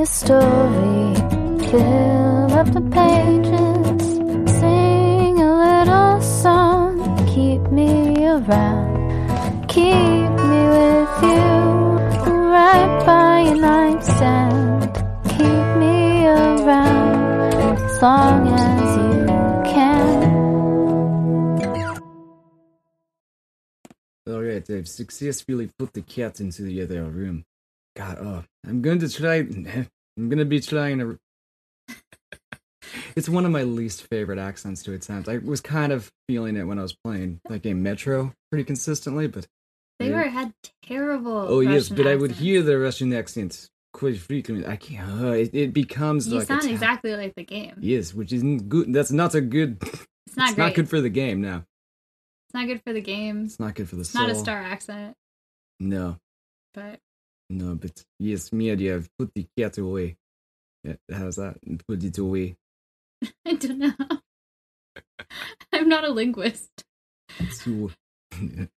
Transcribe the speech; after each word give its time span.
a 0.00 0.06
story. 0.06 1.14
Fill 1.68 2.52
up 2.54 2.72
the 2.72 2.80
pages. 2.80 4.02
Sing 4.58 5.38
a 5.38 5.50
little 5.64 6.20
song. 6.22 6.94
Keep 7.26 7.70
me 7.70 8.26
around. 8.26 9.68
Keep 9.68 10.30
me 10.50 10.62
with 10.76 11.22
you. 11.22 11.52
Right 12.56 13.02
by 13.04 13.40
your 13.42 13.56
nightstand. 13.56 14.90
Keep 15.28 15.66
me 15.82 16.26
around 16.26 17.78
as 17.78 18.02
long 18.02 18.48
as 18.48 18.96
you 18.96 19.26
can. 19.70 20.20
Oh, 24.26 24.34
Alright, 24.34 24.70
I've 24.70 24.88
successfully 24.88 25.68
put 25.78 25.92
the 25.92 26.02
cat 26.02 26.40
into 26.40 26.62
the 26.62 26.80
other 26.82 27.04
room. 27.04 27.44
God, 27.96 28.18
oh, 28.20 28.44
I'm 28.66 28.82
going 28.82 28.98
to 29.00 29.08
try. 29.08 29.36
I'm 29.36 29.88
going 30.28 30.38
to 30.38 30.44
be 30.44 30.60
trying 30.60 30.98
to. 30.98 31.18
it's 33.16 33.28
one 33.28 33.44
of 33.44 33.50
my 33.52 33.62
least 33.62 34.06
favorite 34.08 34.38
accents 34.38 34.82
to 34.84 34.92
attempt. 34.92 35.28
I 35.28 35.38
was 35.38 35.60
kind 35.60 35.92
of 35.92 36.10
feeling 36.28 36.56
it 36.56 36.64
when 36.64 36.78
I 36.78 36.82
was 36.82 36.96
playing 37.04 37.40
that 37.48 37.62
game 37.62 37.82
Metro 37.82 38.32
pretty 38.50 38.64
consistently, 38.64 39.26
but. 39.26 39.46
They 39.98 40.10
were 40.10 40.22
had 40.22 40.54
terrible. 40.82 41.30
Oh, 41.36 41.60
yes, 41.60 41.90
Russian 41.90 41.96
but 41.96 42.06
I 42.06 42.16
would 42.16 42.30
hear 42.32 42.62
the 42.62 42.78
Russian 42.78 43.12
accents 43.12 43.68
quite 43.92 44.18
frequently. 44.18 44.66
I 44.66 44.76
can't. 44.76 45.20
Uh, 45.22 45.32
it, 45.32 45.50
it 45.52 45.74
becomes 45.74 46.26
You 46.26 46.38
like. 46.38 46.46
sound 46.46 46.62
ta- 46.62 46.68
exactly 46.68 47.14
like 47.14 47.34
the 47.34 47.44
game. 47.44 47.74
Yes, 47.80 48.14
which 48.14 48.32
isn't 48.32 48.70
good. 48.70 48.94
That's 48.94 49.10
not 49.12 49.34
a 49.34 49.42
good. 49.42 49.76
It's 50.26 50.36
not 50.36 50.50
it's 50.50 50.58
not 50.58 50.74
good 50.74 50.88
for 50.88 51.00
the 51.02 51.10
game. 51.10 51.42
No, 51.42 51.56
It's 52.46 52.54
not 52.54 52.66
good 52.66 52.80
for 52.82 52.92
the 52.94 53.00
game. 53.02 53.44
it's 53.44 53.60
not 53.60 53.74
good 53.74 53.88
for 53.90 53.96
the 53.96 54.00
It's 54.02 54.10
soul. 54.10 54.22
not 54.22 54.30
a 54.30 54.34
star 54.36 54.56
accent, 54.62 55.16
No, 55.80 56.16
but 56.72 56.98
no, 57.50 57.74
but 57.74 58.04
yes, 58.20 58.52
me 58.52 58.70
idea. 58.70 58.94
I've 58.94 59.10
put 59.18 59.34
the 59.34 59.46
cat 59.58 59.76
away. 59.76 60.16
Yeah, 60.84 60.94
how's 61.12 61.36
that? 61.36 61.56
Put 61.88 62.04
it 62.04 62.16
away. 62.16 62.56
I 63.46 63.54
don't 63.54 63.78
know. 63.78 63.92
I'm 65.72 65.88
not 65.88 66.04
a 66.04 66.10
linguist. 66.10 66.70
So, 67.50 67.90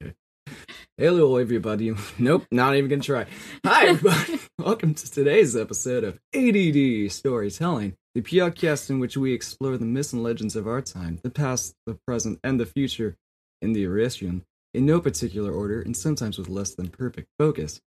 hello, 0.98 1.36
everybody. 1.36 1.94
Nope, 2.18 2.45
not 2.50 2.76
even 2.76 2.90
gonna 2.90 3.02
try. 3.02 3.26
Hi, 3.66 3.88
everybody. 3.88 4.40
Welcome 4.58 4.94
to 4.94 5.12
today's 5.12 5.56
episode 5.56 6.06
of 6.06 6.20
ADD 6.34 7.12
Storytelling, 7.12 7.95
the 8.16 8.22
podcast 8.22 8.90
in 8.90 9.00
which 9.00 9.17
we 9.17 9.34
explore 9.34 9.78
the 9.78 9.86
myths 9.86 10.14
and 10.14 10.23
legends 10.23 10.56
of 10.56 10.66
our 10.66 10.82
time, 10.82 11.20
the 11.23 11.30
past, 11.30 11.76
the 11.86 11.98
present, 12.08 12.40
and 12.42 12.58
the 12.58 12.66
future 12.66 13.17
in 13.62 13.73
the 13.73 13.82
Eurasian, 13.82 14.45
in 14.73 14.86
no 14.86 15.02
particular 15.02 15.52
order, 15.52 15.82
and 15.82 15.98
sometimes 15.98 16.38
with 16.38 16.48
less 16.48 16.73
than 16.73 16.88
perfect 16.88 17.28
focus. 17.38 17.82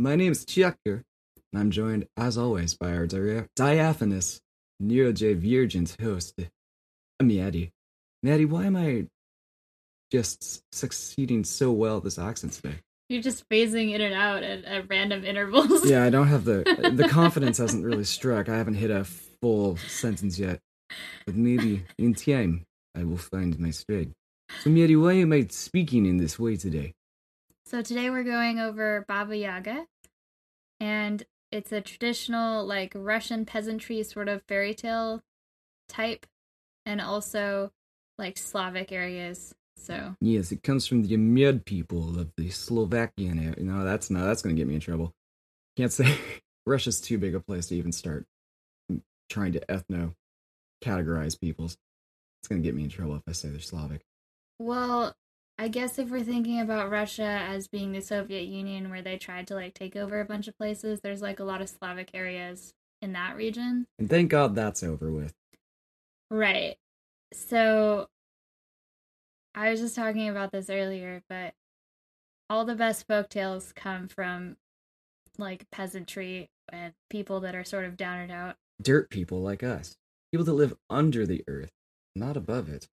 My 0.00 0.16
name 0.16 0.32
is 0.32 0.46
Chiakker, 0.46 1.02
and 1.52 1.60
I'm 1.60 1.70
joined, 1.70 2.06
as 2.16 2.38
always, 2.38 2.72
by 2.74 2.94
our 2.94 3.06
dia- 3.06 3.48
diaphanous, 3.54 4.40
neurodivergent 4.82 6.00
host, 6.00 6.40
Maddie. 7.22 7.72
Maddie, 8.22 8.46
why 8.46 8.64
am 8.64 8.76
I 8.76 9.08
just 10.10 10.62
succeeding 10.72 11.44
so 11.44 11.70
well 11.70 11.98
at 11.98 12.04
this 12.04 12.18
accent 12.18 12.54
today. 12.54 12.76
You're 13.10 13.20
just 13.20 13.46
phasing 13.50 13.92
in 13.92 14.00
and 14.00 14.14
out 14.14 14.42
at, 14.42 14.64
at 14.64 14.88
random 14.88 15.22
intervals. 15.22 15.84
Yeah, 15.84 16.02
I 16.02 16.08
don't 16.08 16.28
have 16.28 16.46
the 16.46 16.92
the 16.96 17.06
confidence 17.08 17.58
hasn't 17.58 17.84
really 17.84 18.04
struck. 18.04 18.48
I 18.48 18.56
haven't 18.56 18.74
hit 18.74 18.90
a 18.90 19.04
full 19.04 19.76
sentence 19.76 20.38
yet, 20.38 20.60
but 21.26 21.34
maybe 21.34 21.84
in 21.98 22.14
time 22.14 22.64
I 22.96 23.04
will 23.04 23.18
find 23.18 23.58
my 23.60 23.70
stride. 23.70 24.12
So, 24.60 24.70
Mary, 24.70 24.96
why 24.96 25.12
am 25.14 25.34
I 25.34 25.46
speaking 25.50 26.06
in 26.06 26.16
this 26.16 26.38
way 26.38 26.56
today? 26.56 26.94
So 27.70 27.82
today 27.82 28.10
we're 28.10 28.24
going 28.24 28.58
over 28.58 29.04
Baba 29.06 29.36
Yaga, 29.36 29.86
and 30.80 31.22
it's 31.52 31.70
a 31.70 31.80
traditional 31.80 32.66
like 32.66 32.90
Russian 32.96 33.46
peasantry 33.46 34.02
sort 34.02 34.28
of 34.28 34.42
fairy 34.48 34.74
tale 34.74 35.22
type, 35.88 36.26
and 36.84 37.00
also 37.00 37.70
like 38.18 38.38
Slavic 38.38 38.90
areas. 38.90 39.54
So 39.76 40.16
Yes, 40.20 40.50
it 40.50 40.64
comes 40.64 40.88
from 40.88 41.04
the 41.04 41.16
Med 41.16 41.64
people 41.64 42.18
of 42.18 42.32
the 42.36 42.50
Slovakian 42.50 43.38
area. 43.38 43.62
No, 43.62 43.84
that's 43.84 44.10
no, 44.10 44.26
that's 44.26 44.42
gonna 44.42 44.56
get 44.56 44.66
me 44.66 44.74
in 44.74 44.80
trouble. 44.80 45.12
Can't 45.76 45.92
say 45.92 46.18
Russia's 46.66 47.00
too 47.00 47.18
big 47.18 47.36
a 47.36 47.40
place 47.40 47.68
to 47.68 47.76
even 47.76 47.92
start 47.92 48.26
mm, 48.90 49.00
trying 49.28 49.52
to 49.52 49.60
ethno 49.66 50.14
categorize 50.82 51.40
peoples. 51.40 51.76
It's 52.42 52.48
gonna 52.48 52.62
get 52.62 52.74
me 52.74 52.82
in 52.82 52.90
trouble 52.90 53.14
if 53.14 53.22
I 53.28 53.32
say 53.32 53.48
they're 53.48 53.60
Slavic. 53.60 54.00
Well, 54.58 55.14
I 55.60 55.68
guess 55.68 55.98
if 55.98 56.08
we're 56.08 56.22
thinking 56.22 56.58
about 56.58 56.88
Russia 56.88 57.22
as 57.22 57.68
being 57.68 57.92
the 57.92 58.00
Soviet 58.00 58.44
Union 58.44 58.88
where 58.88 59.02
they 59.02 59.18
tried 59.18 59.46
to 59.48 59.54
like 59.54 59.74
take 59.74 59.94
over 59.94 60.18
a 60.18 60.24
bunch 60.24 60.48
of 60.48 60.56
places, 60.56 61.00
there's 61.02 61.20
like 61.20 61.38
a 61.38 61.44
lot 61.44 61.60
of 61.60 61.68
Slavic 61.68 62.12
areas 62.14 62.72
in 63.02 63.12
that 63.12 63.36
region. 63.36 63.86
And 63.98 64.08
thank 64.08 64.30
God 64.30 64.54
that's 64.54 64.82
over 64.82 65.12
with. 65.12 65.34
Right. 66.30 66.76
So 67.34 68.08
I 69.54 69.70
was 69.70 69.80
just 69.80 69.94
talking 69.94 70.30
about 70.30 70.50
this 70.50 70.70
earlier, 70.70 71.22
but 71.28 71.52
all 72.48 72.64
the 72.64 72.74
best 72.74 73.06
folk 73.06 73.28
tales 73.28 73.74
come 73.76 74.08
from 74.08 74.56
like 75.36 75.70
peasantry 75.70 76.48
and 76.72 76.94
people 77.10 77.40
that 77.40 77.54
are 77.54 77.64
sort 77.64 77.84
of 77.84 77.98
down 77.98 78.20
and 78.20 78.32
out. 78.32 78.56
dirt 78.80 79.10
people 79.10 79.42
like 79.42 79.62
us, 79.62 79.98
people 80.32 80.46
that 80.46 80.54
live 80.54 80.72
under 80.88 81.26
the 81.26 81.44
earth, 81.46 81.72
not 82.16 82.38
above 82.38 82.70
it. 82.70 82.88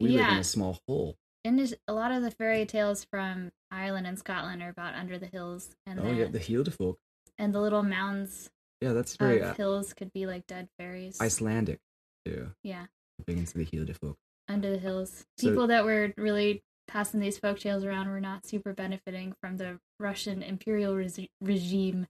We 0.00 0.08
live 0.08 0.32
in 0.32 0.38
a 0.38 0.44
small 0.44 0.78
hole. 0.88 1.18
And 1.44 1.58
there's- 1.58 1.74
a 1.86 1.92
lot 1.92 2.10
of 2.12 2.22
the 2.22 2.30
fairy 2.30 2.64
tales 2.64 3.04
from 3.04 3.52
Ireland 3.70 4.06
and 4.06 4.18
Scotland 4.18 4.62
are 4.62 4.70
about 4.70 4.94
under 4.94 5.18
the 5.18 5.26
hills 5.26 5.76
and 5.86 6.00
oh 6.00 6.04
the, 6.04 6.14
yeah, 6.14 6.24
the 6.28 6.38
Hilde 6.38 6.72
folk. 6.72 6.98
and 7.38 7.54
the 7.54 7.60
little 7.60 7.82
mounds 7.82 8.50
Yeah, 8.80 8.92
that's 8.92 9.16
very 9.16 9.42
uh, 9.42 9.54
hills 9.54 9.92
could 9.92 10.12
be 10.12 10.26
like 10.26 10.46
dead 10.46 10.68
fairies. 10.78 11.20
Icelandic 11.20 11.80
too. 12.24 12.52
Yeah, 12.62 12.86
Big 13.26 13.38
into 13.38 13.58
the 13.58 13.64
Hilde 13.64 13.94
folk. 13.96 14.16
under 14.48 14.70
the 14.70 14.78
hills. 14.78 15.26
So- 15.38 15.48
People 15.50 15.66
that 15.66 15.84
were 15.84 16.14
really 16.16 16.62
passing 16.88 17.20
these 17.20 17.38
folk 17.38 17.58
tales 17.58 17.84
around 17.84 18.08
were 18.08 18.20
not 18.20 18.46
super 18.46 18.72
benefiting 18.72 19.34
from 19.40 19.56
the 19.56 19.78
Russian 20.00 20.42
imperial 20.42 20.94
resi- 20.94 21.30
regime. 21.40 22.06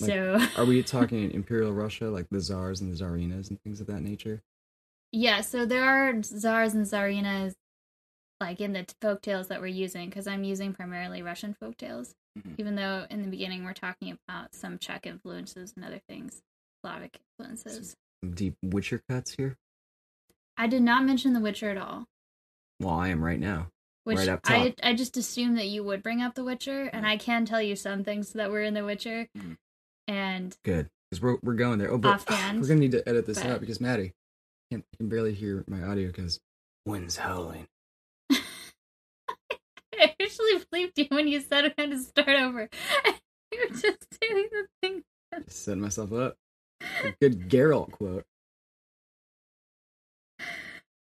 Like, 0.00 0.08
So 0.10 0.38
Are 0.56 0.64
we 0.64 0.82
talking 0.84 1.30
Imperial 1.32 1.72
Russia, 1.72 2.06
like 2.10 2.28
the 2.30 2.40
czars 2.40 2.80
and 2.80 2.92
the 2.92 2.96
czarinas 2.96 3.50
and 3.50 3.60
things 3.62 3.80
of 3.80 3.86
that 3.88 4.00
nature? 4.02 4.40
yeah, 5.12 5.40
so 5.40 5.66
there 5.66 5.82
are 5.84 6.22
czars 6.22 6.72
and 6.74 6.86
czarinas 6.86 7.54
like 8.40 8.60
in 8.60 8.72
the 8.72 8.86
folk 9.00 9.22
tales 9.22 9.48
that 9.48 9.60
we're 9.60 9.66
using 9.66 10.08
because 10.08 10.26
I'm 10.26 10.44
using 10.44 10.72
primarily 10.72 11.22
Russian 11.22 11.54
folk 11.54 11.76
tales. 11.76 12.14
Mhm. 12.38 12.54
Even 12.58 12.74
though 12.76 13.06
in 13.10 13.22
the 13.22 13.28
beginning 13.28 13.64
we're 13.64 13.72
talking 13.74 14.16
about 14.28 14.54
some 14.54 14.78
Czech 14.78 15.06
influences 15.06 15.72
and 15.76 15.84
other 15.84 16.00
things, 16.08 16.42
Slavic 16.84 17.18
influences. 17.38 17.96
Some 18.24 18.34
deep 18.34 18.54
Witcher 18.62 19.02
cuts 19.08 19.34
here. 19.34 19.56
I 20.56 20.66
did 20.66 20.82
not 20.82 21.04
mention 21.04 21.32
The 21.32 21.40
Witcher 21.40 21.70
at 21.70 21.76
all. 21.78 22.06
Well, 22.80 22.94
I 22.94 23.08
am 23.08 23.22
right 23.24 23.40
now. 23.40 23.70
Which 24.04 24.18
Right 24.18 24.28
up 24.28 24.40
I 24.44 24.70
top. 24.70 24.78
I 24.82 24.94
just 24.94 25.16
assumed 25.18 25.58
that 25.58 25.66
you 25.68 25.84
would 25.84 26.02
bring 26.02 26.22
up 26.22 26.34
The 26.34 26.44
Witcher, 26.44 26.84
and 26.84 27.06
I 27.06 27.16
can 27.18 27.44
tell 27.44 27.60
you 27.60 27.76
some 27.76 28.02
things 28.04 28.32
that 28.32 28.50
were 28.50 28.62
in 28.62 28.72
The 28.74 28.84
Witcher, 28.84 29.28
Mhm. 29.36 29.58
and 30.08 30.56
Good, 30.64 30.88
because 31.10 31.20
we're 31.22 31.36
we're 31.42 31.54
going 31.54 31.78
there. 31.78 31.90
Oh, 31.90 31.98
but 31.98 32.14
Offhand, 32.28 32.60
we're 32.60 32.68
gonna 32.68 32.80
need 32.80 32.92
to 32.92 33.06
edit 33.08 33.26
this 33.26 33.42
but- 33.42 33.46
out 33.50 33.60
because 33.60 33.80
Maddie 33.80 34.14
can't 34.70 34.84
can 34.96 35.08
barely 35.10 35.34
hear 35.34 35.64
my 35.66 35.82
audio 35.82 36.06
because 36.06 36.40
wind's 36.86 37.18
howling. 37.18 37.68
I 40.00 40.14
actually 40.20 40.64
believed 40.70 40.92
you 40.98 41.06
when 41.10 41.28
you 41.28 41.40
said 41.40 41.64
we 41.64 41.72
had 41.82 41.90
to 41.90 41.98
start 41.98 42.28
over. 42.28 42.68
you 43.52 43.58
were 43.68 43.74
just 43.76 44.06
doing 44.20 44.48
the 44.50 44.66
thing. 44.82 45.02
Setting 45.48 45.80
myself 45.82 46.12
up. 46.12 46.36
A 47.04 47.12
good 47.20 47.48
Geralt 47.48 47.92
quote. 47.92 48.24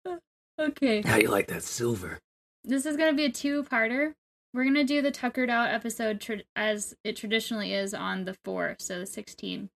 Okay, 0.59 1.03
How 1.03 1.18
do 1.18 1.22
you 1.22 1.30
like 1.30 1.47
that 1.47 1.62
silver? 1.63 2.19
this 2.63 2.85
is 2.88 2.97
gonna 2.97 3.13
be 3.13 3.25
a 3.25 3.31
two-parter. 3.31 4.13
We're 4.53 4.63
gonna 4.63 4.84
do 4.84 5.02
the 5.03 5.11
tuckered 5.11 5.49
out 5.52 5.70
episode 5.70 6.20
tr- 6.20 6.34
as 6.55 6.96
it 7.03 7.16
traditionally 7.16 7.73
is 7.73 7.94
on 7.94 8.26
the 8.26 8.35
four, 8.44 8.76
so 8.79 8.97
the 8.99 9.05
sixteen, 9.05 9.70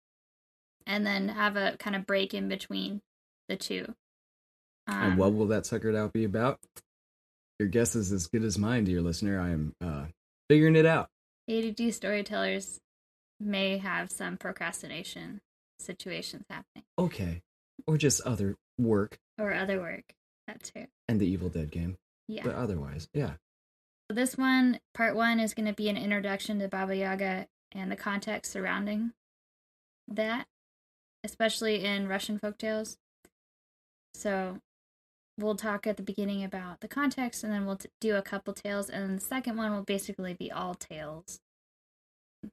and 0.86 1.04
then 1.06 1.28
have 1.28 1.56
a 1.56 1.76
kind 1.78 1.94
of 1.94 2.06
break 2.06 2.32
in 2.32 2.48
between 2.48 3.02
the 3.48 3.56
two. 3.56 3.94
and 4.86 5.12
Um, 5.12 5.16
what 5.18 5.34
will 5.34 5.46
that 5.48 5.64
tuckered 5.64 5.94
out 5.94 6.14
be 6.14 6.24
about? 6.24 6.58
Your 7.60 7.68
guess 7.68 7.94
is 7.94 8.10
as 8.10 8.26
good 8.26 8.42
as 8.42 8.56
mine, 8.56 8.84
dear 8.84 9.02
listener. 9.02 9.38
I 9.38 9.50
am 9.50 9.74
uh, 9.84 10.06
figuring 10.48 10.76
it 10.76 10.86
out. 10.86 11.10
ADD 11.46 11.92
storytellers 11.92 12.80
may 13.38 13.76
have 13.76 14.10
some 14.10 14.38
procrastination 14.38 15.42
situations 15.78 16.44
happening 16.48 16.84
Okay. 16.98 17.42
Or 17.86 17.98
just 17.98 18.22
other 18.22 18.56
work 18.78 19.18
or 19.38 19.52
other 19.52 19.78
work. 19.78 20.04
That 20.46 20.62
too. 20.62 20.86
and 21.06 21.20
the 21.20 21.26
Evil 21.26 21.50
Dead 21.50 21.70
game. 21.70 21.98
Yeah. 22.28 22.44
But 22.44 22.54
otherwise, 22.54 23.08
yeah. 23.12 23.32
So 24.08 24.14
this 24.14 24.38
one, 24.38 24.80
part 24.94 25.14
one, 25.14 25.38
is 25.38 25.52
going 25.52 25.68
to 25.68 25.74
be 25.74 25.90
an 25.90 25.98
introduction 25.98 26.60
to 26.60 26.68
Baba 26.68 26.96
Yaga 26.96 27.46
and 27.72 27.92
the 27.92 27.96
context 27.96 28.52
surrounding 28.52 29.12
that, 30.08 30.46
especially 31.24 31.84
in 31.84 32.08
Russian 32.08 32.38
folktales. 32.38 32.96
So 34.14 34.60
we'll 35.42 35.56
talk 35.56 35.86
at 35.86 35.96
the 35.96 36.02
beginning 36.02 36.44
about 36.44 36.80
the 36.80 36.88
context, 36.88 37.42
and 37.44 37.52
then 37.52 37.66
we'll 37.66 37.76
t- 37.76 37.88
do 38.00 38.16
a 38.16 38.22
couple 38.22 38.52
tales, 38.54 38.88
and 38.90 39.02
then 39.04 39.14
the 39.16 39.22
second 39.22 39.56
one 39.56 39.72
will 39.72 39.82
basically 39.82 40.34
be 40.34 40.50
all 40.52 40.74
tales 40.74 41.40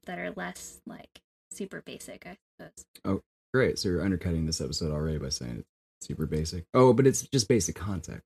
that 0.06 0.18
are 0.18 0.32
less 0.36 0.80
like 0.86 1.20
super 1.50 1.82
basic, 1.84 2.26
I 2.26 2.36
suppose. 2.58 2.84
Oh 3.04 3.20
great. 3.54 3.78
So 3.78 3.88
you're 3.88 4.02
undercutting 4.02 4.46
this 4.46 4.60
episode 4.60 4.92
already 4.92 5.18
by 5.18 5.30
saying 5.30 5.64
it's 6.00 6.06
super 6.06 6.26
basic. 6.26 6.64
Oh, 6.74 6.92
but 6.92 7.06
it's 7.06 7.22
just 7.28 7.48
basic 7.48 7.74
context. 7.76 8.22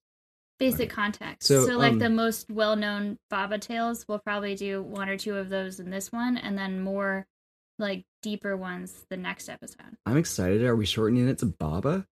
Basic 0.59 0.81
Okay. 0.83 0.95
context. 0.95 1.49
So, 1.49 1.67
So, 1.67 1.77
like 1.79 1.93
um, 1.93 1.99
the 1.99 2.11
most 2.11 2.51
well 2.51 2.77
known 2.77 3.19
Baba 3.31 3.59
tales, 3.59 4.05
we'll 4.09 4.19
probably 4.21 4.55
do 4.55 4.83
one 4.83 5.09
or 5.09 5.17
two 5.17 5.37
of 5.37 5.49
those 5.49 5.81
in 5.81 5.91
this 5.91 6.13
one, 6.13 6.37
and 6.37 6.57
then 6.59 6.81
more 6.81 7.27
like 7.79 8.05
deeper 8.23 8.57
ones 8.57 9.05
the 9.09 9.17
next 9.17 9.49
episode. 9.49 9.97
I'm 10.07 10.17
excited. 10.17 10.63
Are 10.63 10.77
we 10.77 10.87
shortening 10.87 11.29
it 11.29 11.39
to 11.39 11.47
Baba? 11.47 12.07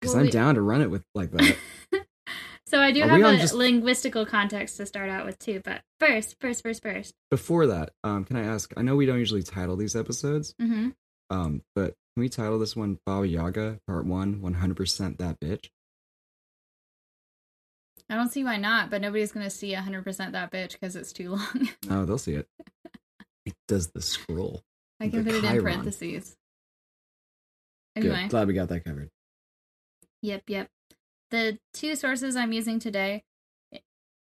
Because 0.00 0.14
Well, 0.14 0.20
I'm 0.20 0.26
we- 0.26 0.32
down 0.32 0.54
to 0.56 0.62
run 0.62 0.82
it 0.82 0.90
with 0.90 1.04
like 1.14 1.30
that. 1.32 1.56
So 2.66 2.78
I 2.80 2.92
do 2.92 3.02
Are 3.02 3.08
have 3.08 3.20
a 3.34 3.36
just- 3.36 3.52
linguistical 3.52 4.24
context 4.24 4.76
to 4.76 4.86
start 4.86 5.10
out 5.10 5.26
with 5.26 5.40
too, 5.40 5.60
but 5.64 5.82
first, 5.98 6.36
first, 6.40 6.62
first, 6.62 6.80
first. 6.84 7.16
Before 7.28 7.66
that, 7.66 7.90
um, 8.04 8.24
can 8.24 8.36
I 8.36 8.44
ask? 8.44 8.72
I 8.76 8.82
know 8.82 8.94
we 8.94 9.06
don't 9.06 9.18
usually 9.18 9.42
title 9.42 9.74
these 9.74 9.96
episodes, 9.96 10.54
Mm-hmm. 10.62 10.90
um, 11.30 11.62
but 11.74 11.96
can 12.14 12.20
we 12.20 12.28
title 12.28 12.60
this 12.60 12.76
one 12.76 13.00
Baba 13.04 13.26
Yaga 13.26 13.80
Part 13.88 14.06
One? 14.06 14.40
One 14.40 14.54
hundred 14.54 14.76
percent 14.76 15.18
that 15.18 15.40
bitch. 15.40 15.68
I 18.08 18.14
don't 18.14 18.30
see 18.30 18.44
why 18.44 18.56
not, 18.56 18.88
but 18.88 19.00
nobody's 19.00 19.32
gonna 19.32 19.50
see 19.50 19.72
100% 19.74 20.30
that 20.32 20.52
bitch 20.52 20.72
because 20.72 20.94
it's 20.94 21.12
too 21.12 21.30
long. 21.30 21.68
Oh, 21.90 22.04
they'll 22.04 22.18
see 22.18 22.34
it. 22.34 22.46
It 23.46 23.54
does 23.66 23.88
the 23.88 24.00
scroll. 24.02 24.62
I 25.00 25.08
can 25.08 25.24
put 25.24 25.34
it 25.34 25.42
in 25.44 25.60
parentheses. 25.62 26.36
Anyway, 27.96 28.22
Good. 28.22 28.30
Glad 28.30 28.46
we 28.46 28.54
got 28.54 28.68
that 28.68 28.84
covered. 28.84 29.10
Yep, 30.22 30.42
yep. 30.48 30.68
The 31.30 31.58
two 31.72 31.94
sources 31.94 32.36
I'm 32.36 32.52
using 32.52 32.78
today 32.78 33.22
eh, 33.72 33.78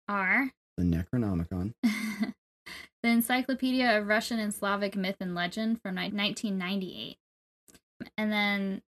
are 0.09 0.51
The 0.79 0.85
Necronomicon. 0.85 1.73
the 1.83 3.09
Encyclopedia 3.09 3.99
of 3.99 4.07
Russian 4.07 4.39
and 4.39 4.55
Slavic 4.55 4.97
Myth 4.97 5.17
and 5.21 5.35
Legend 5.35 5.83
from 5.83 5.97
ni- 5.97 6.11
1998, 6.11 7.17
and 8.17 8.33
then 8.33 8.83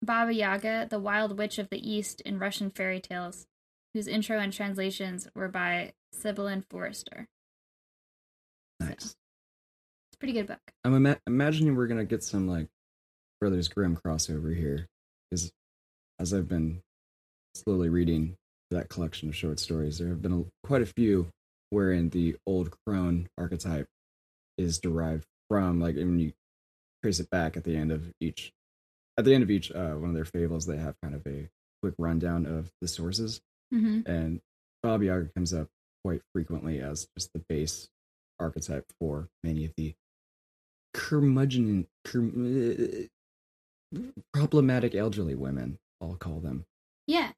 Baba 0.00 0.32
Yaga, 0.32 0.86
the 0.88 0.98
Wild 1.00 1.36
Witch 1.36 1.58
of 1.58 1.68
the 1.70 1.90
East 1.90 2.20
in 2.22 2.38
Russian 2.38 2.70
fairy 2.70 3.00
tales, 3.00 3.46
whose 3.92 4.06
intro 4.06 4.38
and 4.38 4.52
translations 4.52 5.28
were 5.34 5.48
by 5.48 5.92
Sibelan 6.12 6.64
Forrester. 6.70 7.28
Nice. 8.80 8.94
It's 9.04 10.14
a 10.14 10.18
pretty 10.18 10.32
good 10.34 10.46
book. 10.46 10.60
I'm 10.84 10.94
ima- 10.94 11.20
imagining 11.26 11.76
we're 11.76 11.86
gonna 11.86 12.04
get 12.04 12.22
some 12.22 12.48
like 12.48 12.68
Brothers 13.40 13.68
Grimm 13.68 13.96
crossover 13.96 14.56
here, 14.56 14.86
because 15.30 15.52
as 16.22 16.32
I've 16.32 16.48
been 16.48 16.80
slowly 17.54 17.88
reading 17.88 18.36
that 18.70 18.88
collection 18.88 19.28
of 19.28 19.36
short 19.36 19.58
stories, 19.58 19.98
there 19.98 20.08
have 20.08 20.22
been 20.22 20.32
a, 20.32 20.66
quite 20.66 20.80
a 20.80 20.86
few 20.86 21.26
wherein 21.70 22.08
the 22.10 22.36
old 22.46 22.70
crone 22.86 23.26
archetype 23.36 23.86
is 24.56 24.78
derived 24.78 25.24
from 25.50 25.80
like 25.80 25.96
when 25.96 26.18
you 26.18 26.32
trace 27.02 27.18
it 27.18 27.28
back 27.30 27.56
at 27.56 27.64
the 27.64 27.76
end 27.76 27.90
of 27.90 28.12
each 28.20 28.52
at 29.18 29.24
the 29.24 29.34
end 29.34 29.42
of 29.42 29.50
each 29.50 29.72
uh, 29.72 29.94
one 29.94 30.10
of 30.10 30.14
their 30.14 30.24
fables 30.24 30.66
they 30.66 30.76
have 30.76 30.94
kind 31.02 31.14
of 31.14 31.26
a 31.26 31.48
quick 31.82 31.94
rundown 31.98 32.46
of 32.46 32.70
the 32.80 32.88
sources 32.88 33.40
Mm-hmm. 33.74 34.00
and 34.04 34.38
Baba 34.82 35.06
Yaga 35.06 35.30
comes 35.34 35.54
up 35.54 35.66
quite 36.04 36.20
frequently 36.34 36.80
as 36.80 37.08
just 37.16 37.32
the 37.32 37.42
base 37.48 37.88
archetype 38.38 38.84
for 39.00 39.28
many 39.42 39.64
of 39.64 39.72
the 39.78 39.94
curmudgeon, 40.92 41.86
curm, 42.04 43.08
problematic 44.34 44.94
elderly 44.94 45.34
women. 45.34 45.78
I'll 46.02 46.16
call 46.16 46.40
them. 46.40 46.64
Yeah. 47.06 47.32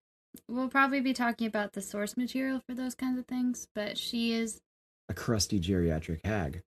We'll 0.49 0.69
probably 0.69 1.01
be 1.01 1.13
talking 1.13 1.47
about 1.47 1.75
the 1.75 1.83
source 1.83 2.17
material 2.17 2.61
for 2.67 2.75
those 2.75 2.95
kinds 2.95 3.19
of 3.19 3.27
things, 3.27 3.69
but 3.75 3.97
she 3.99 4.33
is 4.33 4.61
A 5.09 5.15
crusty 5.15 5.61
geriatric 5.61 6.25
hag. 6.25 6.63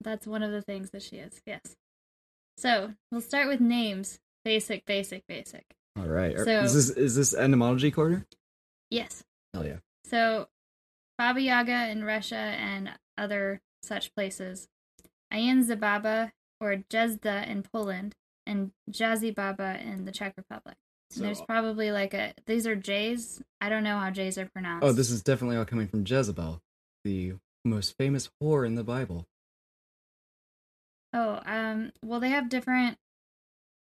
that's 0.00 0.26
one 0.26 0.42
of 0.42 0.50
the 0.50 0.62
things 0.62 0.90
that 0.90 1.02
she 1.02 1.16
is. 1.16 1.40
Yes. 1.46 1.60
So, 2.56 2.94
we'll 3.10 3.20
start 3.20 3.48
with 3.48 3.60
names. 3.60 4.18
Basic, 4.44 4.84
basic, 4.84 5.24
basic. 5.28 5.64
All 5.96 6.06
right. 6.08 6.34
Er, 6.36 6.44
so- 6.44 6.60
is 6.62 6.74
this 6.74 6.90
is 6.96 7.14
this 7.16 7.34
etymology 7.34 7.90
corner? 7.90 8.26
Yes. 8.90 9.22
Hell 9.54 9.64
yeah. 9.66 9.78
So, 10.04 10.48
Baba 11.18 11.40
Yaga 11.40 11.88
in 11.90 12.04
Russia 12.04 12.34
and 12.36 12.90
other 13.16 13.60
such 13.84 14.12
places, 14.14 14.68
Ayin 15.32 15.64
Zababa 15.64 16.32
or 16.60 16.76
Jezda 16.90 17.46
in 17.48 17.62
Poland, 17.62 18.14
and 18.46 18.72
Ježibaba 18.90 19.80
in 19.84 20.04
the 20.04 20.12
Czech 20.12 20.34
Republic. 20.36 20.76
And 21.14 21.24
there's 21.24 21.42
probably 21.42 21.90
like 21.92 22.14
a 22.14 22.32
these 22.46 22.66
are 22.66 22.76
J's. 22.76 23.42
I 23.60 23.68
don't 23.68 23.84
know 23.84 23.98
how 23.98 24.10
J's 24.10 24.38
are 24.38 24.46
pronounced. 24.46 24.84
Oh, 24.86 24.92
this 24.92 25.10
is 25.10 25.22
definitely 25.22 25.56
all 25.56 25.64
coming 25.64 25.86
from 25.86 26.04
Jezebel, 26.06 26.60
the 27.04 27.34
most 27.64 27.96
famous 27.98 28.30
whore 28.42 28.66
in 28.66 28.76
the 28.76 28.84
Bible. 28.84 29.26
Oh, 31.12 31.40
um, 31.44 31.92
well, 32.02 32.20
they 32.20 32.30
have 32.30 32.48
different 32.48 32.96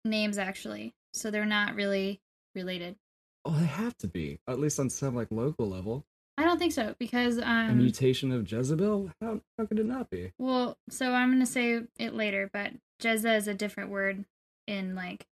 names 0.04 0.38
actually, 0.38 0.94
so 1.14 1.32
they're 1.32 1.46
not 1.46 1.76
really 1.76 2.20
related. 2.54 2.98
Oh, 3.46 3.54
they 3.54 3.66
have 3.66 3.98
to 4.00 4.08
be 4.08 4.40
at 4.48 4.60
least 4.60 4.80
on 4.80 4.90
some 4.90 5.16
like 5.16 5.30
local 5.32 5.70
level. 5.70 6.06
I 6.38 6.44
don't 6.44 6.58
think 6.58 6.74
so 6.74 6.96
because 7.00 7.38
A 7.38 7.48
um, 7.48 7.78
mutation 7.78 8.32
of 8.32 8.52
Jezebel? 8.52 9.12
How 9.22 9.42
how 9.58 9.66
could 9.66 9.80
it 9.80 9.86
not 9.86 10.10
be? 10.10 10.34
well, 10.38 10.78
so 10.90 11.14
I'm 11.14 11.32
gonna 11.32 11.46
say 11.46 11.82
it 11.98 12.14
later, 12.14 12.50
but 12.52 12.74
Jezza 13.02 13.38
is 13.38 13.48
a 13.48 13.54
different 13.54 13.90
word 13.90 14.26
in 14.68 14.96
like 14.96 15.26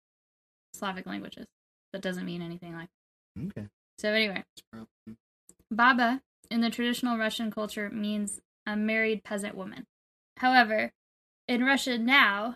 Slavic 0.74 1.06
languages. 1.06 1.48
That 1.94 2.02
doesn't 2.02 2.26
mean 2.26 2.42
anything 2.42 2.76
like. 2.76 2.90
Okay. 3.48 3.68
So 3.98 4.10
anyway, 4.10 4.44
hmm. 4.74 5.14
Baba 5.72 6.22
in 6.50 6.62
the 6.62 6.70
traditional 6.70 7.18
Russian 7.18 7.52
culture 7.52 7.90
means 7.90 8.40
a 8.66 8.76
married 8.76 9.24
peasant 9.24 9.56
woman. 9.56 9.86
However, 10.38 10.92
in 11.48 11.64
Russia 11.64 11.98
now, 11.98 12.56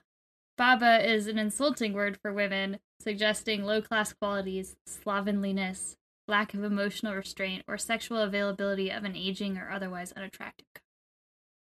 Baba 0.58 1.08
is 1.08 1.28
an 1.28 1.38
insulting 1.38 1.94
word 1.94 2.18
for 2.22 2.32
women, 2.32 2.80
suggesting 3.02 3.64
low 3.64 3.82
class 3.82 4.14
qualities, 4.14 4.76
slovenliness, 4.86 5.96
lack 6.28 6.54
of 6.54 6.64
emotional 6.64 7.16
restraint, 7.16 7.64
or 7.68 7.78
sexual 7.78 8.20
availability 8.20 8.90
of 8.90 9.04
an 9.04 9.16
aging 9.16 9.58
or 9.58 9.72
otherwise 9.72 10.12
unattractive. 10.14 10.68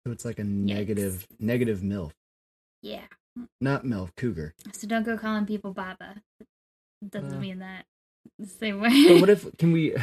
So 0.05 0.11
it's 0.11 0.25
like 0.25 0.39
a 0.39 0.43
negative 0.43 1.27
negative 1.39 1.81
MILF. 1.81 2.11
Yeah. 2.81 3.05
Not 3.59 3.83
MILF, 3.85 4.15
cougar. 4.17 4.53
So 4.73 4.87
don't 4.87 5.03
go 5.03 5.17
calling 5.17 5.45
people 5.45 5.73
Baba. 5.73 6.21
Doesn't 7.07 7.33
Uh. 7.35 7.39
mean 7.39 7.59
that 7.59 7.85
the 8.37 8.45
same 8.47 8.79
way. 8.81 9.07
But 9.07 9.21
what 9.21 9.29
if 9.29 9.57
can 9.57 9.71
we 9.71 9.95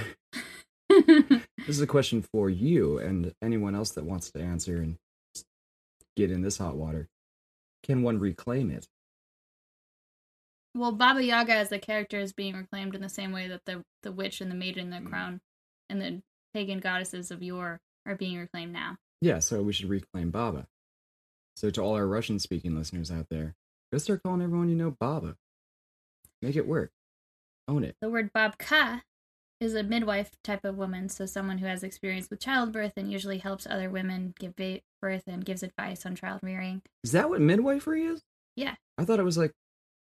this 0.89 1.43
is 1.69 1.81
a 1.81 1.87
question 1.87 2.23
for 2.23 2.49
you 2.49 2.99
and 2.99 3.35
anyone 3.43 3.75
else 3.75 3.91
that 3.93 4.05
wants 4.05 4.31
to 4.33 4.41
answer 4.41 4.79
and 4.79 4.97
get 6.17 6.31
in 6.31 6.43
this 6.43 6.59
hot 6.59 6.77
water. 6.77 7.07
Can 7.85 8.03
one 8.03 8.19
reclaim 8.19 8.71
it? 8.71 8.87
Well, 10.75 10.93
Baba 10.93 11.23
Yaga 11.23 11.55
as 11.55 11.69
the 11.71 11.79
character 11.79 12.19
is 12.19 12.33
being 12.33 12.55
reclaimed 12.57 12.95
in 12.95 13.01
the 13.03 13.09
same 13.09 13.33
way 13.33 13.49
that 13.49 13.63
the 13.67 13.85
the 14.03 14.13
witch 14.13 14.41
and 14.41 14.51
the 14.51 14.55
maiden, 14.55 14.93
and 14.93 15.05
the 15.05 15.09
Mm. 15.09 15.11
crown, 15.13 15.41
and 15.89 16.01
the 16.01 16.23
pagan 16.55 16.79
goddesses 16.81 17.31
of 17.31 17.43
yore 17.43 17.81
are 18.07 18.17
being 18.17 18.39
reclaimed 18.39 18.73
now. 18.73 18.97
Yeah, 19.21 19.39
so 19.41 19.63
we 19.63 19.73
should 19.73 19.89
reclaim 19.89 20.31
Baba. 20.31 20.67
So 21.59 21.71
to 21.71 21.83
all 21.83 21.97
our 21.97 22.07
Russian 22.07 22.39
speaking 22.39 22.77
listeners 22.77 23.11
out 23.11 23.27
there, 23.31 23.57
go 23.91 23.99
start 23.99 24.23
calling 24.23 24.43
everyone 24.43 24.69
you 24.69 24.77
know 24.77 24.93
Baba. 24.93 25.35
Make 26.41 26.55
it 26.55 26.69
work. 26.69 26.93
Own 27.67 27.83
it. 27.83 27.97
The 28.01 28.09
word 28.09 28.33
babka 28.33 29.03
is 29.61 29.75
a 29.75 29.83
midwife 29.83 30.31
type 30.45 30.65
of 30.65 30.79
woman, 30.79 31.09
so 31.09 31.27
someone 31.27 31.59
who 31.59 31.67
has 31.67 31.83
experience 31.83 32.31
with 32.31 32.39
childbirth 32.39 32.93
and 32.97 33.11
usually 33.11 33.39
helps 33.39 33.67
other 33.67 33.91
women 33.91 34.35
give 34.39 34.55
birth 34.55 35.25
and 35.27 35.45
gives 35.45 35.65
advice 35.65 36.07
on 36.07 36.15
child 36.15 36.39
rearing. 36.45 36.81
Is 37.03 37.11
that 37.11 37.29
what 37.29 37.41
midwifery 37.41 38.05
is? 38.05 38.23
Yeah. 38.55 38.77
I 38.97 39.05
thought 39.05 39.19
it 39.19 39.25
was 39.25 39.37
like 39.37 39.51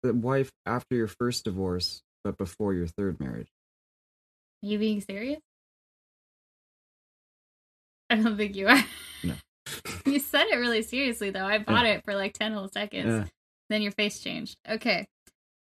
the 0.03 0.13
wife 0.13 0.51
after 0.65 0.97
your 0.97 1.07
first 1.07 1.45
divorce, 1.45 2.01
but 2.25 2.37
before 2.37 2.73
your 2.73 2.87
third 2.87 3.21
marriage. 3.21 3.47
Are 4.65 4.67
you 4.67 4.79
being 4.79 4.99
serious? 4.99 5.39
I 8.09 8.15
don't 8.15 8.35
think 8.35 8.57
you 8.57 8.67
are. 8.67 8.83
No. 9.23 9.35
you 10.05 10.19
said 10.19 10.45
it 10.47 10.55
really 10.57 10.81
seriously, 10.81 11.29
though. 11.29 11.45
I 11.45 11.57
bought 11.59 11.85
it 11.85 12.03
for 12.05 12.15
like 12.15 12.33
10 12.33 12.53
whole 12.53 12.69
seconds. 12.69 13.05
Yeah. 13.07 13.25
Then 13.69 13.81
your 13.81 13.91
face 13.91 14.19
changed. 14.19 14.57
Okay. 14.69 15.07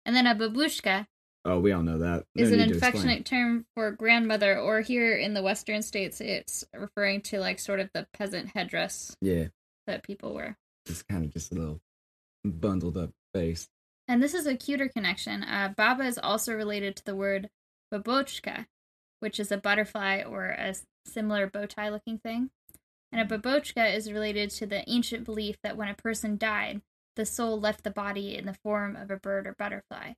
And 0.05 0.15
then 0.15 0.27
a 0.27 0.35
babushka 0.35 1.07
Oh, 1.47 1.59
we 1.61 1.73
all 1.73 1.83
know 1.83 1.99
that. 1.99 2.25
No 2.35 2.43
is 2.43 2.53
an 2.53 2.59
need 2.59 2.69
to 2.69 2.71
explain. 2.75 2.89
affectionate 2.91 3.27
term 3.27 3.67
for 3.75 3.91
grandmother, 3.91 4.59
or 4.59 4.81
here 4.81 5.15
in 5.15 5.35
the 5.35 5.43
Western 5.43 5.83
states, 5.83 6.23
it's 6.23 6.65
referring 6.75 7.21
to 7.23 7.39
like 7.39 7.59
sort 7.59 7.81
of 7.81 7.91
the 7.93 8.07
peasant 8.15 8.49
headdress 8.55 9.15
Yeah, 9.21 9.49
that 9.87 10.05
people 10.05 10.33
wear. 10.33 10.57
it's 10.87 11.03
kind 11.03 11.23
of 11.23 11.33
just 11.35 11.53
a 11.53 11.55
little 11.55 11.81
bundled 12.47 12.97
up 12.97 13.11
face. 13.35 13.69
And 14.09 14.23
this 14.23 14.33
is 14.33 14.47
a 14.47 14.57
cuter 14.57 14.89
connection. 14.89 15.43
Uh, 15.43 15.75
baba 15.77 16.05
is 16.05 16.17
also 16.19 16.55
related 16.55 16.97
to 16.97 17.05
the 17.05 17.15
word 17.15 17.51
babochka, 17.93 18.65
which 19.21 19.39
is 19.39 19.53
a 19.53 19.59
butterfly 19.59 20.23
or 20.23 20.47
a 20.47 20.75
similar 21.07 21.47
bow 21.47 21.67
tie 21.67 21.91
looking 21.91 22.19
thing. 22.19 22.49
And 23.15 23.23
a 23.33 23.39
babochka 23.39 23.95
is 23.95 24.11
related 24.11 24.51
to 24.51 24.67
the 24.67 24.83
ancient 24.91 25.23
belief 25.25 25.55
that 25.63 25.77
when 25.77 25.87
a 25.87 25.95
person 25.95 26.37
died, 26.37 26.83
the 27.15 27.25
soul 27.25 27.61
left 27.61 27.85
the 27.85 27.93
body 27.93 28.37
in 28.37 28.45
the 28.45 28.57
form 28.65 28.97
of 28.97 29.09
a 29.09 29.17
bird 29.17 29.47
or 29.47 29.55
butterfly, 29.57 30.15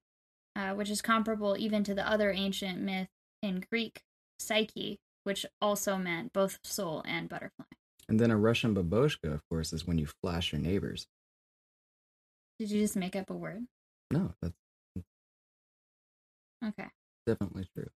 uh, 0.57 0.73
which 0.73 0.88
is 0.88 1.03
comparable 1.03 1.59
even 1.59 1.85
to 1.85 1.95
the 1.95 2.09
other 2.09 2.31
ancient 2.31 2.81
myth 2.81 3.09
in 3.43 3.62
Greek, 3.71 4.00
Psyche, 4.38 4.99
which 5.25 5.45
also 5.61 5.99
meant 5.99 6.33
both 6.33 6.59
soul 6.65 7.03
and 7.07 7.29
butterfly. 7.29 7.67
And 8.09 8.19
then 8.19 8.31
a 8.31 8.37
Russian 8.38 8.75
babushka, 8.75 9.31
of 9.31 9.47
course, 9.50 9.75
is 9.75 9.87
when 9.87 9.99
you 9.99 10.07
flash 10.23 10.53
your 10.53 10.62
neighbors. 10.62 11.07
Did 12.59 12.71
you 12.71 12.81
just 12.81 12.97
make 12.97 13.15
up 13.15 13.29
a 13.29 13.35
word? 13.35 13.67
No, 14.11 14.33
that's 14.41 14.55
Okay. 16.65 16.88
definitely 17.26 17.69
true. 17.76 17.91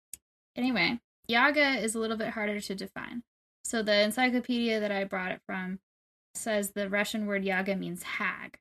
Anyway, 0.58 1.00
Yaga 1.30 1.78
is 1.82 1.96
a 1.96 2.00
little 2.00 2.18
bit 2.18 2.32
harder 2.32 2.60
to 2.60 2.76
define. 2.76 3.24
So 3.70 3.84
the 3.84 4.02
encyclopedia 4.02 4.80
that 4.80 4.92
I 4.92 5.04
brought 5.04 5.32
it 5.32 5.42
from 5.46 5.78
says 6.34 6.72
the 6.72 6.90
Russian 6.90 7.28
word 7.28 7.46
Yaga 7.46 7.76
means 7.76 8.02
hag. 8.02 8.58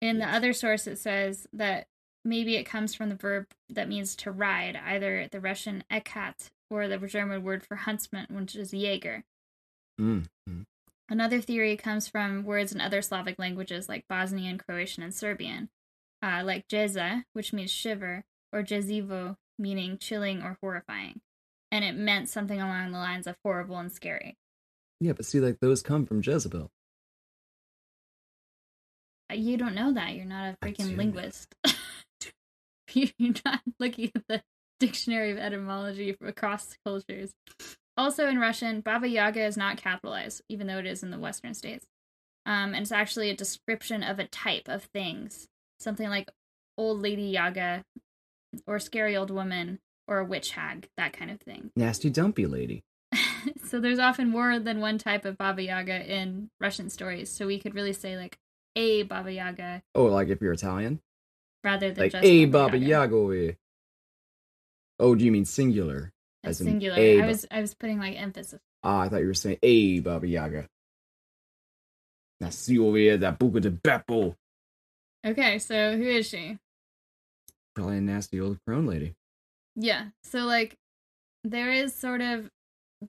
In 0.00 0.18
the 0.18 0.28
other 0.32 0.52
source, 0.52 0.86
it 0.86 1.00
says 1.00 1.48
that 1.52 1.88
maybe 2.24 2.54
it 2.54 2.62
comes 2.62 2.94
from 2.94 3.08
the 3.08 3.16
verb 3.16 3.46
that 3.68 3.88
means 3.88 4.14
to 4.16 4.30
ride, 4.30 4.76
either 4.86 5.26
the 5.32 5.40
Russian 5.40 5.82
ekat 5.90 6.50
or 6.70 6.86
the 6.86 6.98
German 6.98 7.42
word 7.42 7.66
for 7.66 7.74
huntsman, 7.74 8.26
which 8.30 8.54
is 8.54 8.70
Jäger. 8.70 9.24
Mm. 10.00 10.26
mm. 10.48 10.64
Another 11.08 11.40
theory 11.40 11.76
comes 11.76 12.06
from 12.06 12.44
words 12.44 12.72
in 12.72 12.80
other 12.80 13.02
Slavic 13.02 13.36
languages 13.40 13.88
like 13.88 14.06
Bosnian, 14.08 14.58
Croatian, 14.58 15.02
and 15.02 15.12
Serbian, 15.12 15.70
uh, 16.22 16.42
like 16.44 16.68
jeza, 16.68 17.24
which 17.32 17.52
means 17.52 17.72
shiver, 17.72 18.22
or 18.52 18.62
jezivo, 18.62 19.38
meaning 19.58 19.98
chilling 19.98 20.40
or 20.40 20.56
horrifying. 20.60 21.20
And 21.74 21.84
it 21.84 21.96
meant 21.96 22.28
something 22.28 22.60
along 22.60 22.92
the 22.92 22.98
lines 22.98 23.26
of 23.26 23.34
horrible 23.44 23.78
and 23.78 23.90
scary. 23.90 24.36
Yeah, 25.00 25.10
but 25.12 25.26
see, 25.26 25.40
like 25.40 25.58
those 25.58 25.82
come 25.82 26.06
from 26.06 26.22
Jezebel. 26.22 26.70
Uh, 29.28 29.34
You 29.34 29.56
don't 29.56 29.74
know 29.74 29.92
that. 29.92 30.14
You're 30.14 30.24
not 30.24 30.54
a 30.54 30.64
freaking 30.64 30.96
linguist. 30.96 31.52
You're 32.94 33.34
not 33.44 33.60
looking 33.80 34.12
at 34.14 34.22
the 34.28 34.42
dictionary 34.78 35.32
of 35.32 35.38
etymology 35.38 36.16
across 36.24 36.76
cultures. 36.86 37.32
Also 37.96 38.28
in 38.28 38.38
Russian, 38.38 38.80
Baba 38.80 39.08
Yaga 39.08 39.44
is 39.44 39.56
not 39.56 39.76
capitalized, 39.76 40.42
even 40.48 40.68
though 40.68 40.78
it 40.78 40.86
is 40.86 41.02
in 41.02 41.10
the 41.10 41.18
Western 41.18 41.54
states. 41.54 41.86
Um, 42.46 42.72
and 42.74 42.82
it's 42.82 42.92
actually 42.92 43.30
a 43.30 43.36
description 43.36 44.04
of 44.04 44.20
a 44.20 44.28
type 44.28 44.68
of 44.68 44.84
things. 44.94 45.48
Something 45.80 46.08
like 46.08 46.30
old 46.78 47.02
lady 47.02 47.24
Yaga, 47.24 47.82
or 48.64 48.78
scary 48.78 49.16
old 49.16 49.32
woman, 49.32 49.80
or 50.08 50.18
a 50.18 50.24
witch 50.24 50.50
hag, 50.52 50.88
that 50.96 51.12
kind 51.12 51.30
of 51.30 51.40
thing. 51.40 51.70
Nasty 51.76 52.10
dumpy 52.10 52.46
lady. 52.46 52.82
so 53.64 53.80
there's 53.80 53.98
often 53.98 54.28
more 54.28 54.58
than 54.58 54.80
one 54.80 54.98
type 54.98 55.24
of 55.24 55.38
Baba 55.38 55.62
Yaga 55.62 56.12
in 56.12 56.50
Russian 56.60 56.90
stories. 56.90 57.30
So 57.30 57.46
we 57.46 57.58
could 57.58 57.74
really 57.74 57.92
say 57.92 58.16
like 58.16 58.38
a 58.76 59.02
Baba 59.04 59.32
Yaga 59.32 59.82
Oh, 59.94 60.04
like 60.06 60.28
if 60.28 60.40
you're 60.40 60.52
Italian? 60.52 61.00
rather 61.62 61.92
than 61.92 62.04
Like, 62.04 62.12
just 62.12 62.24
a 62.24 62.44
Baba 62.46 62.76
Yaga. 62.78 63.16
eh." 63.48 63.52
Oh, 64.98 65.14
do 65.14 65.24
you 65.24 65.32
mean 65.32 65.44
singular? 65.44 66.12
As 66.42 66.58
singular. 66.58 66.96
a 66.98 67.22
I 67.22 67.26
was 67.26 67.46
I 67.50 67.60
was 67.60 67.74
putting 67.74 67.98
like 67.98 68.20
emphasis. 68.20 68.60
Ah, 68.82 69.00
I 69.00 69.08
thought 69.08 69.20
you 69.20 69.26
were 69.28 69.34
saying 69.34 69.58
a 69.62 70.00
Baba 70.00 70.26
Yaga. 70.26 70.68
Nasci 72.42 72.78
over 72.78 72.96
here, 72.98 73.16
that 73.16 73.38
buca 73.38 73.60
de 73.60 73.70
beppo. 73.70 74.34
Okay, 75.24 75.58
so 75.58 75.96
who 75.96 76.02
is 76.04 76.26
she? 76.28 76.58
Probably 77.74 77.98
a 77.98 78.00
nasty 78.00 78.40
old 78.40 78.58
crone 78.66 78.86
lady. 78.86 79.14
Yeah. 79.76 80.06
So 80.22 80.40
like 80.40 80.76
there 81.42 81.70
is 81.70 81.94
sort 81.94 82.20
of 82.20 82.50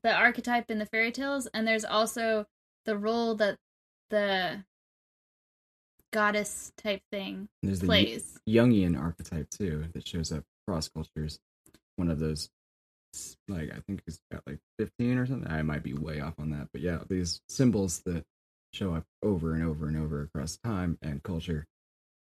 the 0.03 0.13
archetype 0.13 0.69
in 0.69 0.79
the 0.79 0.86
fairy 0.86 1.12
tales 1.12 1.48
and 1.48 1.67
there's 1.67 1.86
also 1.86 2.45
the 2.86 2.98
role 2.98 3.36
that 3.36 3.57
the 4.10 4.63
goddess 6.12 6.72
type 6.77 7.01
thing 7.12 7.48
there's 7.62 7.79
the 7.79 7.88
plays. 7.88 8.39
Jungian 8.48 9.00
archetype 9.00 9.50
too 9.50 9.86
that 9.93 10.07
shows 10.07 10.31
up 10.31 10.43
across 10.67 10.88
cultures. 10.89 11.39
One 11.98 12.10
of 12.10 12.19
those, 12.19 12.50
like 13.48 13.72
I 13.72 13.79
think 13.88 14.01
it's 14.07 14.19
got 14.31 14.41
like 14.45 14.60
15 14.79 15.17
or 15.17 15.25
something. 15.25 15.51
I 15.51 15.62
might 15.62 15.84
be 15.84 15.93
way 15.93 16.19
off 16.19 16.36
on 16.39 16.51
that, 16.51 16.67
but 16.72 16.81
yeah, 16.81 17.00
these 17.10 17.41
symbols 17.50 18.01
that 18.05 18.25
show 18.74 18.93
up 18.93 19.05
over 19.24 19.53
and 19.53 19.63
over 19.63 19.88
and 19.88 19.98
over 19.98 20.22
across 20.24 20.57
time 20.63 20.98
and 21.01 21.24
culture 21.24 21.65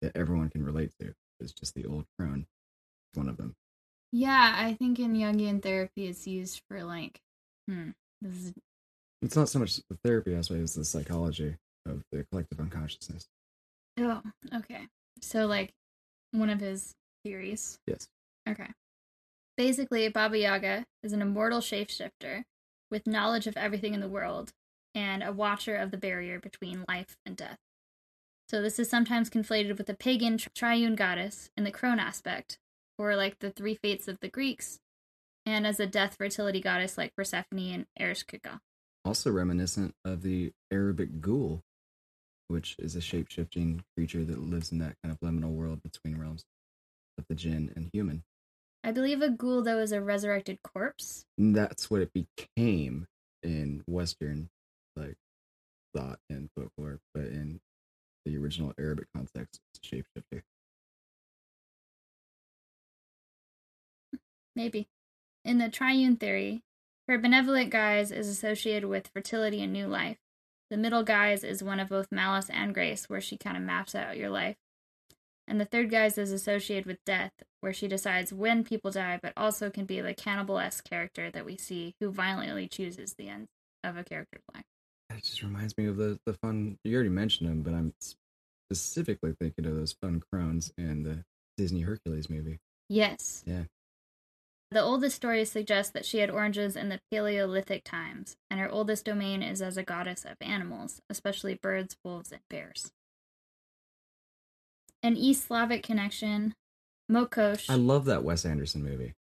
that 0.01 0.15
everyone 0.15 0.49
can 0.49 0.63
relate 0.63 0.91
to. 0.99 1.13
It's 1.39 1.51
just 1.53 1.73
the 1.73 1.85
old 1.85 2.05
crone, 2.17 2.45
It's 3.11 3.17
one 3.17 3.29
of 3.29 3.37
them. 3.37 3.55
Yeah, 4.17 4.55
I 4.57 4.75
think 4.75 4.97
in 4.97 5.13
Jungian 5.13 5.61
therapy 5.61 6.07
it's 6.07 6.25
used 6.25 6.61
for 6.69 6.85
like 6.85 7.19
hmm, 7.67 7.89
this 8.21 8.33
is 8.33 8.53
It's 9.21 9.35
not 9.35 9.49
so 9.49 9.59
much 9.59 9.81
the 9.89 9.97
therapy 10.05 10.33
aspect 10.33 10.61
as 10.61 10.73
the 10.73 10.85
psychology 10.85 11.57
of 11.85 12.01
the 12.13 12.23
collective 12.31 12.61
unconsciousness. 12.61 13.27
Oh, 13.99 14.21
okay. 14.55 14.87
So 15.21 15.47
like 15.47 15.73
one 16.31 16.49
of 16.49 16.61
his 16.61 16.93
theories. 17.25 17.77
Yes. 17.87 18.07
Okay. 18.47 18.69
Basically, 19.57 20.07
Baba 20.07 20.37
Yaga 20.37 20.85
is 21.03 21.11
an 21.11 21.21
immortal 21.21 21.59
shapeshifter 21.59 22.43
with 22.89 23.07
knowledge 23.07 23.47
of 23.47 23.57
everything 23.57 23.93
in 23.93 23.99
the 23.99 24.07
world 24.07 24.53
and 24.93 25.23
a 25.23 25.33
watcher 25.33 25.75
of 25.75 25.91
the 25.91 25.97
barrier 25.97 26.39
between 26.39 26.85
life 26.87 27.17
and 27.25 27.35
death. 27.35 27.57
So 28.47 28.61
this 28.61 28.79
is 28.79 28.89
sometimes 28.89 29.29
conflated 29.29 29.77
with 29.77 29.87
the 29.87 29.93
pagan 29.93 30.37
tri- 30.37 30.51
triune 30.55 30.95
goddess 30.95 31.49
in 31.57 31.65
the 31.65 31.71
crone 31.71 31.99
aspect, 31.99 32.59
or 32.97 33.15
like 33.15 33.39
the 33.39 33.51
three 33.51 33.75
fates 33.75 34.07
of 34.07 34.19
the 34.19 34.29
Greeks, 34.29 34.79
and 35.45 35.65
as 35.65 35.79
a 35.79 35.85
death 35.85 36.15
fertility 36.17 36.61
goddess 36.61 36.97
like 36.97 37.15
Persephone 37.15 37.59
and 37.59 37.85
Ereshkigal. 37.99 38.59
Also 39.03 39.31
reminiscent 39.31 39.93
of 40.03 40.23
the 40.23 40.51
Arabic 40.71 41.21
ghoul, 41.21 41.61
which 42.47 42.75
is 42.79 42.95
a 42.95 43.01
shape 43.01 43.29
shifting 43.29 43.83
creature 43.95 44.23
that 44.23 44.39
lives 44.39 44.71
in 44.71 44.79
that 44.79 44.95
kind 45.03 45.13
of 45.13 45.19
liminal 45.19 45.51
world 45.51 45.81
between 45.83 46.17
realms 46.17 46.43
of 47.17 47.25
the 47.29 47.35
jinn 47.35 47.71
and 47.75 47.89
human. 47.93 48.23
I 48.83 48.91
believe 48.91 49.21
a 49.21 49.29
ghoul 49.29 49.63
though 49.63 49.79
is 49.79 49.91
a 49.91 50.01
resurrected 50.01 50.59
corpse. 50.63 51.25
And 51.37 51.55
that's 51.55 51.89
what 51.89 52.01
it 52.01 52.11
became 52.13 53.07
in 53.43 53.83
Western 53.87 54.49
like 54.95 55.17
thought 55.95 56.19
and 56.29 56.49
folklore, 56.55 56.99
but 57.13 57.25
in 57.25 57.59
the 58.25 58.37
original 58.37 58.73
Arabic 58.79 59.07
context, 59.15 59.59
it's 59.73 59.91
a 59.91 59.95
shapeshifter. 59.95 60.41
Maybe. 64.55 64.87
In 65.43 65.57
the 65.57 65.69
triune 65.69 66.15
theory, 66.15 66.63
her 67.07 67.17
benevolent 67.17 67.69
guise 67.69 68.11
is 68.11 68.27
associated 68.27 68.87
with 68.87 69.11
fertility 69.13 69.61
and 69.61 69.71
new 69.71 69.87
life. 69.87 70.17
The 70.71 70.77
middle 70.77 71.03
guise 71.03 71.43
is 71.43 71.61
one 71.61 71.79
of 71.79 71.89
both 71.89 72.11
malice 72.11 72.49
and 72.49 72.73
grace, 72.73 73.07
where 73.07 73.21
she 73.21 73.37
kind 73.37 73.55
of 73.55 73.63
maps 73.63 73.93
out 73.93 74.17
your 74.17 74.29
life. 74.29 74.55
And 75.47 75.61
the 75.61 75.65
third 75.65 75.91
guise 75.91 76.17
is 76.17 76.31
associated 76.31 76.87
with 76.87 77.05
death, 77.05 77.31
where 77.61 77.73
she 77.73 77.87
decides 77.87 78.33
when 78.33 78.63
people 78.63 78.89
die, 78.89 79.19
but 79.21 79.33
also 79.37 79.69
can 79.69 79.85
be 79.85 80.01
the 80.01 80.15
cannibal 80.15 80.57
esque 80.57 80.83
character 80.89 81.29
that 81.29 81.45
we 81.45 81.57
see 81.57 81.93
who 81.99 82.09
violently 82.09 82.67
chooses 82.67 83.13
the 83.13 83.29
end 83.29 83.47
of 83.83 83.95
a 83.95 84.03
character's 84.03 84.41
life. 84.55 84.63
It 85.11 85.23
just 85.23 85.43
reminds 85.43 85.77
me 85.77 85.85
of 85.85 85.97
the, 85.97 86.19
the 86.25 86.33
fun, 86.33 86.79
you 86.83 86.95
already 86.95 87.09
mentioned 87.09 87.47
them, 87.47 87.61
but 87.61 87.75
I'm 87.75 87.93
specifically 88.71 89.35
thinking 89.39 89.67
of 89.67 89.75
those 89.75 89.93
fun 89.93 90.23
crones 90.31 90.73
in 90.79 91.03
the 91.03 91.23
Disney 91.57 91.81
Hercules 91.81 92.27
movie. 92.27 92.59
Yes. 92.89 93.43
Yeah. 93.45 93.65
The 94.75 94.83
oldest 94.83 95.15
stories 95.15 95.49
suggest 95.49 95.93
that 95.93 96.05
she 96.05 96.17
had 96.17 96.29
oranges 96.29 96.75
in 96.75 96.89
the 96.89 96.99
Paleolithic 97.09 97.85
times, 97.85 98.35
and 98.51 98.59
her 98.59 98.69
oldest 98.69 99.05
domain 99.05 99.41
is 99.41 99.61
as 99.61 99.77
a 99.77 99.83
goddess 99.83 100.25
of 100.25 100.35
animals, 100.41 101.01
especially 101.09 101.53
birds, 101.53 101.95
wolves, 102.03 102.33
and 102.33 102.41
bears. 102.49 102.91
An 105.01 105.15
East 105.15 105.47
Slavic 105.47 105.81
connection, 105.81 106.55
Mokosh. 107.09 107.69
I 107.69 107.75
love 107.75 108.03
that 108.03 108.25
Wes 108.25 108.43
Anderson 108.43 108.83
movie. 108.83 109.13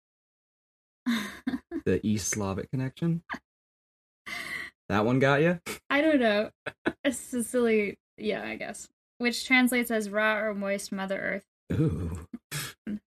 The 1.86 2.00
East 2.02 2.30
Slavic 2.30 2.72
connection. 2.72 3.22
That 4.90 5.06
one 5.06 5.20
got 5.20 5.42
you? 5.42 5.60
I 5.88 6.02
don't 6.02 6.20
know. 6.20 6.50
It's 7.04 7.32
a 7.32 7.44
silly, 7.44 8.00
yeah, 8.18 8.44
I 8.44 8.56
guess. 8.56 8.88
Which 9.20 9.46
translates 9.46 9.92
as 9.92 10.10
raw 10.10 10.40
or 10.40 10.56
moist 10.56 10.92
Mother 10.92 11.20
Earth. 11.20 11.78
Ooh. 11.80 12.26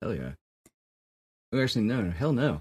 Hell 0.01 0.15
yeah. 0.15 0.33
Oh, 1.57 1.63
actually, 1.63 1.85
no, 1.85 2.11
hell 2.11 2.33
no. 2.33 2.61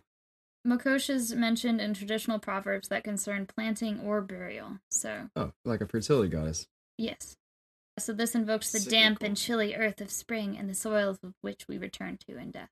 Mokosh 0.65 1.09
is 1.09 1.33
mentioned 1.35 1.79
in 1.81 1.93
traditional 1.93 2.39
proverbs 2.39 2.87
that 2.87 3.03
concern 3.03 3.45
planting 3.45 3.99
or 3.99 4.21
burial. 4.21 4.79
So, 4.89 5.29
Oh, 5.35 5.51
like 5.63 5.81
a 5.81 5.87
fertility 5.87 6.29
goddess. 6.29 6.65
Yes. 6.97 7.35
So 7.99 8.13
this 8.13 8.35
invokes 8.35 8.71
the 8.71 8.79
damp 8.89 9.21
and 9.21 9.37
chilly 9.37 9.75
earth 9.75 10.01
of 10.01 10.11
spring 10.11 10.57
and 10.57 10.69
the 10.69 10.73
soils 10.73 11.17
of 11.23 11.33
which 11.41 11.67
we 11.67 11.77
return 11.77 12.17
to 12.27 12.37
in 12.37 12.51
death. 12.51 12.69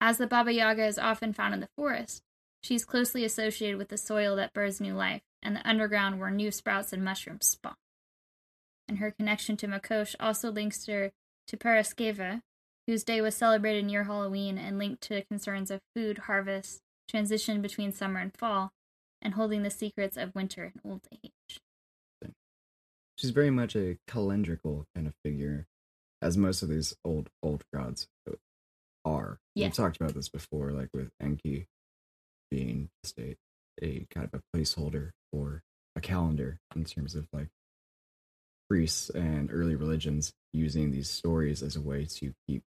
As 0.00 0.18
the 0.18 0.26
Baba 0.26 0.52
Yaga 0.52 0.86
is 0.86 0.98
often 0.98 1.32
found 1.32 1.54
in 1.54 1.60
the 1.60 1.68
forest, 1.76 2.22
she 2.62 2.74
is 2.74 2.84
closely 2.84 3.24
associated 3.24 3.78
with 3.78 3.88
the 3.88 3.98
soil 3.98 4.36
that 4.36 4.52
births 4.52 4.80
new 4.80 4.94
life 4.94 5.22
and 5.42 5.56
the 5.56 5.68
underground 5.68 6.20
where 6.20 6.30
new 6.30 6.50
sprouts 6.50 6.92
and 6.92 7.04
mushrooms 7.04 7.46
spawn. 7.46 7.74
And 8.88 8.98
her 8.98 9.10
connection 9.12 9.56
to 9.58 9.68
Mokosh 9.68 10.14
also 10.20 10.50
links 10.50 10.86
her 10.86 11.12
to 11.48 11.56
Paraskeva, 11.56 12.42
whose 12.86 13.04
day 13.04 13.20
was 13.20 13.34
celebrated 13.34 13.84
near 13.84 14.04
Halloween 14.04 14.58
and 14.58 14.78
linked 14.78 15.02
to 15.02 15.24
concerns 15.24 15.70
of 15.70 15.80
food, 15.94 16.18
harvest, 16.18 16.80
transition 17.08 17.62
between 17.62 17.92
summer 17.92 18.20
and 18.20 18.36
fall, 18.36 18.72
and 19.22 19.34
holding 19.34 19.62
the 19.62 19.70
secrets 19.70 20.16
of 20.16 20.34
winter 20.34 20.72
and 20.72 20.80
old 20.84 21.02
age. 21.24 21.60
She's 23.16 23.30
very 23.30 23.50
much 23.50 23.76
a 23.76 23.98
calendrical 24.08 24.86
kind 24.94 25.06
of 25.06 25.14
figure, 25.24 25.66
as 26.22 26.36
most 26.38 26.62
of 26.62 26.68
these 26.68 26.94
old 27.04 27.28
old 27.42 27.64
gods 27.74 28.08
are. 29.04 29.38
Yeah. 29.54 29.66
We've 29.66 29.74
talked 29.74 30.00
about 30.00 30.14
this 30.14 30.28
before, 30.28 30.70
like 30.72 30.88
with 30.94 31.10
Enki 31.20 31.66
being 32.50 32.88
just 33.04 33.18
a, 33.18 33.36
a 33.82 34.06
kind 34.10 34.28
of 34.32 34.40
a 34.40 34.56
placeholder 34.56 35.10
for 35.32 35.62
a 35.96 36.00
calendar 36.00 36.60
in 36.74 36.84
terms 36.84 37.14
of 37.14 37.28
like 37.32 37.48
priests 38.68 39.10
and 39.10 39.50
early 39.52 39.74
religions 39.74 40.32
using 40.52 40.90
these 40.90 41.10
stories 41.10 41.62
as 41.62 41.76
a 41.76 41.80
way 41.80 42.06
to 42.06 42.32
keep 42.48 42.62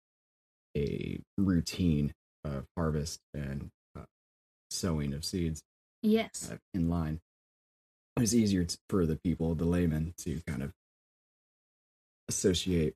a 0.77 1.19
routine 1.37 2.13
of 2.43 2.65
harvest 2.77 3.19
and 3.33 3.69
uh, 3.97 4.03
sowing 4.69 5.13
of 5.13 5.23
seeds 5.25 5.61
Yes. 6.03 6.49
uh, 6.51 6.57
in 6.73 6.89
line. 6.89 7.19
It 8.17 8.21
was 8.21 8.35
easier 8.35 8.65
for 8.89 9.05
the 9.05 9.17
people, 9.23 9.55
the 9.55 9.65
laymen, 9.65 10.13
to 10.19 10.41
kind 10.47 10.63
of 10.63 10.71
associate 12.29 12.93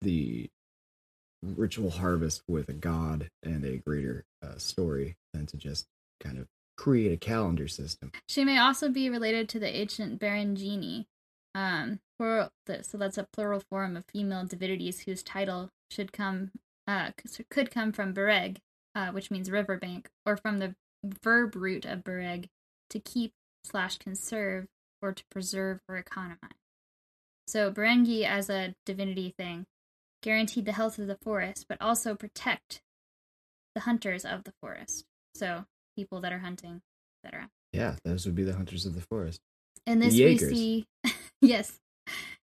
the 0.00 0.48
ritual 1.42 1.90
harvest 1.90 2.42
with 2.48 2.68
a 2.68 2.72
god 2.72 3.28
and 3.42 3.64
a 3.64 3.78
greater 3.78 4.24
uh, 4.44 4.56
story 4.58 5.16
than 5.32 5.46
to 5.46 5.56
just 5.56 5.86
kind 6.20 6.38
of 6.38 6.46
create 6.76 7.12
a 7.12 7.16
calendar 7.16 7.68
system. 7.68 8.12
She 8.28 8.44
may 8.44 8.58
also 8.58 8.88
be 8.88 9.08
related 9.10 9.48
to 9.50 9.58
the 9.58 9.68
ancient 9.74 10.20
Beregini. 10.20 11.06
Um, 11.54 12.00
plural, 12.18 12.48
so 12.82 12.96
that's 12.96 13.18
a 13.18 13.26
plural 13.32 13.62
form 13.68 13.96
of 13.96 14.04
female 14.10 14.46
divinities 14.46 15.00
whose 15.00 15.22
title 15.22 15.68
should 15.90 16.12
come, 16.12 16.50
uh, 16.86 17.10
could 17.50 17.70
come 17.70 17.92
from 17.92 18.12
bereg, 18.12 18.58
uh, 18.94 19.08
which 19.08 19.30
means 19.30 19.50
riverbank, 19.50 20.08
or 20.26 20.36
from 20.36 20.58
the 20.58 20.74
verb 21.04 21.54
root 21.56 21.84
of 21.84 22.04
bereg, 22.04 22.48
to 22.90 22.98
keep 22.98 23.32
slash 23.64 23.98
conserve, 23.98 24.66
or 25.00 25.12
to 25.12 25.24
preserve 25.30 25.80
or 25.88 25.96
economize. 25.96 26.38
So 27.46 27.70
Berengi 27.70 28.24
as 28.24 28.48
a 28.48 28.74
divinity 28.86 29.34
thing 29.36 29.66
guaranteed 30.22 30.64
the 30.64 30.72
health 30.72 30.98
of 30.98 31.08
the 31.08 31.18
forest, 31.22 31.66
but 31.68 31.80
also 31.80 32.14
protect 32.14 32.80
the 33.74 33.82
hunters 33.82 34.24
of 34.24 34.44
the 34.44 34.52
forest. 34.60 35.04
So 35.34 35.64
people 35.96 36.20
that 36.20 36.32
are 36.32 36.38
hunting, 36.38 36.82
etc. 37.24 37.50
Yeah, 37.72 37.96
those 38.04 38.24
would 38.26 38.34
be 38.34 38.44
the 38.44 38.54
hunters 38.54 38.86
of 38.86 38.94
the 38.94 39.00
forest. 39.00 39.40
In 39.86 39.98
this 39.98 40.14
we 40.14 40.38
see 40.38 40.86
yes. 41.40 41.78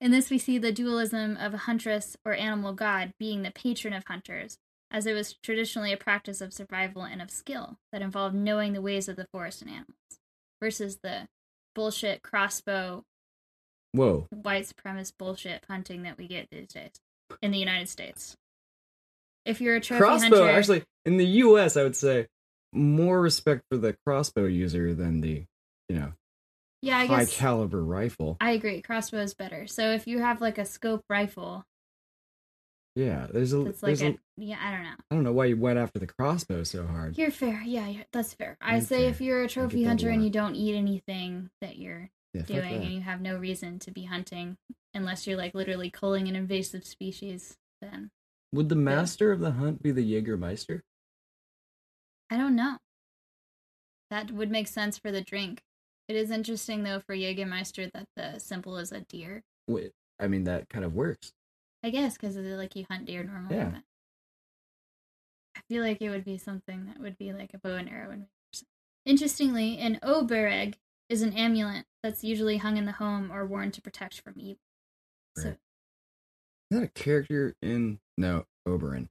In 0.01 0.11
this 0.11 0.31
we 0.31 0.39
see 0.39 0.57
the 0.57 0.73
dualism 0.73 1.37
of 1.37 1.53
a 1.53 1.59
huntress 1.59 2.17
or 2.25 2.33
animal 2.33 2.73
god 2.73 3.13
being 3.19 3.43
the 3.43 3.51
patron 3.51 3.93
of 3.93 4.05
hunters, 4.07 4.57
as 4.91 5.07
it 5.07 5.13
was 5.13 5.35
traditionally 5.43 5.93
a 5.93 5.99
practice 5.99 6.41
of 6.41 6.55
survival 6.55 7.03
and 7.03 7.21
of 7.21 7.31
skill 7.31 7.77
that 7.93 8.01
involved 8.01 8.35
knowing 8.35 8.73
the 8.73 8.81
ways 8.81 9.09
of 9.09 9.17
the 9.17 9.27
forest 9.31 9.61
and 9.61 9.71
animals, 9.71 10.19
versus 10.61 10.99
the 11.03 11.29
bullshit 11.75 12.23
crossbow 12.23 13.05
Whoa. 13.93 14.27
white 14.31 14.65
supremacist 14.65 15.13
bullshit 15.19 15.65
hunting 15.69 16.03
that 16.03 16.17
we 16.17 16.29
get 16.29 16.49
these 16.51 16.69
days 16.69 16.93
in 17.43 17.51
the 17.51 17.59
United 17.59 17.89
States. 17.89 18.37
If 19.45 19.61
you're 19.61 19.77
a 19.77 19.81
trophy 19.81 20.03
crossbow, 20.03 20.45
hunter, 20.45 20.51
actually, 20.51 20.85
in 21.05 21.17
the 21.17 21.27
US, 21.27 21.77
I 21.77 21.83
would 21.83 21.97
say 21.97 22.27
more 22.73 23.21
respect 23.21 23.63
for 23.71 23.77
the 23.77 23.97
crossbow 24.07 24.47
user 24.47 24.95
than 24.95 25.21
the, 25.21 25.45
you 25.89 25.97
know, 25.97 26.13
yeah, 26.83 26.99
I 26.99 27.07
high 27.07 27.19
guess 27.25 27.37
caliber 27.37 27.85
rifle. 27.85 28.37
I 28.41 28.53
agree. 28.53 28.81
Crossbow 28.83 29.19
is 29.19 29.35
better. 29.35 29.67
So 29.67 29.91
if 29.93 30.07
you 30.07 30.19
have 30.21 30.41
like 30.41 30.59
a 30.59 30.65
scope 30.65 31.05
rifle, 31.09 31.65
Yeah, 32.97 33.27
there's 33.33 33.53
a, 33.53 33.61
it's 33.67 33.83
like 33.83 33.99
there's 33.99 34.03
a 34.03 34.09
a 34.15 34.19
yeah, 34.37 34.59
I 34.63 34.71
don't 34.73 34.83
know. 34.85 34.97
I 35.11 35.15
don't 35.15 35.25
know 35.25 35.33
why 35.33 35.47
you 35.47 35.57
went 35.57 35.79
after 35.79 35.99
the 35.99 36.07
crossbow 36.07 36.65
so 36.65 36.87
hard. 36.87 37.19
You're 37.19 37.31
fair. 37.31 37.63
Yeah, 37.65 37.87
you're, 37.89 38.05
that's 38.13 38.33
fair. 38.35 38.57
I 38.61 38.81
say 38.81 39.07
if 39.07 39.21
you're 39.21 39.43
a 39.43 39.49
trophy 39.49 39.85
hunter 39.85 40.09
and 40.11 40.25
you 40.25 40.31
don't 40.31 40.55
eat 40.55 40.75
anything 40.77 41.51
that 41.61 41.79
you're 41.79 42.11
Yeah, 42.33 42.43
doing 42.43 42.61
that. 42.63 42.73
and 42.73 42.93
you 42.93 43.01
have 43.01 43.21
no 43.21 43.37
reason 43.37 43.79
to 43.81 43.91
be 43.91 44.05
hunting 44.05 44.57
unless 44.95 45.27
you're 45.27 45.37
like 45.37 45.55
literally 45.55 45.91
culling 45.91 46.29
an 46.29 46.37
invasive 46.37 46.85
species, 46.87 47.57
then 47.81 48.11
Would 48.53 48.69
the 48.71 48.75
master 48.77 49.31
of 49.33 49.41
the 49.41 49.53
hunt 49.53 49.83
be 49.83 49.93
the 49.93 50.03
Jägermeister? 50.03 50.81
I 52.31 52.37
don't 52.37 52.57
know. 52.57 52.79
That 54.11 54.31
would 54.33 54.51
make 54.51 54.67
sense 54.69 54.99
for 54.99 55.13
the 55.13 55.21
drink. 55.21 55.63
It 56.11 56.17
is 56.17 56.33
interesting 56.33 56.83
though 56.83 56.99
for 56.99 57.15
Jägermeister 57.15 57.89
that 57.93 58.09
the 58.17 58.41
symbol 58.41 58.79
is 58.79 58.91
a 58.91 58.99
deer. 59.03 59.45
Wait, 59.69 59.93
I 60.19 60.27
mean 60.27 60.43
that 60.43 60.69
kind 60.69 60.85
of 60.85 60.93
works. 60.93 61.33
I 61.85 61.91
guess 61.91 62.19
because 62.19 62.37
like 62.37 62.75
you 62.75 62.85
hunt 62.91 63.07
deer 63.07 63.23
normally. 63.23 63.55
Yeah. 63.55 63.71
But 63.71 63.83
I 65.57 65.61
feel 65.69 65.85
like 65.85 66.03
it 66.03 66.11
would 66.11 66.25
be 66.25 66.37
something 66.37 66.87
that 66.87 66.99
would 67.01 67.17
be 67.17 67.33
like 67.33 67.55
a 67.55 67.59
bow 67.59 67.77
and 67.77 67.89
arrow. 67.89 68.11
And 68.11 68.27
interestingly, 69.07 69.79
an 69.79 70.01
obereg 70.03 70.75
is 71.09 71.23
an 71.23 71.33
amulet 71.33 71.85
that's 72.03 72.25
usually 72.25 72.57
hung 72.57 72.77
in 72.77 72.87
the 72.87 72.93
home 72.93 73.31
or 73.31 73.47
worn 73.47 73.71
to 73.71 73.81
protect 73.81 74.21
from 74.21 74.35
evil. 74.37 74.59
So. 75.37 75.51
Is 75.51 75.57
that 76.73 76.83
a 76.83 76.89
character 76.89 77.55
in 77.63 78.01
no 78.19 78.47
Oberon? 78.67 79.11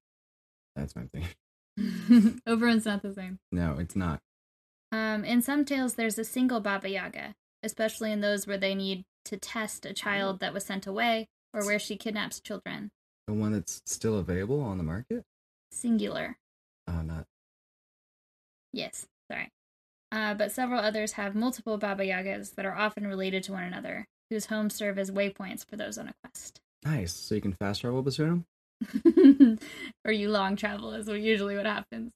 That's 0.75 0.97
my 0.97 1.03
thing. 1.13 2.41
Oberon's 2.45 2.85
not 2.85 3.03
the 3.03 3.13
same. 3.13 3.39
No, 3.53 3.77
it's 3.79 3.95
not. 3.95 4.19
Um, 4.91 5.23
in 5.23 5.41
some 5.41 5.65
tales, 5.65 5.95
there's 5.95 6.17
a 6.17 6.23
single 6.23 6.59
Baba 6.59 6.89
Yaga, 6.89 7.35
especially 7.63 8.11
in 8.11 8.21
those 8.21 8.47
where 8.47 8.57
they 8.57 8.73
need 8.73 9.03
to 9.25 9.37
test 9.37 9.85
a 9.85 9.93
child 9.93 10.39
that 10.39 10.53
was 10.53 10.65
sent 10.65 10.87
away 10.87 11.27
or 11.53 11.65
where 11.65 11.79
she 11.79 11.95
kidnaps 11.95 12.39
children. 12.39 12.89
The 13.27 13.33
one 13.33 13.51
that's 13.51 13.81
still 13.85 14.17
available 14.17 14.61
on 14.61 14.77
the 14.77 14.83
market? 14.83 15.23
Singular. 15.71 16.37
Oh, 16.87 17.01
not. 17.01 17.25
Yes, 18.73 19.07
sorry. 19.31 19.49
Uh, 20.11 20.33
but 20.33 20.51
several 20.51 20.79
others 20.79 21.13
have 21.13 21.35
multiple 21.35 21.77
Baba 21.77 22.03
Yagas 22.03 22.55
that 22.55 22.65
are 22.65 22.75
often 22.75 23.05
related 23.05 23.43
to 23.43 23.51
one 23.51 23.63
another, 23.63 24.07
whose 24.31 24.47
homes 24.47 24.73
serve 24.73 24.97
as 24.97 25.11
waypoints 25.11 25.63
for 25.65 25.75
those 25.75 25.99
on 25.99 26.07
a 26.07 26.13
quest. 26.23 26.59
Nice. 26.83 27.13
So 27.13 27.35
you 27.35 27.41
can 27.41 27.53
fast 27.53 27.81
travel 27.81 28.01
between 28.01 28.45
them? 29.07 29.59
or 30.05 30.11
you 30.11 30.29
long 30.29 30.55
travel 30.55 30.93
is 30.93 31.07
usually 31.07 31.55
what 31.55 31.65
happens. 31.65 32.11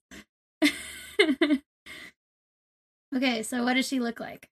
okay, 3.14 3.42
so 3.42 3.64
what 3.64 3.74
does 3.74 3.86
she 3.86 4.00
look 4.00 4.20
like? 4.20 4.48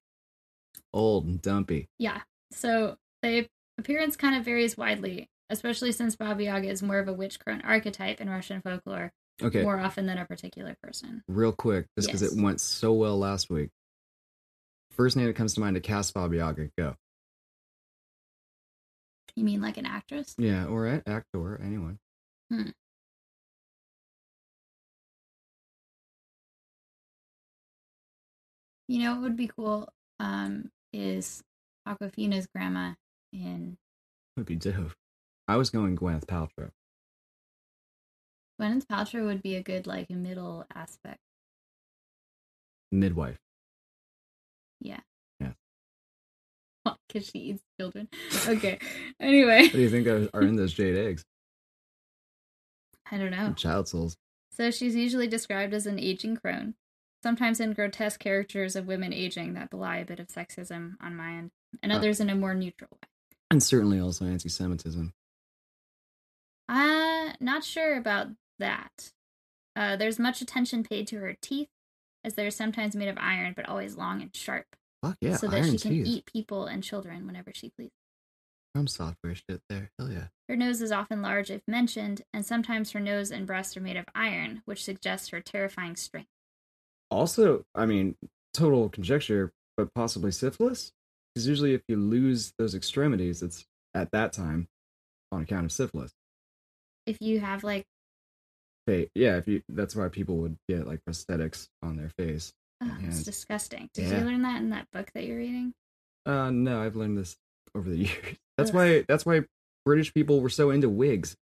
Old 0.93 1.25
and 1.27 1.41
dumpy. 1.43 1.89
Yeah. 1.99 2.21
So 2.53 2.97
the 3.23 3.49
appearance 3.79 4.17
kind 4.17 4.37
of 4.37 4.45
varies 4.45 4.77
widely, 4.77 5.29
especially 5.51 5.93
since 5.93 6.17
Baba 6.17 6.43
Yaga 6.43 6.69
is 6.69 6.83
more 6.83 6.99
of 6.99 7.09
a 7.09 7.13
witch 7.13 7.39
crone 7.41 7.63
archetype 7.63 8.21
in 8.21 8.29
Russian 8.29 8.61
folklore 8.61 9.13
Okay, 9.43 9.63
more 9.63 9.79
often 9.81 10.07
than 10.07 10.19
a 10.19 10.27
particular 10.27 10.77
person. 10.83 11.23
real 11.29 11.53
quick, 11.53 11.87
just 11.97 12.09
because 12.09 12.23
Yes. 12.23 12.33
it 12.33 12.41
went 12.43 12.61
so 12.61 12.93
well 12.93 13.19
last 13.19 13.49
week. 13.51 13.71
First 14.91 15.17
name 15.17 15.27
that 15.27 15.37
comes 15.37 15.55
to 15.55 15.61
mind 15.61 15.75
to 15.77 15.81
cast 15.81 16.13
Baba 16.13 16.37
Yaga, 16.37 16.69
go. 16.79 16.95
You 19.35 19.45
mean 19.45 19.63
like 19.63 19.79
an 19.79 19.87
actress? 19.87 20.35
Yeah, 20.37 20.67
or 20.67 20.87
a- 20.87 21.03
actor, 21.07 21.59
anyone. 21.63 21.99
Hmm. 22.51 22.69
You 28.93 28.99
know 28.99 29.13
what 29.13 29.23
would 29.23 29.37
be 29.39 29.47
cool 29.47 29.89
um, 30.21 30.71
is 30.93 31.43
Awkwafina's 31.89 32.47
grandma 32.55 32.93
in 33.33 33.79
Would 34.37 34.45
be 34.45 34.57
dope. 34.57 34.93
I 35.49 35.57
was 35.57 35.71
going 35.71 35.97
Gwyneth 35.97 36.27
Paltrow. 36.27 36.69
Gwyneth 38.61 38.85
Paltrow 38.85 39.25
would 39.25 39.41
be 39.41 39.57
a 39.57 39.63
good 39.63 39.87
like 39.87 40.11
middle 40.11 40.67
aspect. 40.75 41.21
Midwife. 42.91 43.39
Yeah. 44.83 45.01
Yeah. 45.41 45.53
Because 47.09 47.29
she 47.29 47.39
eats 47.39 47.63
children. 47.81 48.09
Okay. 48.47 48.79
Anyway, 49.19 49.63
What 49.63 49.73
do 49.73 49.81
you 49.81 49.89
think 49.89 50.07
are 50.07 50.43
in 50.43 50.57
those 50.57 50.75
jade 50.75 50.99
eggs? 50.99 51.25
I 53.11 53.17
don't 53.17 53.31
know. 53.31 53.55
Child 53.55 53.89
souls. 53.89 54.17
So 54.51 54.71
she's 54.71 54.95
usually 54.95 55.29
described 55.29 55.73
as 55.73 55.87
an 55.87 55.99
aging 55.99 56.37
crone, 56.37 56.75
sometimes 57.23 57.61
in 57.61 57.73
grotesque 57.73 58.21
characters 58.21 58.77
of 58.77 58.87
women 58.87 59.13
aging 59.13 59.55
that 59.55 59.71
belie 59.71 59.99
a 59.99 60.05
bit 60.05 60.21
of 60.21 60.29
sexism 60.29 60.95
on 61.01 61.15
my 61.17 61.33
end, 61.35 61.51
and 61.83 61.93
Uh. 61.93 61.97
others 61.97 62.21
in 62.21 62.29
a 62.31 62.35
more 62.35 62.55
neutral 62.55 62.91
way. 63.03 63.09
And 63.51 63.63
certainly 63.63 63.99
also 64.01 64.25
anti 64.25 64.49
Semitism. 64.49 65.13
Uh, 66.69 67.33
not 67.41 67.65
sure 67.65 67.97
about 67.97 68.29
that. 68.59 69.13
Uh, 69.77 69.97
there's 69.97 70.19
much 70.19 70.41
attention 70.41 70.83
paid 70.83 71.07
to 71.09 71.19
her 71.19 71.37
teeth, 71.41 71.69
as 72.25 72.35
they're 72.35 72.51
sometimes 72.51 72.95
made 72.97 73.09
of 73.09 73.19
iron, 73.19 73.53
but 73.55 73.69
always 73.69 73.97
long 73.97 74.23
and 74.23 74.35
sharp, 74.35 74.67
Fuck 75.03 75.17
yeah, 75.21 75.37
so 75.37 75.49
that 75.49 75.65
she 75.65 75.79
can 75.79 75.91
teeth. 75.93 76.07
eat 76.07 76.27
people 76.27 76.67
and 76.67 76.83
children 76.83 77.27
whenever 77.27 77.53
she 77.55 77.71
pleases. 77.71 77.93
Some 78.77 78.87
software 78.87 79.35
shit 79.35 79.61
there. 79.69 79.91
Hell 79.99 80.11
yeah. 80.11 80.29
Her 80.49 80.57
nose 80.57 80.81
is 80.81 80.93
often 80.93 81.21
large 81.21 81.51
if 81.51 81.63
mentioned, 81.67 82.23
and 82.33 82.45
sometimes 82.47 82.93
her 82.93 83.01
nose 83.01 83.31
and 83.31 83.47
breast 83.47 83.77
are 83.77 83.81
made 83.83 83.97
of 83.97 84.07
iron, 84.15 84.63
which 84.65 84.85
suggests 84.85 85.29
her 85.29 85.41
terrifying 85.41 85.97
strength. 85.97 86.31
Also, 87.13 87.65
I 87.75 87.87
mean, 87.87 88.17
total 88.55 88.89
conjecture, 88.89 89.53
but 89.77 89.93
possibly 89.95 90.31
syphilis? 90.31 90.93
Because 91.35 91.47
usually 91.49 91.75
if 91.75 91.83
you 91.89 91.97
lose 91.97 92.53
those 92.59 92.75
extremities, 92.75 93.43
it's 93.43 93.65
at 93.95 94.11
that 94.13 94.33
time 94.33 94.69
on 95.31 95.43
account 95.43 95.65
of 95.65 95.73
syphilis. 95.73 96.13
If 97.07 97.19
you 97.21 97.41
have 97.41 97.65
like, 97.65 97.85
Fa- 98.87 99.07
yeah, 99.15 99.37
if 99.37 99.47
you 99.47 99.63
that's 99.69 99.95
why 99.95 100.09
people 100.09 100.37
would 100.39 100.57
get 100.69 100.87
like 100.87 101.01
prosthetics 101.09 101.69
on 101.83 101.97
their 101.97 102.11
face. 102.19 102.53
oh, 102.83 102.87
it's 103.01 103.21
it's- 103.21 103.23
disgusting. 103.25 103.89
Did 103.95 104.09
yeah. 104.11 104.19
you 104.19 104.25
learn 104.25 104.43
that 104.43 104.61
in 104.61 104.71
that 104.71 104.87
book 104.93 105.11
that 105.15 105.25
you're 105.25 105.39
reading? 105.39 105.73
Uh 106.27 106.51
no, 106.51 106.83
I've 106.83 106.97
learned 106.97 107.17
this 107.19 107.37
over 107.75 107.89
the 107.89 107.97
years. 108.09 108.37
That's 108.59 108.71
Ugh. 108.71 108.77
why 108.77 109.05
that's 109.09 109.25
why 109.25 109.43
British 109.85 110.13
people 110.13 110.41
were 110.41 110.49
so 110.51 110.71
into 110.71 110.89
wigs. 110.89 111.37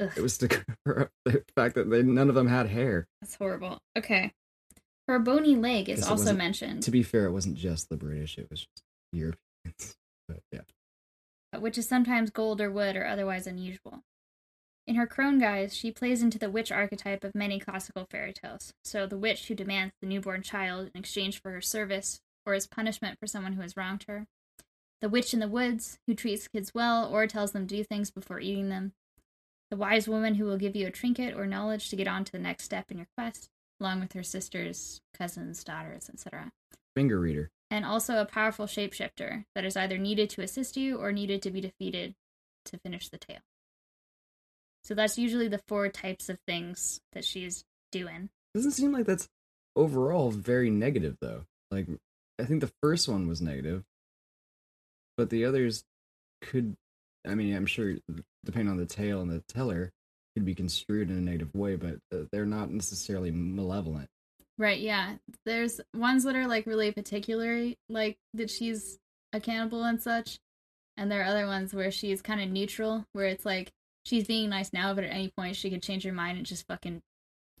Ugh. 0.00 0.10
It 0.16 0.22
was 0.22 0.38
to 0.38 0.48
cover 0.84 1.02
up 1.02 1.08
the 1.24 1.44
fact 1.56 1.76
that 1.76 1.88
they 1.88 2.02
none 2.02 2.28
of 2.28 2.34
them 2.34 2.48
had 2.48 2.66
hair. 2.68 3.06
That's 3.20 3.36
horrible. 3.36 3.78
Okay. 3.96 4.32
Her 5.12 5.18
bony 5.18 5.56
leg 5.56 5.90
is 5.90 6.08
also 6.08 6.32
mentioned, 6.32 6.84
To 6.84 6.90
be 6.90 7.02
fair, 7.02 7.26
it 7.26 7.32
wasn't 7.32 7.56
just 7.56 7.90
the 7.90 7.98
British; 7.98 8.38
it 8.38 8.48
was 8.48 8.60
just 8.60 8.82
Europeans. 9.12 9.96
But 10.26 10.40
yeah, 10.50 11.58
which 11.58 11.76
is 11.76 11.86
sometimes 11.86 12.30
gold 12.30 12.62
or 12.62 12.70
wood 12.70 12.96
or 12.96 13.04
otherwise 13.04 13.46
unusual. 13.46 14.04
In 14.86 14.94
her 14.94 15.06
crone 15.06 15.38
guise, 15.38 15.76
she 15.76 15.90
plays 15.90 16.22
into 16.22 16.38
the 16.38 16.48
witch 16.48 16.72
archetype 16.72 17.24
of 17.24 17.34
many 17.34 17.60
classical 17.60 18.06
fairy 18.10 18.32
tales. 18.32 18.72
So, 18.84 19.06
the 19.06 19.18
witch 19.18 19.48
who 19.48 19.54
demands 19.54 19.92
the 20.00 20.06
newborn 20.06 20.40
child 20.40 20.90
in 20.94 20.98
exchange 20.98 21.42
for 21.42 21.50
her 21.50 21.60
service 21.60 22.22
or 22.46 22.54
as 22.54 22.66
punishment 22.66 23.18
for 23.18 23.26
someone 23.26 23.52
who 23.52 23.60
has 23.60 23.76
wronged 23.76 24.04
her. 24.04 24.26
The 25.02 25.10
witch 25.10 25.34
in 25.34 25.40
the 25.40 25.46
woods 25.48 25.98
who 26.06 26.14
treats 26.14 26.48
kids 26.48 26.72
well 26.72 27.06
or 27.06 27.26
tells 27.26 27.52
them 27.52 27.66
to 27.66 27.76
do 27.76 27.84
things 27.84 28.10
before 28.10 28.40
eating 28.40 28.70
them. 28.70 28.94
The 29.68 29.76
wise 29.76 30.08
woman 30.08 30.36
who 30.36 30.46
will 30.46 30.56
give 30.56 30.74
you 30.74 30.86
a 30.86 30.90
trinket 30.90 31.34
or 31.34 31.46
knowledge 31.46 31.90
to 31.90 31.96
get 31.96 32.08
on 32.08 32.24
to 32.24 32.32
the 32.32 32.38
next 32.38 32.64
step 32.64 32.90
in 32.90 32.96
your 32.96 33.08
quest, 33.14 33.50
along 33.82 34.00
with 34.00 34.12
her 34.12 34.22
sisters, 34.22 35.00
cousins, 35.18 35.64
daughters, 35.64 36.08
etc 36.08 36.52
finger 36.94 37.18
reader. 37.18 37.50
and 37.70 37.84
also 37.84 38.20
a 38.20 38.26
powerful 38.26 38.66
shapeshifter 38.66 39.44
that 39.54 39.64
is 39.64 39.76
either 39.76 39.98
needed 39.98 40.28
to 40.30 40.42
assist 40.42 40.76
you 40.76 40.98
or 40.98 41.12
needed 41.12 41.42
to 41.42 41.50
be 41.50 41.60
defeated 41.60 42.14
to 42.64 42.78
finish 42.78 43.08
the 43.08 43.18
tale. 43.18 43.40
So 44.84 44.94
that's 44.94 45.18
usually 45.18 45.48
the 45.48 45.62
four 45.68 45.88
types 45.88 46.28
of 46.28 46.38
things 46.46 47.00
that 47.12 47.24
she's 47.24 47.64
doing. 47.90 48.28
Doesn't 48.54 48.72
seem 48.72 48.92
like 48.92 49.06
that's 49.06 49.28
overall 49.74 50.30
very 50.30 50.70
negative 50.70 51.16
though. 51.20 51.46
Like 51.70 51.86
I 52.38 52.44
think 52.44 52.60
the 52.60 52.72
first 52.82 53.08
one 53.08 53.26
was 53.26 53.40
negative, 53.40 53.84
but 55.16 55.30
the 55.30 55.44
others 55.44 55.84
could. 56.42 56.76
I 57.26 57.34
mean, 57.36 57.54
I'm 57.54 57.66
sure 57.66 57.94
depending 58.44 58.70
on 58.70 58.76
the 58.76 58.86
tale 58.86 59.20
and 59.20 59.30
the 59.30 59.42
teller, 59.48 59.92
could 60.34 60.44
be 60.44 60.54
construed 60.54 61.10
in 61.10 61.18
a 61.18 61.20
negative 61.20 61.54
way, 61.54 61.76
but 61.76 61.96
uh, 62.12 62.24
they're 62.32 62.46
not 62.46 62.70
necessarily 62.70 63.30
malevolent. 63.30 64.08
Right, 64.58 64.80
yeah. 64.80 65.16
There's 65.44 65.80
ones 65.94 66.24
that 66.24 66.36
are 66.36 66.46
like 66.46 66.66
really 66.66 66.92
particular, 66.92 67.72
like 67.88 68.18
that 68.34 68.50
she's 68.50 68.98
a 69.32 69.40
cannibal 69.40 69.82
and 69.84 70.00
such. 70.00 70.38
And 70.96 71.10
there 71.10 71.22
are 71.22 71.26
other 71.26 71.46
ones 71.46 71.72
where 71.72 71.90
she's 71.90 72.20
kind 72.22 72.40
of 72.40 72.50
neutral, 72.50 73.06
where 73.12 73.26
it's 73.26 73.46
like 73.46 73.70
she's 74.04 74.26
being 74.26 74.50
nice 74.50 74.72
now, 74.72 74.92
but 74.94 75.04
at 75.04 75.10
any 75.10 75.32
point 75.36 75.56
she 75.56 75.70
could 75.70 75.82
change 75.82 76.04
her 76.04 76.12
mind 76.12 76.36
and 76.36 76.46
just 76.46 76.66
fucking 76.66 77.00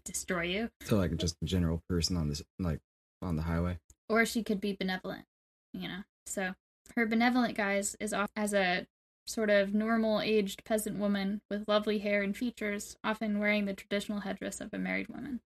destroy 0.04 0.42
you. 0.42 0.68
So 0.82 0.96
like 0.96 1.16
just 1.16 1.36
a 1.42 1.46
general 1.46 1.82
person 1.88 2.16
on 2.16 2.28
this, 2.28 2.42
like 2.58 2.80
on 3.22 3.36
the 3.36 3.42
highway. 3.42 3.78
or 4.08 4.26
she 4.26 4.42
could 4.42 4.60
be 4.60 4.76
benevolent, 4.78 5.24
you 5.72 5.88
know. 5.88 6.00
So 6.26 6.54
her 6.94 7.06
benevolent 7.06 7.56
guise 7.56 7.96
is 8.00 8.12
off 8.12 8.30
as 8.36 8.52
a 8.52 8.86
sort 9.32 9.50
of 9.50 9.74
normal 9.74 10.20
aged 10.20 10.64
peasant 10.64 10.98
woman 10.98 11.40
with 11.50 11.66
lovely 11.66 11.98
hair 11.98 12.22
and 12.22 12.36
features, 12.36 12.96
often 13.02 13.38
wearing 13.38 13.64
the 13.64 13.74
traditional 13.74 14.20
headdress 14.20 14.60
of 14.60 14.72
a 14.72 14.78
married 14.78 15.08
woman. 15.08 15.40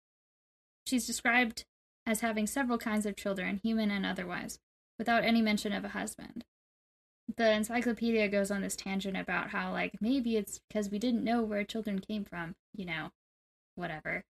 She's 0.87 1.07
described 1.07 1.65
as 2.07 2.21
having 2.21 2.47
several 2.47 2.79
kinds 2.79 3.07
of 3.07 3.17
children, 3.17 3.61
human 3.63 3.91
and 3.91 4.07
otherwise, 4.07 4.59
without 4.99 5.25
any 5.25 5.43
mention 5.43 5.73
of 5.73 5.85
a 5.85 5.89
husband. 5.89 6.45
The 7.37 7.51
encyclopedia 7.51 8.29
goes 8.29 8.51
on 8.51 8.63
this 8.63 8.77
tangent 8.77 9.17
about 9.17 9.51
how, 9.51 9.73
like, 9.73 10.01
maybe 10.01 10.37
it's 10.37 10.61
because 10.69 10.91
we 10.91 10.99
didn't 10.99 11.25
know 11.25 11.43
where 11.43 11.65
children 11.65 11.99
came 11.99 12.25
from, 12.25 12.55
you 12.75 12.85
know, 12.85 13.11
whatever. 13.75 14.25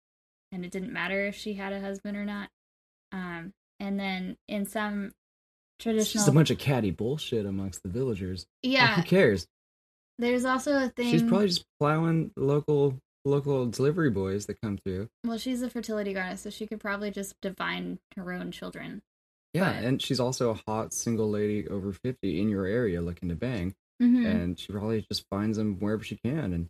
And 0.53 0.65
it 0.65 0.71
didn't 0.71 0.93
matter 0.93 1.27
if 1.27 1.35
she 1.35 1.55
had 1.55 1.73
a 1.73 1.81
husband 1.81 2.17
or 2.17 2.25
not. 2.25 2.51
Um, 3.11 3.53
and 3.81 3.99
then 3.99 4.37
in 4.47 4.65
some 4.65 5.13
It's 5.87 6.11
traditional 6.11 6.21
just 6.21 6.29
a 6.29 6.33
bunch 6.33 6.51
of 6.51 6.59
catty 6.59 6.91
bullshit 6.91 7.47
amongst 7.47 7.83
the 7.83 7.89
villagers. 7.89 8.47
Like, 8.63 8.73
yeah 8.73 8.97
who 8.97 9.03
cares? 9.03 9.47
there's 10.19 10.45
also 10.45 10.73
a 10.85 10.89
thing 10.89 11.11
She's 11.11 11.23
probably 11.23 11.49
just 11.49 11.65
plowing 11.81 12.31
local 12.37 12.97
local 13.25 13.67
delivery 13.67 14.11
boys 14.11 14.47
that 14.47 14.61
come 14.63 14.77
through. 14.79 15.09
well 15.25 15.39
she's 15.39 15.63
a 15.63 15.71
fertility 15.71 16.13
goddess 16.13 16.43
so 16.43 16.51
she 16.51 16.67
could 16.67 16.79
probably 16.81 17.11
just 17.11 17.35
divine 17.43 17.99
her 18.17 18.33
own 18.33 18.51
children 18.53 19.03
Yeah, 19.55 19.73
But- 19.73 19.85
and 19.85 20.03
she's 20.03 20.21
also 20.21 20.51
a 20.51 20.61
hot 20.69 20.93
single 20.93 21.29
lady 21.31 21.67
over 21.69 21.93
fifty 21.93 22.41
in 22.41 22.49
your 22.49 22.67
area 22.67 23.01
looking 23.01 23.29
to 23.31 23.35
bang, 23.35 23.75
mm-hmm. 24.03 24.25
and 24.27 24.59
she 24.59 24.73
probably 24.73 25.05
just 25.11 25.25
finds 25.31 25.57
them 25.57 25.79
wherever 25.81 26.03
she 26.05 26.17
can, 26.25 26.53
and 26.53 26.69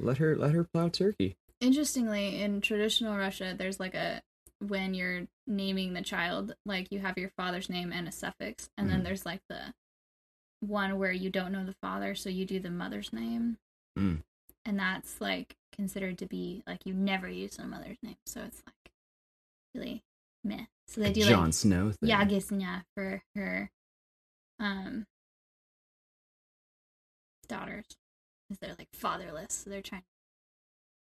let 0.00 0.18
her 0.18 0.36
let 0.36 0.52
her 0.52 0.64
plow 0.64 0.88
turkey. 0.88 1.36
interestingly 1.60 2.40
in 2.42 2.60
traditional 2.60 3.16
russia 3.16 3.54
there's 3.56 3.78
like 3.78 3.94
a 3.94 4.20
when 4.68 4.94
you're 4.94 5.26
naming 5.46 5.92
the 5.92 6.02
child 6.02 6.54
like 6.64 6.90
you 6.90 6.98
have 7.00 7.16
your 7.18 7.30
father's 7.30 7.68
name 7.68 7.92
and 7.92 8.08
a 8.08 8.12
suffix 8.12 8.70
and 8.78 8.88
then 8.90 9.00
Mhm. 9.00 9.04
there's 9.04 9.26
like 9.26 9.42
the 9.48 9.74
one 10.60 10.98
where 10.98 11.12
you 11.12 11.28
don't 11.30 11.52
know 11.52 11.64
the 11.64 11.74
father 11.82 12.14
so 12.14 12.28
you 12.30 12.44
do 12.46 12.58
the 12.60 12.70
mother's 12.70 13.12
name 13.12 13.58
Mm. 13.98 14.22
and 14.64 14.78
that's 14.78 15.20
like 15.20 15.56
considered 15.72 16.18
to 16.18 16.26
be 16.26 16.62
like 16.66 16.86
you 16.86 16.94
never 16.94 17.28
use 17.28 17.56
the 17.56 17.66
mother's 17.66 17.98
name 18.02 18.16
so 18.26 18.40
it's 18.42 18.62
like 18.66 18.92
really 19.74 20.02
meh 20.42 20.66
so 20.86 21.00
they 21.00 21.12
do 21.12 21.22
John 21.24 21.46
like 21.46 21.54
Snow 21.54 21.92
thing. 21.92 22.08
Yagishna 22.10 22.84
for 22.94 23.22
her 23.34 23.70
um 24.58 25.06
daughters 27.48 27.84
because 28.48 28.58
they're 28.60 28.74
like 28.78 28.88
fatherless 28.94 29.52
so 29.64 29.70
they're 29.70 29.82
trying 29.82 30.02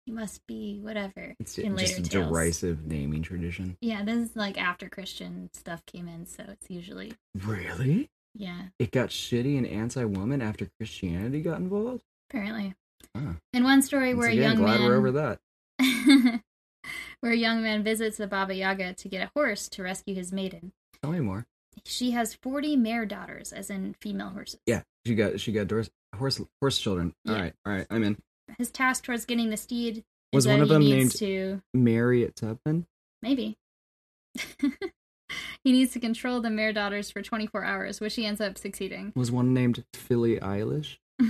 you 0.07 0.13
must 0.13 0.45
be 0.47 0.79
whatever 0.81 1.35
It's 1.39 1.57
in 1.57 1.77
just 1.77 1.97
later 1.97 2.07
a 2.07 2.09
tales 2.09 2.29
derisive 2.31 2.85
naming 2.85 3.21
tradition. 3.21 3.77
yeah 3.81 4.03
this 4.03 4.29
is 4.29 4.35
like 4.35 4.57
after 4.59 4.87
christian 4.89 5.49
stuff 5.53 5.85
came 5.85 6.07
in 6.07 6.25
so 6.25 6.43
it's 6.47 6.69
usually 6.69 7.13
Really? 7.35 8.09
yeah 8.33 8.67
It 8.79 8.91
got 8.91 9.09
shitty 9.09 9.57
and 9.57 9.67
anti-woman 9.67 10.41
after 10.41 10.67
Christianity 10.79 11.41
got 11.41 11.59
involved. 11.59 12.03
apparently 12.29 12.73
Huh. 13.15 13.33
in 13.53 13.63
one 13.63 13.81
story 13.81 14.13
Once 14.13 14.19
where 14.23 14.29
again, 14.31 14.43
a 14.43 14.47
young 14.47 14.55
glad 14.57 14.79
man 14.79 14.89
we're 14.89 14.95
over 14.97 15.11
that. 15.11 15.39
where 17.19 17.31
a 17.31 17.35
young 17.35 17.61
man 17.61 17.83
visits 17.83 18.17
the 18.17 18.27
baba 18.27 18.53
yaga 18.55 18.93
to 18.93 19.09
get 19.09 19.23
a 19.27 19.31
horse 19.35 19.67
to 19.69 19.83
rescue 19.83 20.15
his 20.15 20.31
maiden 20.31 20.71
Tell 21.01 21.11
me 21.11 21.19
more. 21.19 21.45
she 21.85 22.11
has 22.11 22.33
40 22.33 22.75
mare 22.77 23.05
daughters 23.05 23.51
as 23.53 23.69
in 23.69 23.95
female 23.99 24.29
horses 24.29 24.59
Yeah, 24.65 24.81
she 25.05 25.15
got 25.15 25.39
she 25.39 25.51
got 25.51 25.69
horse 25.69 25.89
horse, 26.15 26.41
horse 26.61 26.79
children. 26.79 27.13
All 27.27 27.35
Yeah. 27.35 27.41
right, 27.41 27.53
all 27.65 27.73
right, 27.73 27.87
I'm 27.89 28.03
in. 28.03 28.17
His 28.57 28.69
task 28.71 29.03
towards 29.03 29.25
getting 29.25 29.49
the 29.49 29.57
steed 29.57 30.03
Was 30.33 30.47
one 30.47 30.61
of 30.61 30.69
them 30.69 30.81
named- 30.83 31.11
to 31.17 31.61
Mary 31.73 32.29
Tubman. 32.35 32.85
maybe 33.21 33.57
he 34.59 35.71
needs 35.71 35.93
to 35.93 35.99
control 35.99 36.41
the 36.41 36.49
mare 36.49 36.71
daughters 36.73 37.09
for 37.11 37.21
24 37.21 37.63
hours 37.63 37.99
which 37.99 38.15
he 38.15 38.25
ends 38.25 38.39
up 38.41 38.57
succeeding 38.57 39.11
Was 39.15 39.31
one 39.31 39.53
named 39.53 39.83
Philly 39.93 40.39
Eilish? 40.39 40.97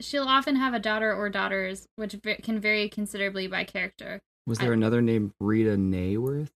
she'll 0.00 0.28
often 0.28 0.56
have 0.56 0.74
a 0.74 0.78
daughter 0.80 1.14
or 1.14 1.28
daughters 1.30 1.88
which 1.96 2.16
can 2.42 2.60
vary 2.60 2.88
considerably 2.88 3.46
by 3.46 3.64
character 3.64 4.20
Was 4.46 4.58
I- 4.60 4.64
there 4.64 4.72
another 4.72 5.00
named 5.02 5.32
Rita 5.40 5.76
Nayworth? 5.76 6.50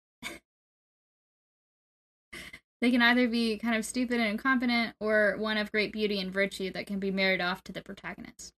They 2.80 2.90
can 2.90 3.02
either 3.02 3.28
be 3.28 3.58
kind 3.58 3.76
of 3.76 3.84
stupid 3.84 4.20
and 4.20 4.28
incompetent 4.28 4.94
or 5.00 5.36
one 5.38 5.56
of 5.56 5.72
great 5.72 5.92
beauty 5.92 6.20
and 6.20 6.32
virtue 6.32 6.70
that 6.72 6.86
can 6.86 6.98
be 6.98 7.10
married 7.10 7.40
off 7.40 7.62
to 7.64 7.72
the 7.72 7.82
protagonist 7.82 8.52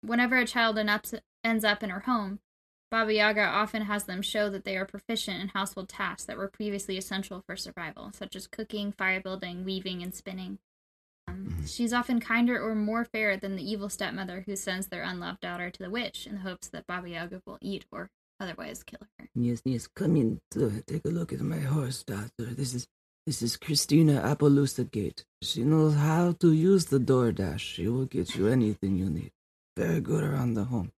whenever 0.00 0.36
a 0.36 0.46
child 0.46 0.78
ends 1.44 1.64
up 1.64 1.82
in 1.82 1.90
her 1.90 2.00
home 2.00 2.40
Baba 2.92 3.14
Yaga 3.14 3.40
often 3.40 3.82
has 3.86 4.04
them 4.04 4.20
show 4.20 4.50
that 4.50 4.64
they 4.64 4.76
are 4.76 4.84
proficient 4.84 5.40
in 5.40 5.48
household 5.48 5.88
tasks 5.88 6.26
that 6.26 6.36
were 6.36 6.46
previously 6.46 6.98
essential 6.98 7.40
for 7.46 7.56
survival, 7.56 8.10
such 8.12 8.36
as 8.36 8.46
cooking, 8.46 8.92
fire 8.92 9.18
building, 9.18 9.64
weaving, 9.64 10.02
and 10.02 10.14
spinning. 10.14 10.58
Um, 11.26 11.46
Mhm. 11.46 11.74
She's 11.74 11.94
often 11.94 12.20
kinder 12.20 12.60
or 12.62 12.74
more 12.74 13.06
fair 13.06 13.38
than 13.38 13.56
the 13.56 13.64
evil 13.64 13.88
stepmother 13.88 14.42
who 14.42 14.56
sends 14.56 14.88
their 14.88 15.04
unloved 15.04 15.40
daughter 15.40 15.70
to 15.70 15.82
the 15.82 15.88
witch 15.88 16.26
in 16.26 16.34
the 16.34 16.40
hopes 16.42 16.68
that 16.68 16.86
Baba 16.86 17.08
Yaga 17.08 17.40
will 17.46 17.56
eat 17.62 17.86
or 17.90 18.10
otherwise 18.42 18.82
kill 18.82 19.00
her. 19.18 19.28
Yes, 19.34 19.62
yes. 19.64 19.86
Come 19.86 20.16
in. 20.16 20.40
To 20.52 20.82
take 20.86 21.04
a 21.04 21.08
look 21.08 21.32
at 21.32 21.40
my 21.40 21.60
horse, 21.60 22.02
doctor. 22.02 22.44
This 22.44 22.74
is 22.74 22.86
this 23.26 23.40
is 23.40 23.56
Christina 23.56 24.20
Appaloosa 24.20 24.90
Gate. 24.90 25.24
She 25.42 25.62
knows 25.62 25.94
how 25.94 26.32
to 26.40 26.52
use 26.52 26.86
the 26.86 26.98
DoorDash. 26.98 27.60
She 27.60 27.86
will 27.86 28.06
get 28.06 28.34
you 28.34 28.48
anything 28.48 28.96
you 28.96 29.08
need. 29.08 29.30
Very 29.76 30.00
good 30.00 30.24
around 30.24 30.54
the 30.54 30.64
home. 30.64 30.90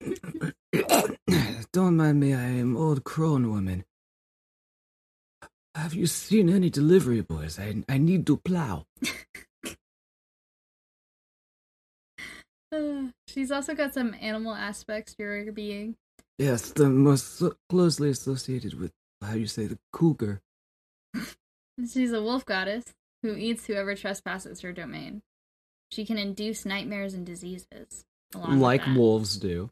Don't 1.72 1.96
mind 1.96 2.20
me. 2.20 2.32
I 2.32 2.46
am 2.64 2.76
old 2.76 3.04
crone 3.04 3.50
woman. 3.50 3.84
Have 5.74 5.92
you 5.92 6.06
seen 6.06 6.48
any 6.48 6.70
delivery 6.70 7.20
boys? 7.20 7.58
I 7.58 7.84
I 7.86 7.98
need 7.98 8.26
to 8.28 8.38
plow. 8.38 8.86
She's 13.28 13.52
also 13.52 13.74
got 13.74 13.92
some 13.92 14.14
animal 14.18 14.54
aspects 14.54 15.14
to 15.16 15.24
her 15.24 15.52
being. 15.52 15.96
Yes, 16.38 16.70
the 16.72 16.88
most 16.88 17.42
closely 17.68 18.10
associated 18.10 18.78
with 18.78 18.92
how 19.22 19.34
you 19.34 19.46
say 19.46 19.66
the 19.66 19.78
cougar. 19.92 20.42
She's 21.92 22.12
a 22.12 22.22
wolf 22.22 22.44
goddess 22.44 22.84
who 23.22 23.34
eats 23.36 23.66
whoever 23.66 23.94
trespasses 23.94 24.60
her 24.60 24.72
domain. 24.72 25.22
She 25.90 26.04
can 26.04 26.18
induce 26.18 26.66
nightmares 26.66 27.14
and 27.14 27.24
diseases. 27.24 28.04
like 28.34 28.84
wolves 28.86 29.36
do. 29.36 29.70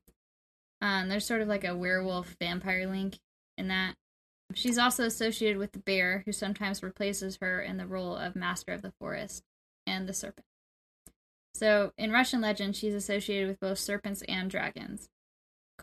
Um, 0.81 1.09
there's 1.09 1.27
sort 1.27 1.41
of 1.41 1.49
like 1.49 1.65
a 1.65 1.77
werewolf 1.77 2.37
vampire 2.41 2.87
link 2.87 3.19
in 3.59 3.69
that. 3.69 3.95
She's 4.55 4.79
also 4.79 5.05
associated 5.05 5.59
with 5.59 5.73
the 5.73 5.79
bear, 5.79 6.23
who 6.27 6.33
sometimes 6.33 6.83
replaces 6.83 7.39
her 7.41 7.61
in 7.61 7.79
the 7.79 7.87
role 7.87 8.15
of 8.15 8.37
master 8.37 8.73
of 8.73 8.83
the 8.83 8.93
forest, 9.01 9.43
and 9.87 10.07
the 10.07 10.13
serpent. 10.13 10.47
So, 11.55 11.93
in 11.97 12.13
Russian 12.13 12.41
legend, 12.41 12.77
she's 12.77 12.95
associated 12.95 13.49
with 13.49 13.61
both 13.61 13.79
serpents 13.79 14.23
and 14.29 14.51
dragons. 14.51 15.09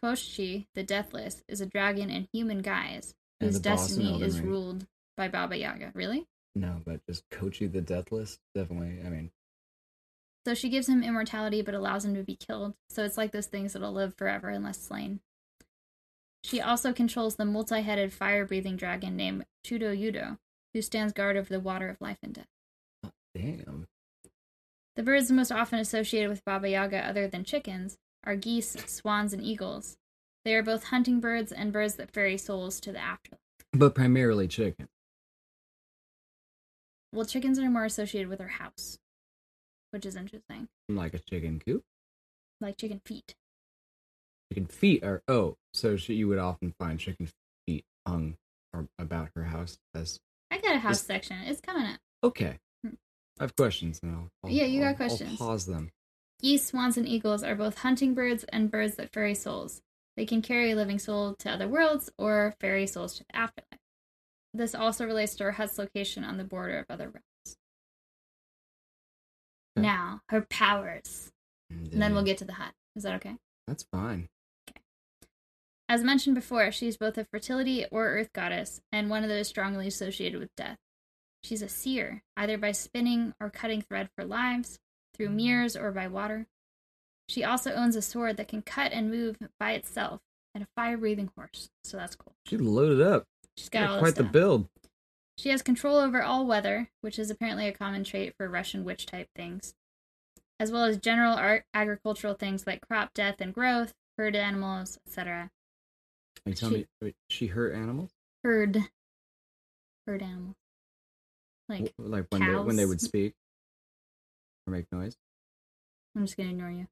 Koschei, 0.04 0.66
the 0.74 0.84
Deathless, 0.84 1.44
is 1.48 1.62
a 1.62 1.66
dragon 1.66 2.10
in 2.10 2.28
human 2.34 2.62
guise 2.62 3.14
And 3.40 3.50
whose 3.50 3.62
the 3.62 3.70
boss 3.70 3.92
in 3.92 3.98
destiny 4.04 4.24
is 4.24 4.40
Ring. 4.40 4.50
ruled 4.50 4.88
by 5.18 5.28
Baba 5.28 5.58
Yaga. 5.58 5.92
Really? 5.94 6.26
No, 6.56 6.82
but 6.86 7.06
just 7.08 7.30
Koschei 7.30 7.72
the 7.72 7.82
Deathless, 7.82 8.40
definitely. 8.56 9.00
I 9.06 9.10
mean, 9.10 9.32
So 10.46 10.54
she 10.56 10.70
gives 10.70 10.90
him 10.90 11.04
immortality 11.04 11.62
but 11.62 11.76
allows 11.76 12.04
him 12.04 12.16
to 12.16 12.24
be 12.24 12.36
killed. 12.36 12.74
So 12.90 13.04
it's 13.06 13.18
like 13.18 13.32
those 13.32 13.48
things 13.48 13.74
that'll 13.74 13.94
live 13.94 14.16
forever 14.18 14.50
unless 14.50 14.80
slain. 14.82 15.20
She 16.44 16.60
also 16.60 16.92
controls 16.92 17.36
the 17.36 17.46
multi 17.46 17.82
headed 17.82 18.12
fire 18.12 18.46
breathing 18.46 18.76
dragon 18.76 19.16
named 19.16 19.46
Chudo 19.66 19.96
Yudo, 19.96 20.40
who 20.74 20.82
stands 20.82 21.14
guard 21.14 21.38
over 21.38 21.50
the 21.54 21.60
water 21.60 21.88
of 21.90 22.02
life 22.02 22.18
and 22.24 22.34
death. 22.34 22.48
Ah, 23.06 23.12
damn. 23.36 23.88
The 24.96 25.04
birds 25.04 25.32
most 25.32 25.52
often 25.52 25.78
associated 25.80 26.30
with 26.30 26.44
Baba 26.44 26.68
Yaga, 26.70 26.98
other 27.08 27.28
than 27.28 27.44
chickens, 27.44 27.98
are 28.24 28.36
geese, 28.36 28.76
swans, 28.88 29.34
and 29.34 29.44
eagles. 29.44 29.98
They 30.46 30.56
are 30.56 30.64
both 30.64 30.86
hunting 30.86 31.20
birds 31.20 31.52
and 31.52 31.72
birds 31.72 31.96
that 31.96 32.12
ferry 32.12 32.38
souls 32.38 32.80
to 32.82 32.92
the 32.92 33.00
afterlife. 33.00 33.40
But 33.74 33.96
primarily 33.96 34.48
chicken. 34.48 34.88
Well, 37.14 37.26
chickens 37.26 37.60
are 37.60 37.70
more 37.70 37.86
associated 37.86 38.30
with 38.30 38.40
her 38.40 38.48
house, 38.48 38.98
which 39.92 40.06
is 40.06 40.16
interesting. 40.16 40.68
Like 40.90 41.14
a 41.14 41.20
chicken 41.20 41.62
coop. 41.66 41.84
Like 42.62 42.78
chicken 42.78 43.02
feet. 43.06 43.36
Chicken 44.52 44.66
feet 44.68 45.04
are, 45.04 45.22
oh, 45.28 45.58
so 45.74 45.98
she, 45.98 46.14
you 46.16 46.28
would 46.28 46.38
often 46.40 46.74
find 46.80 47.00
chicken 47.00 47.30
feet 47.68 47.84
hung 48.08 48.36
or 48.74 48.88
about 49.00 49.30
her 49.36 49.44
house 49.46 49.78
as, 49.94 50.20
I 50.52 50.60
got 50.60 50.76
a 50.76 50.80
house 50.80 51.02
section. 51.02 51.38
It's 51.46 51.62
coming 51.62 51.86
up. 51.86 52.00
okay. 52.24 52.60
Hmm. 52.84 52.96
I 53.40 53.44
have 53.44 53.56
questions 53.56 54.00
and 54.04 54.16
I'll, 54.44 54.50
Yeah, 54.50 54.66
you 54.66 54.82
got 54.82 54.88
I'll- 54.90 54.96
questions. 54.96 55.40
I'll 55.42 55.48
pause 55.48 55.66
them. 55.66 55.92
Geese, 56.42 56.66
swans, 56.66 56.98
and 56.98 57.08
eagles 57.08 57.44
are 57.44 57.56
both 57.56 57.80
hunting 57.80 58.16
birds 58.16 58.44
and 58.46 58.72
birds 58.72 58.96
that 58.96 59.14
ferry 59.14 59.36
souls. 59.36 59.82
They 60.18 60.26
can 60.26 60.42
carry 60.42 60.72
a 60.72 60.76
living 60.76 61.00
soul 61.00 61.36
to 61.40 61.50
other 61.52 61.68
worlds 61.68 62.10
or 62.18 62.56
ferry 62.60 62.88
souls 62.88 63.18
to 63.18 63.24
the 63.24 63.36
afterlife. 63.36 63.80
This 64.54 64.76
also 64.76 65.06
relates 65.06 65.36
to 65.36 65.46
her 65.46 65.52
hut's 65.54 65.78
location 65.78 66.24
on 66.24 66.38
the 66.38 66.44
border 66.44 66.80
of 66.80 66.86
other 66.90 67.06
realms. 67.06 67.58
Okay. 69.78 69.88
Now, 69.88 70.22
her 70.30 70.42
powers. 70.42 71.32
And 71.70 72.02
then 72.02 72.14
we'll 72.14 72.24
get 72.24 72.40
to 72.40 72.46
the 72.46 72.54
hut. 72.54 72.74
Is 72.96 73.04
that 73.04 73.16
okay? 73.16 73.38
That's 73.68 73.86
fine. 73.92 74.28
Okay. 74.70 74.82
As 75.88 76.04
mentioned 76.04 76.36
before, 76.36 76.72
she's 76.72 76.98
both 76.98 77.18
a 77.18 77.26
fertility 77.26 77.86
or 77.92 78.08
earth 78.08 78.34
goddess, 78.34 78.82
and 78.92 79.10
one 79.10 79.24
of 79.24 79.30
those 79.30 79.48
strongly 79.48 79.88
associated 79.88 80.40
with 80.40 80.56
death. 80.58 80.78
She's 81.44 81.62
a 81.62 81.70
seer, 81.70 82.24
either 82.36 82.58
by 82.58 82.74
spinning 82.74 83.34
or 83.40 83.50
cutting 83.50 83.82
thread 83.82 84.10
for 84.16 84.26
lives, 84.26 84.80
through 85.14 85.30
mirrors 85.30 85.76
or 85.76 85.92
by 85.92 86.08
water. 86.08 86.48
She 87.30 87.44
also 87.44 87.74
owns 87.74 87.96
a 87.96 88.02
sword 88.02 88.38
that 88.38 88.48
can 88.48 88.62
cut 88.62 88.92
and 88.92 89.10
move 89.10 89.38
by 89.60 89.72
itself, 89.74 90.22
and 90.54 90.64
a 90.64 90.68
fire 90.76 90.98
breathing 90.98 91.30
horse, 91.36 91.70
so 91.84 91.98
that's 91.98 92.16
cool. 92.16 92.36
She 92.46 92.58
loaded 92.58 93.02
up. 93.02 93.26
She's 93.58 93.70
got 93.70 93.82
Got 93.82 93.90
all 93.90 93.96
this 93.96 94.02
quite 94.02 94.16
the 94.16 94.24
build. 94.30 94.68
She 95.38 95.50
has 95.50 95.62
control 95.62 95.98
over 95.98 96.22
all 96.22 96.46
weather, 96.46 96.90
which 97.02 97.18
is 97.18 97.30
apparently 97.30 97.68
a 97.68 97.74
common 97.74 98.04
trait 98.04 98.34
for 98.38 98.50
Russian 98.50 98.84
witch 98.84 99.06
type 99.06 99.30
things, 99.36 99.74
as 100.60 100.72
well 100.72 100.84
as 100.84 100.98
general 100.98 101.34
art, 101.34 101.64
agricultural 101.74 102.34
things 102.34 102.68
like 102.68 102.86
crop 102.88 103.14
death 103.14 103.38
and 103.40 103.54
growth, 103.54 103.94
herd 104.18 104.36
animals, 104.36 105.00
etc. 105.08 105.50
Are 106.46 106.50
you 106.50 106.56
telling 106.56 106.76
She- 106.76 106.80
me 106.82 106.88
wait, 107.02 107.16
she 107.30 107.48
hurt 107.48 107.74
animals? 107.74 108.12
Herd. 108.44 108.78
Herd 110.06 110.22
animals. 110.22 110.56
Like, 111.70 111.94
like 111.98 112.26
when 112.30 112.42
they 112.46 112.56
when 112.56 112.76
they 112.76 112.86
would 112.86 113.00
speak 113.00 113.34
make 114.68 114.86
noise? 114.92 115.18
I'm 116.16 116.26
just 116.26 116.38
gonna 116.38 116.50
ignore 116.50 116.72
you. 116.72 116.88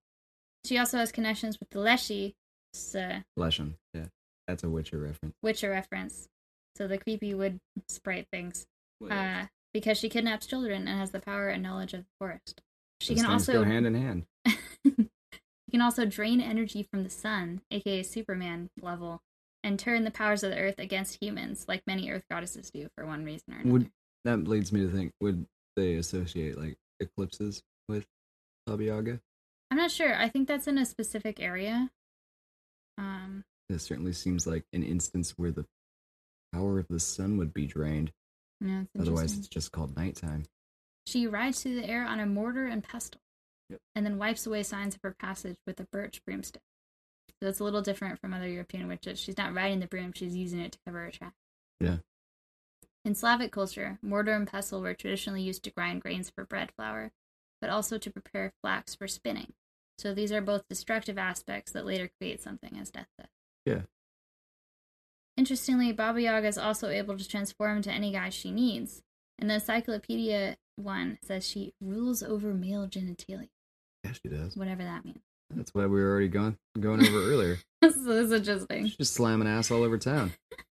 She 0.66 0.78
also 0.78 0.98
has 0.98 1.12
connections 1.12 1.60
with 1.60 1.70
the 1.70 1.80
Leshy, 1.80 2.36
it's 2.74 2.96
a 2.96 3.26
Leshen. 3.38 3.76
Yeah. 3.94 4.06
That's 4.48 4.64
a 4.64 4.70
Witcher 4.70 5.00
reference. 5.00 5.36
Witcher 5.44 5.70
reference. 5.70 6.28
So 6.76 6.88
the 6.88 6.98
creepy 6.98 7.34
wood 7.34 7.60
sprite 7.88 8.28
things. 8.32 8.66
Uh, 9.10 9.46
because 9.74 9.98
she 9.98 10.10
kidnaps 10.10 10.46
children 10.46 10.88
and 10.88 11.00
has 11.00 11.12
the 11.12 11.20
power 11.20 11.48
and 11.48 11.64
knowledge 11.64 11.94
of 11.94 12.02
the 12.02 12.12
forest. 12.18 12.62
She 13.00 13.14
Those 13.14 13.24
can 13.24 13.32
also 13.32 13.54
go 13.54 13.64
hand 13.64 13.86
in 13.86 13.96
hand. 13.96 14.26
she 14.86 15.72
can 15.72 15.82
also 15.82 16.06
drain 16.06 16.42
energy 16.42 16.84
from 16.84 17.04
the 17.04 17.10
sun, 17.10 17.62
aka 17.72 18.04
Superman 18.04 18.70
level, 18.82 19.22
and 19.64 19.80
turn 19.80 20.04
the 20.04 20.12
powers 20.12 20.44
of 20.44 20.52
the 20.52 20.60
earth 20.60 20.80
against 20.80 21.22
humans, 21.22 21.66
like 21.68 21.84
many 21.88 22.10
earth 22.10 22.24
goddesses 22.30 22.72
do 22.72 22.90
for 22.98 23.06
one 23.06 23.24
reason 23.24 23.54
or 23.54 23.58
another. 23.58 23.72
Would 23.72 23.92
that 24.26 24.48
leads 24.48 24.74
me 24.74 24.82
to 24.82 24.90
think 24.90 25.14
would 25.22 25.46
they 25.78 25.96
associate 25.96 26.58
like 26.58 26.78
eclipses 27.00 27.62
with 27.88 28.06
Baba 28.66 28.84
Yaga? 28.84 29.20
I'm 29.72 29.78
not 29.78 29.92
sure. 29.92 30.16
I 30.16 30.30
think 30.30 30.48
that's 30.48 30.68
in 30.68 30.78
a 30.78 30.86
specific 30.86 31.40
area. 31.40 31.90
Um, 32.98 33.44
It 33.70 33.80
certainly 33.80 34.14
seems 34.14 34.48
like 34.48 34.64
an 34.74 34.84
instance 34.84 35.32
where 35.38 35.52
the 35.52 35.66
power 36.54 36.80
of 36.80 36.88
the 36.90 37.00
sun 37.00 37.38
would 37.38 37.54
be 37.54 37.66
drained. 37.68 38.12
yeah, 38.60 38.84
Otherwise, 39.00 39.38
it's 39.38 39.48
just 39.48 39.72
called 39.72 39.96
nighttime. 39.96 40.46
She 41.08 41.28
rides 41.28 41.62
through 41.64 41.76
the 41.76 41.88
air 41.88 42.06
on 42.06 42.20
a 42.20 42.26
mortar 42.26 42.66
and 42.68 42.84
pestle, 42.84 43.22
Yep. 43.70 43.80
and 43.96 44.06
then 44.06 44.18
wipes 44.18 44.46
away 44.48 44.64
signs 44.64 44.96
of 44.96 45.02
her 45.04 45.14
passage 45.18 45.58
with 45.68 45.80
a 45.80 45.86
birch 45.92 46.24
broomstick. 46.26 46.62
So 47.42 47.48
it's 47.48 47.60
a 47.60 47.64
little 47.64 47.82
different 47.82 48.20
from 48.20 48.34
other 48.34 48.48
European 48.50 48.88
witches. 48.88 49.20
She's 49.20 49.38
not 49.38 49.54
riding 49.54 49.80
the 49.80 49.88
broom; 49.88 50.12
she's 50.14 50.36
using 50.36 50.60
it 50.60 50.74
to 50.74 50.80
cover 50.86 51.06
her 51.06 51.12
tracks. 51.12 51.38
Yeah. 51.80 51.98
In 53.06 53.16
Slavic 53.16 53.52
culture, 53.52 53.98
mortar 54.02 54.34
and 54.34 54.48
pestle 54.48 54.82
were 54.82 54.94
traditionally 54.94 55.42
used 55.42 55.64
to 55.64 55.72
grind 55.72 56.02
grains 56.02 56.30
for 56.30 56.46
bread 56.46 56.72
flour, 56.76 57.12
but 57.62 57.70
also 57.70 57.98
to 57.98 58.12
prepare 58.12 58.52
flax 58.62 58.94
for 58.94 59.08
spinning. 59.08 59.54
So 59.98 60.14
these 60.14 60.32
are 60.32 60.42
both 60.42 60.68
destructive 60.70 61.18
aspects 61.18 61.72
that 61.72 61.86
later 61.86 62.10
create 62.20 62.42
something 62.42 62.78
as 62.80 62.90
death 62.92 63.08
death. 63.18 63.30
Yeah. 63.66 63.82
Interestingly, 65.38 65.92
Baba 65.94 66.22
Yaga 66.22 66.48
is 66.48 66.58
also 66.58 66.90
able 66.90 67.18
to 67.18 67.28
transform 67.28 67.78
into 67.78 67.92
any 67.92 68.12
guy 68.12 68.30
she 68.30 68.52
needs. 68.52 69.02
And 69.38 69.50
the 69.50 69.56
encyclopedia 69.56 70.58
one 70.76 71.18
says 71.24 71.48
she 71.48 71.74
rules 71.82 72.22
over 72.22 72.54
male 72.54 72.88
genitalia, 72.88 73.48
Yeah, 74.04 74.12
she 74.12 74.30
does. 74.30 74.56
whatever 74.58 74.84
that 74.84 75.06
means. 75.06 75.20
That's 75.50 75.74
why 75.74 75.86
we 75.86 76.02
were 76.02 76.10
already 76.12 76.28
going 76.28 76.58
going 76.80 77.06
over 77.08 77.18
earlier. 77.32 77.58
so 77.82 77.90
this 77.90 78.26
is 78.28 78.32
interesting. 78.34 78.88
She's 78.88 78.98
just 78.98 79.14
slamming 79.14 79.48
ass 79.48 79.72
all 79.72 79.84
over 79.84 79.98
town. 79.98 80.34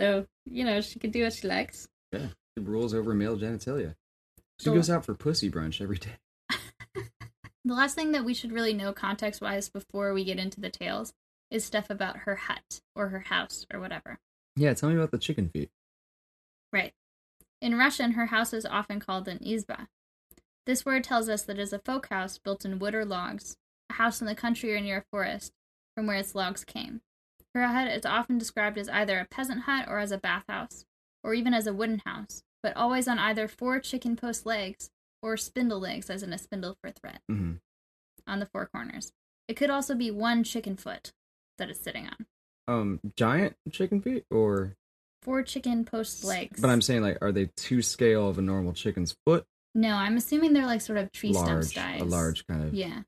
So, 0.00 0.26
you 0.46 0.64
know, 0.64 0.80
she 0.80 0.98
can 0.98 1.10
do 1.10 1.24
what 1.24 1.34
she 1.34 1.46
likes. 1.46 1.86
Yeah. 2.10 2.28
She 2.56 2.64
rules 2.64 2.94
over 2.94 3.12
male 3.14 3.36
genitalia. 3.36 3.94
She 4.58 4.64
So- 4.64 4.74
goes 4.74 4.88
out 4.90 5.04
for 5.04 5.14
pussy 5.14 5.50
brunch 5.50 5.80
every 5.80 5.98
day. 5.98 6.16
The 7.62 7.74
last 7.74 7.94
thing 7.94 8.12
that 8.12 8.24
we 8.24 8.32
should 8.32 8.52
really 8.52 8.72
know 8.72 8.94
context 8.94 9.42
wise 9.42 9.68
before 9.68 10.14
we 10.14 10.24
get 10.24 10.38
into 10.38 10.62
the 10.62 10.70
tales 10.70 11.12
is 11.50 11.62
stuff 11.62 11.90
about 11.90 12.20
her 12.20 12.34
hut 12.34 12.80
or 12.96 13.10
her 13.10 13.20
house 13.20 13.66
or 13.72 13.78
whatever. 13.78 14.18
Yeah, 14.56 14.72
tell 14.72 14.88
me 14.88 14.94
about 14.96 15.10
the 15.10 15.18
chicken 15.18 15.50
feet. 15.50 15.70
Right. 16.72 16.94
In 17.60 17.76
Russian, 17.76 18.12
her 18.12 18.26
house 18.26 18.54
is 18.54 18.64
often 18.64 18.98
called 18.98 19.28
an 19.28 19.40
izba. 19.40 19.88
This 20.64 20.86
word 20.86 21.04
tells 21.04 21.28
us 21.28 21.42
that 21.42 21.58
it 21.58 21.62
is 21.62 21.74
a 21.74 21.78
folk 21.80 22.08
house 22.08 22.38
built 22.38 22.64
in 22.64 22.78
wood 22.78 22.94
or 22.94 23.04
logs, 23.04 23.58
a 23.90 23.94
house 23.94 24.22
in 24.22 24.26
the 24.26 24.34
country 24.34 24.74
or 24.74 24.80
near 24.80 24.98
a 24.98 25.04
forest, 25.10 25.52
from 25.94 26.06
where 26.06 26.16
its 26.16 26.34
logs 26.34 26.64
came. 26.64 27.02
Her 27.54 27.66
hut 27.66 27.88
is 27.88 28.06
often 28.06 28.38
described 28.38 28.78
as 28.78 28.88
either 28.88 29.18
a 29.18 29.24
peasant 29.24 29.62
hut 29.62 29.86
or 29.88 29.98
as 29.98 30.12
a 30.12 30.18
bathhouse, 30.18 30.84
or 31.24 31.34
even 31.34 31.52
as 31.52 31.66
a 31.66 31.72
wooden 31.74 32.00
house, 32.06 32.42
but 32.62 32.76
always 32.76 33.08
on 33.08 33.18
either 33.18 33.48
four 33.48 33.80
chicken 33.80 34.16
post 34.16 34.46
legs 34.46 34.90
or 35.22 35.36
spindle 35.36 35.80
legs, 35.80 36.08
as 36.10 36.22
in 36.22 36.32
a 36.32 36.38
spindle 36.38 36.76
for 36.82 36.90
thread, 36.90 37.20
hmm 37.28 37.54
on 38.26 38.38
the 38.38 38.46
four 38.46 38.66
corners. 38.66 39.12
It 39.48 39.54
could 39.54 39.70
also 39.70 39.94
be 39.94 40.10
one 40.10 40.44
chicken 40.44 40.76
foot 40.76 41.10
that 41.58 41.68
it's 41.70 41.80
sitting 41.80 42.06
on. 42.06 42.26
Um, 42.68 43.00
giant 43.16 43.56
chicken 43.72 44.00
feet, 44.00 44.24
or 44.30 44.76
Four 45.22 45.42
chicken 45.42 45.84
post 45.84 46.22
legs. 46.24 46.60
but 46.60 46.70
I'm 46.70 46.80
saying 46.80 47.02
like, 47.02 47.18
are 47.20 47.32
they 47.32 47.50
two 47.56 47.82
scale 47.82 48.28
of 48.28 48.38
a 48.38 48.42
normal 48.42 48.72
chicken's 48.72 49.16
foot? 49.26 49.44
No, 49.74 49.94
I'm 49.96 50.16
assuming 50.16 50.52
they're 50.52 50.66
like 50.66 50.80
sort 50.80 50.98
of 50.98 51.10
tree 51.12 51.32
stump 51.32 51.64
size. 51.64 52.00
a 52.00 52.04
large 52.04 52.46
kind 52.46 52.62
of 52.62 52.72
Yeah. 52.74 53.02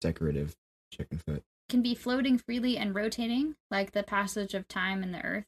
decorative 0.00 0.56
chicken 0.92 1.18
foot, 1.18 1.42
Can 1.68 1.82
be 1.82 1.94
floating 1.94 2.38
freely 2.38 2.76
and 2.78 2.94
rotating, 2.94 3.56
like 3.70 3.90
the 3.92 4.02
passage 4.04 4.54
of 4.54 4.68
time 4.68 5.02
in 5.02 5.10
the 5.12 5.20
earth, 5.24 5.46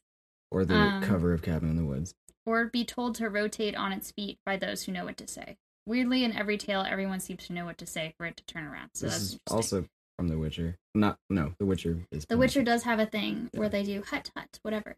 or 0.51 0.65
the 0.65 0.75
Um, 0.75 1.03
cover 1.03 1.31
of 1.33 1.41
Cabin 1.41 1.69
in 1.69 1.77
the 1.77 1.85
Woods. 1.85 2.13
or 2.45 2.65
be 2.65 2.83
told 2.83 3.15
to 3.15 3.29
rotate 3.29 3.75
on 3.75 3.93
its 3.93 4.11
feet 4.11 4.37
by 4.45 4.57
those 4.57 4.83
who 4.83 4.91
know 4.91 5.05
what 5.05 5.15
to 5.17 5.27
say. 5.27 5.55
Weirdly, 5.85 6.23
in 6.23 6.33
every 6.33 6.57
tale, 6.57 6.81
everyone 6.81 7.19
seems 7.19 7.45
to 7.47 7.53
know 7.53 7.63
what 7.65 7.77
to 7.77 7.85
say 7.85 8.13
for 8.17 8.25
it 8.25 8.35
to 8.37 8.43
turn 8.45 8.63
around. 8.65 8.89
So 8.95 9.05
this 9.05 9.13
that's 9.15 9.33
is 9.33 9.39
also 9.49 9.85
from 10.17 10.27
The 10.27 10.37
Witcher. 10.37 10.75
Not 10.93 11.17
no, 11.29 11.53
The 11.59 11.65
Witcher 11.65 12.05
is 12.11 12.25
The 12.25 12.37
Witcher 12.37 12.63
does 12.63 12.83
have 12.83 12.99
a 12.99 13.05
thing 13.05 13.49
Yeah. 13.53 13.59
where 13.61 13.69
they 13.69 13.83
do 13.83 14.01
hut 14.01 14.29
hut, 14.35 14.59
whatever. 14.63 14.97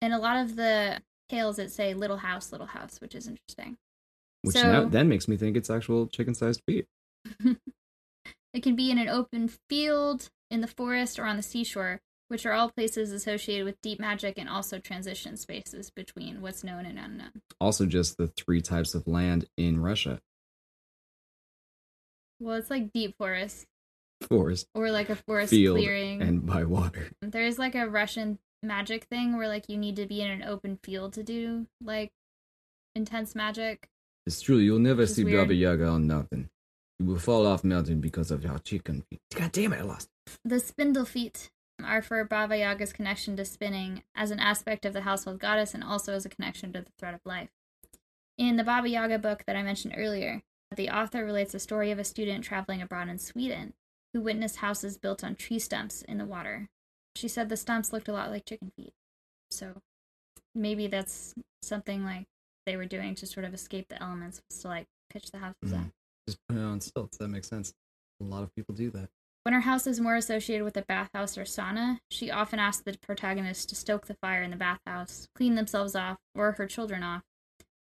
In 0.00 0.12
a 0.12 0.18
lot 0.18 0.38
of 0.38 0.56
the 0.56 1.02
tales, 1.28 1.56
that 1.56 1.70
say 1.70 1.94
little 1.94 2.16
house, 2.16 2.50
little 2.52 2.66
house, 2.66 3.00
which 3.00 3.14
is 3.14 3.28
interesting. 3.28 3.76
which 4.42 4.54
so- 4.56 4.62
now, 4.72 4.88
then 4.88 5.08
makes 5.08 5.28
me 5.28 5.36
think 5.36 5.56
it's 5.56 5.68
actual 5.70 6.06
chicken-sized 6.08 6.62
feet. 6.66 6.86
It 8.54 8.62
can 8.62 8.76
be 8.76 8.90
in 8.90 8.98
an 8.98 9.08
open 9.08 9.48
field, 9.68 10.30
in 10.50 10.60
the 10.60 10.66
forest, 10.66 11.18
or 11.18 11.24
on 11.24 11.36
the 11.36 11.42
seashore, 11.42 12.00
which 12.28 12.44
are 12.46 12.52
all 12.52 12.70
places 12.70 13.12
associated 13.12 13.64
with 13.64 13.80
deep 13.82 13.98
magic 14.00 14.38
and 14.38 14.48
also 14.48 14.78
transition 14.78 15.36
spaces 15.36 15.90
between 15.90 16.40
what's 16.40 16.62
known 16.64 16.86
and 16.86 16.98
unknown. 16.98 17.42
Also, 17.60 17.86
just 17.86 18.16
the 18.16 18.28
three 18.28 18.60
types 18.60 18.94
of 18.94 19.06
land 19.06 19.46
in 19.56 19.80
Russia. 19.80 20.20
Well, 22.40 22.56
it's 22.56 22.70
like 22.70 22.92
deep 22.92 23.16
forest. 23.18 23.66
forest, 24.28 24.66
or 24.74 24.90
like 24.90 25.10
a 25.10 25.16
forest 25.16 25.50
field, 25.50 25.78
clearing. 25.78 26.22
and 26.22 26.46
by 26.46 26.64
water. 26.64 27.10
There 27.22 27.44
is 27.44 27.58
like 27.58 27.74
a 27.74 27.88
Russian 27.88 28.38
magic 28.62 29.04
thing 29.04 29.36
where 29.36 29.48
like 29.48 29.68
you 29.68 29.76
need 29.76 29.96
to 29.96 30.06
be 30.06 30.20
in 30.20 30.30
an 30.30 30.42
open 30.42 30.78
field 30.82 31.12
to 31.14 31.22
do 31.22 31.66
like 31.82 32.10
intense 32.94 33.34
magic. 33.34 33.88
It's 34.26 34.40
true. 34.40 34.58
You'll 34.58 34.78
never 34.78 35.06
see 35.06 35.24
weird. 35.24 35.38
Baba 35.38 35.54
Yaga 35.54 35.86
on 35.86 36.06
nothing. 36.06 36.48
You 36.98 37.06
will 37.06 37.18
fall 37.18 37.46
off 37.46 37.64
mountain 37.64 38.00
because 38.00 38.30
of 38.30 38.42
your 38.42 38.58
chicken 38.58 39.02
feet. 39.08 39.20
God 39.34 39.52
damn 39.52 39.72
it! 39.72 39.80
I 39.80 39.82
lost. 39.82 40.08
The 40.44 40.60
spindle 40.60 41.04
feet 41.04 41.50
are 41.82 42.02
for 42.02 42.22
Baba 42.24 42.56
Yaga's 42.58 42.92
connection 42.92 43.36
to 43.36 43.44
spinning 43.44 44.02
as 44.14 44.30
an 44.30 44.40
aspect 44.40 44.84
of 44.84 44.92
the 44.92 45.02
household 45.02 45.38
goddess 45.38 45.74
and 45.74 45.84
also 45.84 46.12
as 46.12 46.24
a 46.26 46.28
connection 46.28 46.72
to 46.72 46.80
the 46.82 46.90
thread 46.98 47.14
of 47.14 47.20
life. 47.24 47.50
In 48.36 48.56
the 48.56 48.64
Baba 48.64 48.88
Yaga 48.88 49.18
book 49.18 49.44
that 49.46 49.56
I 49.56 49.62
mentioned 49.62 49.94
earlier, 49.96 50.42
the 50.74 50.90
author 50.90 51.24
relates 51.24 51.54
a 51.54 51.58
story 51.58 51.90
of 51.90 51.98
a 51.98 52.04
student 52.04 52.44
traveling 52.44 52.82
abroad 52.82 53.08
in 53.08 53.18
Sweden 53.18 53.74
who 54.12 54.20
witnessed 54.20 54.56
houses 54.56 54.98
built 54.98 55.22
on 55.22 55.34
tree 55.34 55.58
stumps 55.58 56.02
in 56.02 56.18
the 56.18 56.24
water. 56.24 56.68
She 57.16 57.28
said 57.28 57.48
the 57.48 57.56
stumps 57.56 57.92
looked 57.92 58.08
a 58.08 58.12
lot 58.12 58.30
like 58.30 58.44
chicken 58.44 58.70
feet. 58.76 58.92
So 59.50 59.80
maybe 60.54 60.86
that's 60.86 61.34
something 61.62 62.04
like 62.04 62.26
they 62.66 62.76
were 62.76 62.86
doing 62.86 63.14
to 63.16 63.26
sort 63.26 63.44
of 63.44 63.54
escape 63.54 63.88
the 63.88 64.02
elements 64.02 64.40
was 64.50 64.60
to 64.60 64.68
like 64.68 64.86
pitch 65.10 65.30
the 65.30 65.38
houses 65.38 65.72
up. 65.72 65.80
Mhm. 65.80 65.92
Just 66.26 66.38
put 66.48 66.58
it 66.58 66.62
on 66.62 66.80
stilts. 66.80 67.16
That 67.18 67.28
makes 67.28 67.48
sense. 67.48 67.72
A 68.20 68.24
lot 68.24 68.42
of 68.42 68.54
people 68.54 68.74
do 68.74 68.90
that. 68.90 69.10
When 69.48 69.54
her 69.54 69.60
house 69.60 69.86
is 69.86 69.98
more 69.98 70.16
associated 70.16 70.62
with 70.62 70.76
a 70.76 70.82
bathhouse 70.82 71.38
or 71.38 71.44
sauna, 71.44 72.00
she 72.10 72.30
often 72.30 72.58
asks 72.58 72.82
the 72.82 72.98
protagonist 72.98 73.70
to 73.70 73.74
stoke 73.74 74.06
the 74.06 74.12
fire 74.12 74.42
in 74.42 74.50
the 74.50 74.58
bathhouse, 74.58 75.26
clean 75.34 75.54
themselves 75.54 75.96
off, 75.96 76.18
or 76.34 76.52
her 76.52 76.66
children 76.66 77.02
off, 77.02 77.22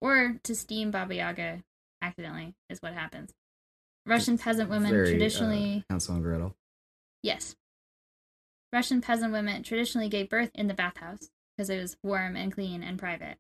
or 0.02 0.40
to 0.42 0.56
steam 0.56 0.90
Baba 0.90 1.14
Yaga 1.14 1.62
accidentally, 2.02 2.56
is 2.72 2.82
what 2.82 2.96
happens. 2.96 3.36
Russian 4.08 4.40
peasant 4.40 4.72
women 4.72 4.90
Very, 4.90 5.12
traditionally. 5.12 5.84
uh, 5.88 5.94
Hansel 5.94 6.16
and 6.16 6.24
Gretel. 6.24 6.56
Yes. 7.22 7.56
Russian 8.74 9.00
peasant 9.00 9.32
women 9.32 9.62
traditionally 9.62 10.10
gave 10.10 10.30
birth 10.30 10.50
in 10.56 10.66
the 10.68 10.74
bathhouse 10.74 11.30
because 11.56 11.70
it 11.70 11.80
was 11.80 11.96
warm 12.02 12.36
and 12.36 12.52
clean 12.52 12.82
and 12.82 12.98
private, 12.98 13.38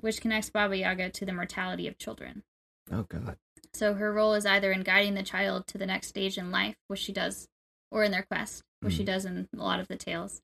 which 0.00 0.22
connects 0.22 0.48
Baba 0.48 0.78
Yaga 0.78 1.10
to 1.10 1.26
the 1.26 1.34
mortality 1.34 1.86
of 1.86 1.98
children. 1.98 2.44
Oh 2.90 3.02
God. 3.02 3.36
So 3.74 3.94
her 3.94 4.12
role 4.12 4.34
is 4.34 4.46
either 4.46 4.70
in 4.72 4.82
guiding 4.82 5.14
the 5.14 5.22
child 5.22 5.66
to 5.68 5.78
the 5.78 5.86
next 5.86 6.08
stage 6.08 6.36
in 6.36 6.50
life, 6.50 6.76
which 6.88 7.00
she 7.00 7.12
does, 7.12 7.48
or 7.90 8.04
in 8.04 8.10
their 8.12 8.24
quest, 8.24 8.62
which 8.80 8.94
she 8.94 9.02
Mhm. 9.02 9.06
does 9.06 9.24
in 9.24 9.48
a 9.52 9.56
lot 9.56 9.80
of 9.80 9.88
the 9.88 9.96
tales. 9.96 10.42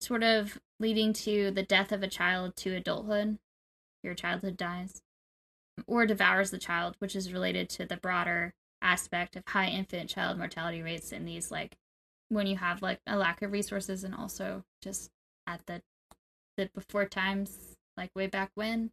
Sort 0.00 0.22
of 0.22 0.58
leading 0.78 1.12
to 1.14 1.50
the 1.50 1.62
death 1.62 1.90
of 1.90 2.02
a 2.02 2.08
child 2.08 2.54
to 2.56 2.74
adulthood. 2.74 3.38
Your 4.02 4.14
childhood 4.14 4.56
dies. 4.56 5.02
Or 5.86 6.06
devours 6.06 6.50
the 6.50 6.58
child, 6.58 6.96
which 6.98 7.16
is 7.16 7.32
related 7.32 7.68
to 7.70 7.86
the 7.86 7.96
broader 7.96 8.54
aspect 8.82 9.36
of 9.36 9.46
high 9.48 9.68
infant 9.68 10.10
child 10.10 10.38
mortality 10.38 10.82
rates 10.82 11.12
in 11.12 11.24
these 11.24 11.50
like 11.50 11.76
when 12.28 12.46
you 12.46 12.56
have 12.56 12.82
like 12.82 13.00
a 13.06 13.16
lack 13.16 13.40
of 13.42 13.52
resources 13.52 14.04
and 14.04 14.14
also 14.14 14.64
just 14.82 15.10
at 15.46 15.64
the 15.66 15.82
the 16.56 16.70
before 16.74 17.06
times, 17.06 17.76
like 17.96 18.14
way 18.14 18.26
back 18.26 18.50
when, 18.54 18.92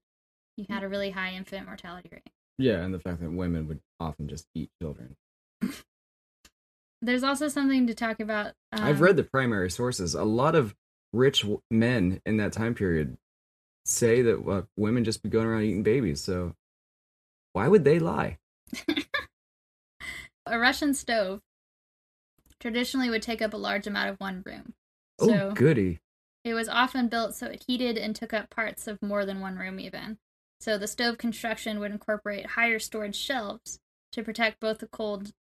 you 0.58 0.66
had 0.70 0.84
a 0.84 0.90
really 0.90 1.12
high 1.12 1.32
infant 1.32 1.66
mortality 1.66 2.10
rate. 2.12 2.33
Yeah, 2.58 2.82
and 2.84 2.94
the 2.94 3.00
fact 3.00 3.22
that 3.22 3.32
women 3.32 3.68
would 3.68 3.80
often 4.00 4.28
just 4.28 4.48
eat 4.56 4.70
children. 4.82 5.16
There's 7.02 7.24
also 7.24 7.48
something 7.50 7.88
to 7.88 7.94
talk 7.94 8.20
about. 8.20 8.54
Um, 8.72 8.84
I've 8.84 9.02
read 9.02 9.18
the 9.18 9.24
primary 9.24 9.70
sources. 9.70 10.16
A 10.16 10.24
lot 10.24 10.56
of 10.56 10.74
rich 11.12 11.42
w- 11.42 11.62
men 11.70 12.22
in 12.26 12.38
that 12.38 12.54
time 12.54 12.74
period 12.76 13.18
say 13.86 14.22
that 14.22 14.40
uh, 14.48 14.62
women 14.78 15.04
just 15.04 15.22
be 15.22 15.30
going 15.30 15.46
around 15.46 15.64
eating 15.64 15.84
babies. 15.84 16.22
So 16.22 16.56
why 17.52 17.68
would 17.68 17.84
they 17.84 18.00
lie? 18.00 18.38
a 20.46 20.58
Russian 20.60 20.94
stove 20.94 21.42
traditionally 22.60 23.10
would 23.10 23.22
take 23.22 23.42
up 23.42 23.54
a 23.54 23.58
large 23.58 23.86
amount 23.88 24.10
of 24.10 24.16
one 24.20 24.42
room. 24.46 24.74
Oh, 25.20 25.28
So 25.28 25.52
goody. 25.52 26.00
it 26.46 26.54
was 26.54 26.70
often 26.70 27.10
built 27.10 27.36
so 27.36 27.48
it 27.48 27.66
heated 27.68 27.98
and 27.98 28.16
took 28.16 28.34
up 28.34 28.50
parts 28.50 28.88
of 28.88 29.02
more 29.02 29.26
than 29.26 29.42
one 29.42 29.58
room, 29.58 29.80
even. 29.80 30.18
So 30.64 30.78
the 30.78 30.88
stove 30.88 31.18
construction 31.18 31.82
would 31.82 31.92
incorporate 31.92 32.46
higher 32.46 32.80
storage 32.80 33.18
shelves 33.18 33.80
to 34.14 34.24
protect 34.24 34.62
both 34.62 34.78
the 34.78 34.88
cold 34.88 35.34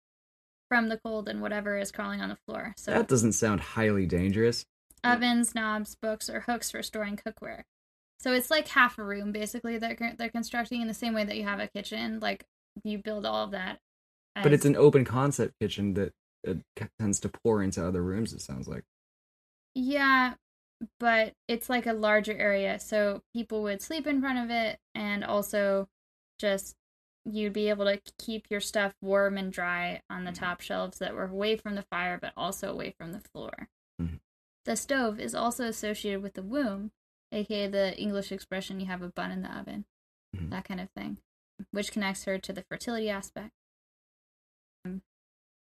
from 0.69 0.89
the 0.89 0.99
cold 0.99 1.29
and 1.29 1.41
whatever 1.41 1.79
is 1.79 1.93
crawling 1.93 2.21
on 2.21 2.29
the 2.29 2.39
floor. 2.45 2.75
So 2.77 2.91
That 2.91 3.07
doesn't 3.07 3.35
sound 3.35 3.61
highly 3.61 4.05
dangerous. 4.05 4.67
ovens, 5.05 5.55
knobs, 5.55 5.95
books, 6.03 6.29
or 6.29 6.41
hooks 6.41 6.73
for 6.73 6.83
storing 6.83 7.17
cookware. 7.17 7.63
So 8.19 8.33
it's 8.33 8.51
like 8.51 8.67
half 8.67 8.99
a 8.99 9.05
room 9.05 9.31
basically 9.31 9.79
that 9.79 9.97
they're- 9.97 10.17
they're 10.19 10.29
constructing 10.29 10.81
in 10.81 10.89
the 10.89 10.95
same 10.95 11.15
way 11.15 11.23
that 11.25 11.37
you 11.37 11.45
have 11.45 11.61
a 11.61 11.69
kitchen. 11.69 12.19
Like 12.19 12.45
you 12.83 12.99
build 12.99 13.25
all 13.25 13.45
of 13.45 13.53
that. 13.53 13.79
But 14.35 14.53
it's 14.53 14.65
an 14.65 14.75
open 14.75 15.05
concept 15.05 15.55
kitchen 15.61 15.95
that 15.95 16.13
uh, 16.49 16.55
tends 16.99 17.21
to 17.21 17.29
pour 17.29 17.63
into 17.63 17.87
other 17.87 18.03
rooms, 18.03 18.33
it 18.33 18.41
sounds 18.41 18.67
like. 18.67 18.83
Yeah, 19.77 20.35
but 20.99 21.35
it's 21.49 21.71
like 21.71 21.87
a 21.87 21.93
larger 21.93 22.37
area, 22.37 22.79
so 22.79 23.23
people 23.35 23.63
would 23.63 23.83
sleep 23.83 24.07
in 24.07 24.21
front 24.21 24.39
of 24.39 24.51
it, 24.51 24.81
and 24.95 25.25
also 25.25 25.89
just 26.39 26.77
you'd 27.25 27.53
be 27.53 27.69
able 27.69 27.85
to 27.85 28.01
keep 28.19 28.47
your 28.51 28.61
stuff 28.61 28.95
warm 29.01 29.39
and 29.39 29.53
dry 29.53 30.03
on 30.11 30.25
the 30.25 30.33
Mhm. 30.33 30.37
top 30.37 30.61
shelves 30.61 30.99
that 30.99 31.15
were 31.15 31.27
away 31.27 31.57
from 31.57 31.77
the 31.77 31.83
fire, 31.85 32.19
but 32.19 32.33
also 32.37 32.71
away 32.73 32.91
from 32.91 33.13
the 33.13 33.21
floor. 33.21 33.69
Mhm. 34.01 34.21
The 34.65 34.77
stove 34.77 35.21
is 35.21 35.35
also 35.35 35.67
associated 35.67 36.21
with 36.23 36.35
the 36.35 36.43
womb, 36.43 36.93
aka 37.31 37.69
the 37.69 37.97
English 37.97 38.33
expression 38.33 38.81
you 38.81 38.87
have 38.87 39.03
a 39.03 39.09
bun 39.09 39.31
in 39.31 39.43
the 39.43 39.57
oven, 39.57 39.87
Mhm. 40.35 40.51
that 40.51 40.65
kind 40.65 40.81
of 40.81 40.91
thing, 40.91 41.23
which 41.71 41.93
connects 41.93 42.25
her 42.25 42.39
to 42.39 42.53
the 42.53 42.65
fertility 42.65 43.09
aspect. 43.09 43.55
Um, 44.85 45.03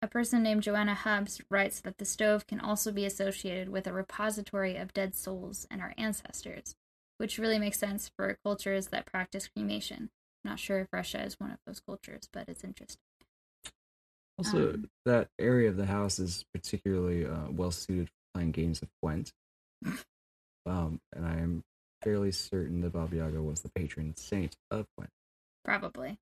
A 0.02 0.08
person 0.08 0.42
named 0.42 0.62
Joanna 0.62 0.94
Hubbs 0.94 1.42
writes 1.50 1.80
that 1.80 1.98
the 1.98 2.06
stove 2.06 2.46
can 2.46 2.58
also 2.58 2.90
be 2.90 3.04
associated 3.04 3.68
with 3.68 3.86
a 3.86 3.92
repository 3.92 4.76
of 4.76 4.94
dead 4.94 5.14
souls 5.14 5.66
and 5.70 5.82
our 5.82 5.92
ancestors, 5.98 6.74
which 7.18 7.38
really 7.38 7.58
makes 7.58 7.78
sense 7.78 8.10
for 8.16 8.38
cultures 8.42 8.88
that 8.88 9.04
practice 9.04 9.48
cremation. 9.48 10.08
I'm 10.42 10.52
not 10.52 10.58
sure 10.58 10.80
if 10.80 10.88
Russia 10.90 11.22
is 11.22 11.38
one 11.38 11.50
of 11.50 11.58
those 11.66 11.80
cultures, 11.80 12.30
but 12.32 12.48
it's 12.48 12.64
interesting. 12.64 13.02
Also, 14.38 14.72
Um, 14.72 14.90
that 15.04 15.28
area 15.38 15.68
of 15.68 15.76
the 15.76 15.84
house 15.84 16.18
is 16.18 16.46
particularly 16.54 17.26
uh, 17.26 17.50
well 17.50 17.70
suited 17.70 18.08
for 18.08 18.14
playing 18.32 18.52
games 18.52 18.80
of 18.80 18.88
Gwent. 19.02 19.32
um, 20.64 20.98
and 21.12 21.26
I 21.26 21.34
am 21.40 21.62
fairly 22.02 22.32
certain 22.32 22.80
that 22.80 22.94
Baba 22.94 23.16
Yaga 23.16 23.42
was 23.42 23.60
the 23.60 23.68
patron 23.68 24.16
saint 24.16 24.56
of 24.70 24.86
Gwent. 24.96 25.12
Probably. 25.62 26.18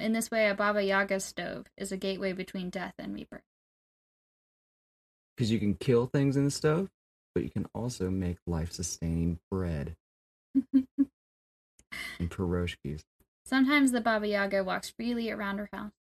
In 0.00 0.12
this 0.12 0.30
way, 0.30 0.48
a 0.48 0.54
Baba 0.54 0.82
Yaga 0.82 1.20
stove 1.20 1.66
is 1.76 1.92
a 1.92 1.96
gateway 1.96 2.32
between 2.32 2.70
death 2.70 2.94
and 2.98 3.14
rebirth. 3.14 3.42
Because 5.36 5.50
you 5.50 5.58
can 5.58 5.74
kill 5.74 6.06
things 6.06 6.36
in 6.36 6.44
the 6.44 6.50
stove, 6.50 6.88
but 7.34 7.44
you 7.44 7.50
can 7.50 7.66
also 7.74 8.10
make 8.10 8.38
life 8.46 8.72
sustaining 8.72 9.38
bread 9.50 9.96
and 10.72 10.88
pierogies. 12.20 13.02
Sometimes 13.44 13.92
the 13.92 14.00
Baba 14.00 14.26
Yaga 14.28 14.64
walks 14.64 14.90
freely 14.90 15.30
around 15.30 15.58
her 15.58 15.68
house. 15.72 15.92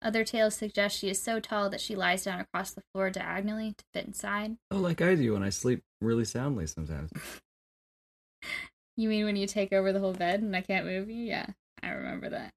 Other 0.00 0.24
tales 0.24 0.54
suggest 0.54 0.98
she 0.98 1.10
is 1.10 1.22
so 1.22 1.38
tall 1.38 1.70
that 1.70 1.80
she 1.80 1.94
lies 1.94 2.24
down 2.24 2.40
across 2.40 2.72
the 2.72 2.82
floor 2.92 3.10
diagonally 3.10 3.74
to 3.76 3.84
fit 3.92 4.06
inside. 4.06 4.56
Oh, 4.70 4.78
like 4.78 5.00
I 5.00 5.14
do 5.14 5.32
when 5.32 5.42
I 5.42 5.50
sleep 5.50 5.82
really 6.00 6.24
soundly 6.24 6.66
sometimes. 6.66 7.10
You 8.94 9.08
mean 9.08 9.24
when 9.24 9.36
you 9.36 9.46
take 9.46 9.72
over 9.72 9.90
the 9.90 10.00
whole 10.00 10.12
bed 10.12 10.42
and 10.42 10.54
I 10.54 10.60
can't 10.60 10.84
move 10.84 11.08
you? 11.08 11.24
Yeah, 11.24 11.46
I 11.82 11.92
remember 11.92 12.28
that. 12.28 12.52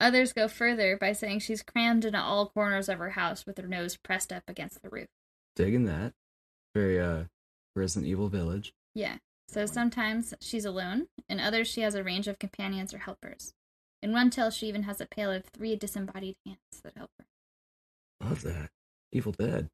Others 0.00 0.32
go 0.32 0.46
further 0.46 0.96
by 0.96 1.12
saying 1.12 1.40
she's 1.40 1.62
crammed 1.62 2.04
into 2.04 2.20
all 2.20 2.50
corners 2.50 2.88
of 2.88 2.98
her 2.98 3.10
house 3.10 3.44
with 3.46 3.58
her 3.58 3.66
nose 3.66 3.96
pressed 3.96 4.32
up 4.32 4.44
against 4.46 4.82
the 4.82 4.88
roof. 4.88 5.08
Digging 5.56 5.84
that. 5.86 6.12
Very 6.74 7.00
uh 7.00 7.24
Resident 7.74 8.08
Evil 8.08 8.28
Village. 8.28 8.72
Yeah. 8.94 9.18
So 9.48 9.66
sometimes 9.66 10.34
she's 10.40 10.64
alone, 10.64 11.08
in 11.28 11.40
others 11.40 11.68
she 11.68 11.80
has 11.80 11.94
a 11.94 12.04
range 12.04 12.28
of 12.28 12.38
companions 12.38 12.92
or 12.92 12.98
helpers. 12.98 13.54
In 14.02 14.12
one 14.12 14.30
tale, 14.30 14.50
she 14.50 14.66
even 14.66 14.84
has 14.84 15.00
a 15.00 15.06
pair 15.06 15.32
of 15.32 15.44
three 15.46 15.74
disembodied 15.74 16.36
hands 16.46 16.82
that 16.84 16.96
help 16.96 17.10
her. 17.18 17.26
Love 18.20 18.42
that. 18.42 18.70
Evil 19.10 19.32
Dead. 19.32 19.68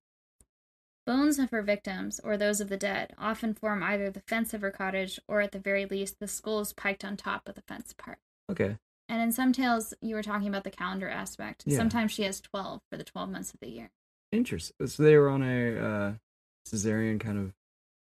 Bones 1.07 1.39
of 1.39 1.51
her 1.51 1.61
victims, 1.61 2.21
or 2.23 2.37
those 2.37 2.61
of 2.61 2.71
the 2.71 2.79
dead, 2.79 3.15
often 3.19 3.53
form 3.53 3.83
either 3.83 4.11
the 4.11 4.23
fence 4.27 4.55
of 4.55 4.63
her 4.63 4.71
cottage 4.71 5.21
or, 5.29 5.43
at 5.43 5.53
the 5.53 5.59
very 5.59 5.85
least, 5.85 6.19
the 6.19 6.29
skulls 6.29 6.73
piked 6.73 7.05
on 7.05 7.17
top 7.17 7.47
of 7.47 7.55
the 7.55 7.63
fence 7.69 7.93
part. 7.93 8.19
Okay. 8.51 8.79
And 9.09 9.21
in 9.23 9.33
some 9.33 9.53
tales, 9.53 9.93
you 10.01 10.15
were 10.15 10.23
talking 10.23 10.49
about 10.49 10.65
the 10.65 10.71
calendar 10.71 11.09
aspect. 11.09 11.65
Yeah. 11.67 11.77
Sometimes 11.77 12.13
she 12.13 12.23
has 12.23 12.41
12 12.41 12.81
for 12.91 12.97
the 12.97 13.05
12 13.05 13.29
months 13.31 13.53
of 13.53 13.61
the 13.61 13.69
year. 13.69 13.91
Interesting. 14.33 14.87
So 14.87 15.03
they 15.03 15.17
were 15.17 15.29
on 15.29 15.43
a 15.43 15.79
uh 15.79 16.13
Caesarian 16.71 17.19
kind 17.19 17.39
of 17.39 17.53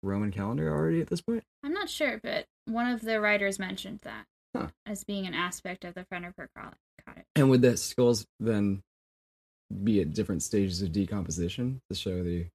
Roman 0.02 0.30
calendar 0.30 0.70
already 0.70 1.00
at 1.00 1.08
this 1.08 1.20
point? 1.20 1.42
I'm 1.62 1.72
not 1.72 1.88
sure, 1.90 2.20
but 2.22 2.46
one 2.66 2.86
of 2.86 3.00
the 3.02 3.20
writers 3.20 3.58
mentioned 3.58 4.00
that 4.02 4.26
Huh. 4.54 4.68
as 4.86 5.04
being 5.04 5.26
an 5.26 5.34
aspect 5.34 5.84
of 5.84 5.94
the 5.94 6.04
front 6.04 6.24
of 6.26 6.34
her 6.36 6.48
co- 6.56 6.70
cottage. 7.06 7.24
And 7.36 7.48
would 7.50 7.62
the 7.62 7.76
skulls 7.76 8.26
then 8.40 8.82
be 9.84 10.00
at 10.00 10.12
different 10.12 10.42
stages 10.42 10.82
of 10.82 10.92
decomposition 10.92 11.80
to 11.88 11.94
show 11.96 12.22
the 12.22 12.46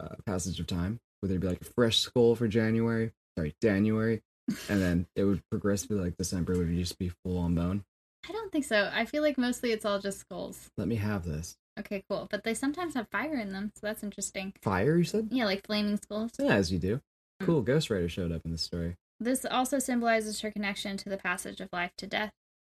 uh, 0.00 0.16
passage 0.26 0.60
of 0.60 0.66
time? 0.66 1.00
Would 1.22 1.30
there 1.30 1.38
be 1.38 1.48
like 1.48 1.60
a 1.62 1.64
fresh 1.64 1.98
skull 1.98 2.34
for 2.36 2.46
January? 2.48 3.12
Sorry, 3.38 3.54
January, 3.62 4.20
and 4.68 4.80
then 4.80 5.06
it 5.16 5.24
would 5.24 5.42
progress 5.50 5.86
progressively 5.86 6.04
like 6.04 6.16
December 6.16 6.58
would 6.58 6.74
just 6.74 6.98
be 6.98 7.10
full 7.24 7.38
on 7.38 7.54
bone. 7.54 7.84
I 8.28 8.32
don't 8.32 8.52
think 8.52 8.64
so. 8.64 8.90
I 8.92 9.04
feel 9.04 9.22
like 9.22 9.38
mostly 9.38 9.72
it's 9.72 9.84
all 9.84 9.98
just 9.98 10.20
skulls. 10.20 10.70
Let 10.76 10.88
me 10.88 10.96
have 10.96 11.24
this. 11.24 11.56
Okay, 11.78 12.04
cool. 12.08 12.28
But 12.30 12.44
they 12.44 12.54
sometimes 12.54 12.94
have 12.94 13.08
fire 13.10 13.34
in 13.34 13.52
them, 13.52 13.72
so 13.74 13.86
that's 13.86 14.02
interesting. 14.02 14.52
Fire, 14.62 14.98
you 14.98 15.04
said? 15.04 15.28
Yeah, 15.30 15.46
like 15.46 15.66
flaming 15.66 15.96
skulls. 15.96 16.32
Yeah, 16.38 16.54
as 16.54 16.70
you 16.70 16.78
do. 16.78 17.00
Hmm. 17.40 17.46
Cool. 17.46 17.62
Ghost 17.62 17.90
Rider 17.90 18.08
showed 18.08 18.30
up 18.30 18.42
in 18.44 18.52
the 18.52 18.58
story. 18.58 18.96
This 19.18 19.44
also 19.44 19.78
symbolizes 19.78 20.40
her 20.40 20.50
connection 20.50 20.96
to 20.98 21.08
the 21.08 21.16
passage 21.16 21.60
of 21.60 21.68
life 21.72 21.92
to 21.98 22.06
death, 22.06 22.32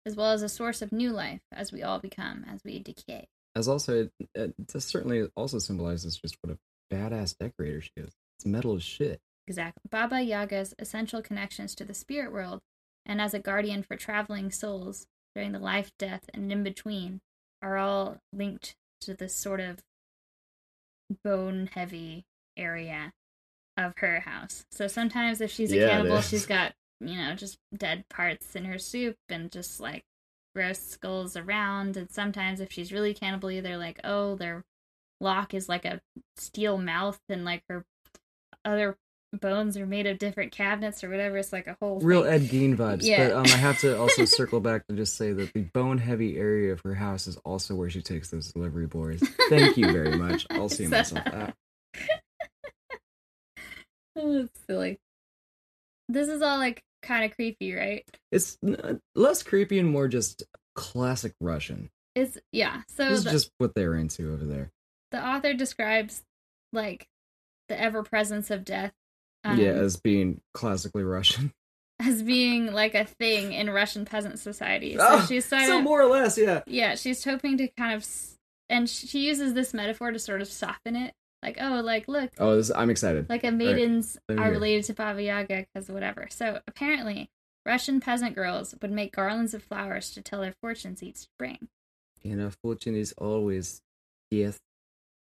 as 0.05 0.15
well 0.15 0.31
as 0.31 0.41
a 0.43 0.49
source 0.49 0.81
of 0.81 0.91
new 0.91 1.11
life 1.11 1.41
as 1.51 1.71
we 1.71 1.81
all 1.81 1.99
become, 1.99 2.45
as 2.51 2.61
we 2.63 2.79
decay. 2.79 3.27
As 3.55 3.67
also, 3.67 4.09
it, 4.35 4.53
it 4.67 4.81
certainly 4.81 5.29
also 5.35 5.59
symbolizes 5.59 6.17
just 6.17 6.37
what 6.41 6.55
a 6.55 6.93
badass 6.93 7.37
decorator 7.37 7.81
she 7.81 7.91
is. 7.97 8.11
It's 8.37 8.45
metal 8.45 8.75
as 8.75 8.83
shit. 8.83 9.19
Exactly. 9.47 9.81
Baba 9.89 10.23
Yaga's 10.23 10.73
essential 10.79 11.21
connections 11.21 11.75
to 11.75 11.85
the 11.85 11.93
spirit 11.93 12.31
world 12.31 12.61
and 13.05 13.19
as 13.21 13.33
a 13.33 13.39
guardian 13.39 13.83
for 13.83 13.95
traveling 13.97 14.51
souls 14.51 15.05
during 15.35 15.51
the 15.51 15.59
life, 15.59 15.91
death, 15.99 16.29
and 16.33 16.51
in 16.51 16.63
between 16.63 17.19
are 17.61 17.77
all 17.77 18.17
linked 18.31 18.75
to 19.01 19.13
this 19.13 19.35
sort 19.35 19.59
of 19.59 19.79
bone 21.23 21.69
heavy 21.73 22.25
area 22.57 23.13
of 23.77 23.93
her 23.97 24.21
house. 24.21 24.65
So 24.71 24.87
sometimes 24.87 25.41
if 25.41 25.51
she's 25.51 25.71
a 25.71 25.77
Yeah, 25.77 25.87
it 25.87 25.89
cannibal, 25.89 26.21
she's 26.21 26.45
got, 26.45 26.73
you 26.99 27.15
know, 27.15 27.35
just 27.35 27.57
dead 27.75 28.05
parts 28.09 28.55
in 28.55 28.65
her 28.65 28.77
soup 28.77 29.17
and 29.29 29.51
just 29.51 29.79
like 29.79 30.03
gross 30.55 30.79
skulls 30.79 31.35
around. 31.35 31.97
And 31.97 32.09
sometimes 32.11 32.59
if 32.59 32.71
she's 32.71 32.93
really 32.93 33.13
cannibal, 33.13 33.49
they're 33.49 33.77
like, 33.77 33.99
oh, 34.03 34.35
their 34.35 34.63
lock 35.19 35.53
is 35.53 35.67
like 35.67 35.85
a 35.85 36.01
steel 36.37 36.77
mouth 36.77 37.19
and 37.29 37.43
like 37.43 37.63
her 37.69 37.85
other 38.63 38.97
bones 39.33 39.77
are 39.77 39.85
made 39.85 40.05
of 40.07 40.17
different 40.19 40.51
cabinets 40.51 41.03
or 41.03 41.09
whatever. 41.09 41.37
It's 41.37 41.51
like 41.51 41.67
a 41.67 41.75
whole 41.81 41.99
Real 41.99 42.23
thing. 42.23 42.33
Ed 42.33 42.41
Gein 42.43 42.77
vibes. 42.77 43.03
Yeah. 43.03 43.29
But 43.29 43.37
um, 43.37 43.45
I 43.45 43.57
have 43.57 43.79
to 43.79 43.97
also 43.99 44.25
circle 44.25 44.59
back 44.59 44.83
and 44.89 44.97
just 44.97 45.15
say 45.17 45.33
that 45.33 45.53
the 45.53 45.61
bone 45.61 45.97
heavy 45.97 46.37
area 46.37 46.71
of 46.71 46.81
her 46.81 46.93
house 46.95 47.27
is 47.27 47.37
also 47.37 47.75
where 47.75 47.89
she 47.89 48.01
takes 48.01 48.29
those 48.29 48.51
delivery 48.53 48.87
boys. 48.87 49.21
Thank 49.49 49.77
you 49.77 49.91
very 49.91 50.17
much. 50.17 50.45
I'll 50.51 50.69
see 50.69 50.87
myself 50.87 51.25
out. 51.27 51.53
Oh, 54.15 54.47
silly. 54.67 54.99
This 56.07 56.27
is 56.27 56.41
all 56.41 56.57
like 56.59 56.83
kind 57.01 57.25
of 57.25 57.35
creepy, 57.35 57.73
right? 57.73 58.05
It's 58.31 58.57
less 59.15 59.41
creepy 59.41 59.79
and 59.79 59.89
more 59.89 60.07
just 60.07 60.43
classic 60.75 61.33
Russian. 61.41 61.89
It's 62.15 62.37
yeah. 62.51 62.81
So 62.89 63.09
This 63.09 63.25
is 63.25 63.31
just 63.31 63.51
what 63.57 63.73
they're 63.73 63.95
into 63.95 64.31
over 64.31 64.45
there. 64.45 64.69
the 65.11 65.25
author 65.25 65.53
describes 65.53 66.21
like 66.71 67.07
the 67.69 67.79
ever 67.79 68.03
presence 68.03 68.51
of 68.51 68.63
death. 68.63 68.93
Um, 69.43 69.59
yeah, 69.59 69.71
as 69.71 69.97
being 69.97 70.41
classically 70.53 71.03
Russian. 71.03 71.51
as 71.99 72.23
being 72.23 72.73
like 72.73 72.95
a 72.95 73.05
thing 73.05 73.53
in 73.53 73.69
Russian 73.69 74.05
peasant 74.05 74.39
society. 74.39 74.95
So 74.97 75.05
Oh, 75.07 75.25
she's 75.27 75.45
sort 75.45 75.65
so 75.65 75.77
of 75.77 75.83
more 75.83 76.01
or 76.01 76.07
less, 76.09 76.37
yeah. 76.37 76.61
yeah, 76.67 76.95
she's 76.95 77.23
hoping 77.23 77.57
to 77.57 77.67
kind 77.69 77.93
of, 77.93 78.05
and 78.69 78.89
she 78.89 79.27
uses 79.27 79.53
this 79.53 79.73
metaphor 79.73 80.11
to 80.11 80.19
sort 80.19 80.41
of 80.41 80.47
soften 80.47 80.95
it. 80.95 81.13
Like, 81.41 81.57
oh, 81.61 81.81
like 81.81 82.07
look, 82.07 82.31
Oh, 82.39 82.55
this, 82.55 82.71
I'm 82.73 82.89
excited. 82.89 83.29
like 83.29 83.43
a 83.43 83.51
maidens 83.51 84.17
me 84.29 84.37
are 84.37 84.49
related 84.49 84.85
to 84.85 84.93
Baba 84.93 85.21
Yaga 85.21 85.65
because 85.73 85.89
whatever. 85.89 86.27
So 86.31 86.61
apparently, 86.67 87.29
Russian 87.65 87.99
peasant 87.99 88.33
girls 88.35 88.73
would 88.81 88.91
make 88.91 89.13
garlands 89.13 89.53
of 89.53 89.61
flowers 89.63 90.11
to 90.11 90.21
tell 90.21 90.41
their 90.41 90.53
fortunes 90.61 91.03
each 91.03 91.17
spring. 91.17 91.67
You 92.21 92.37
know, 92.37 92.49
fortune 92.63 92.95
is 92.95 93.13
always 93.17 93.81
death 94.31 94.57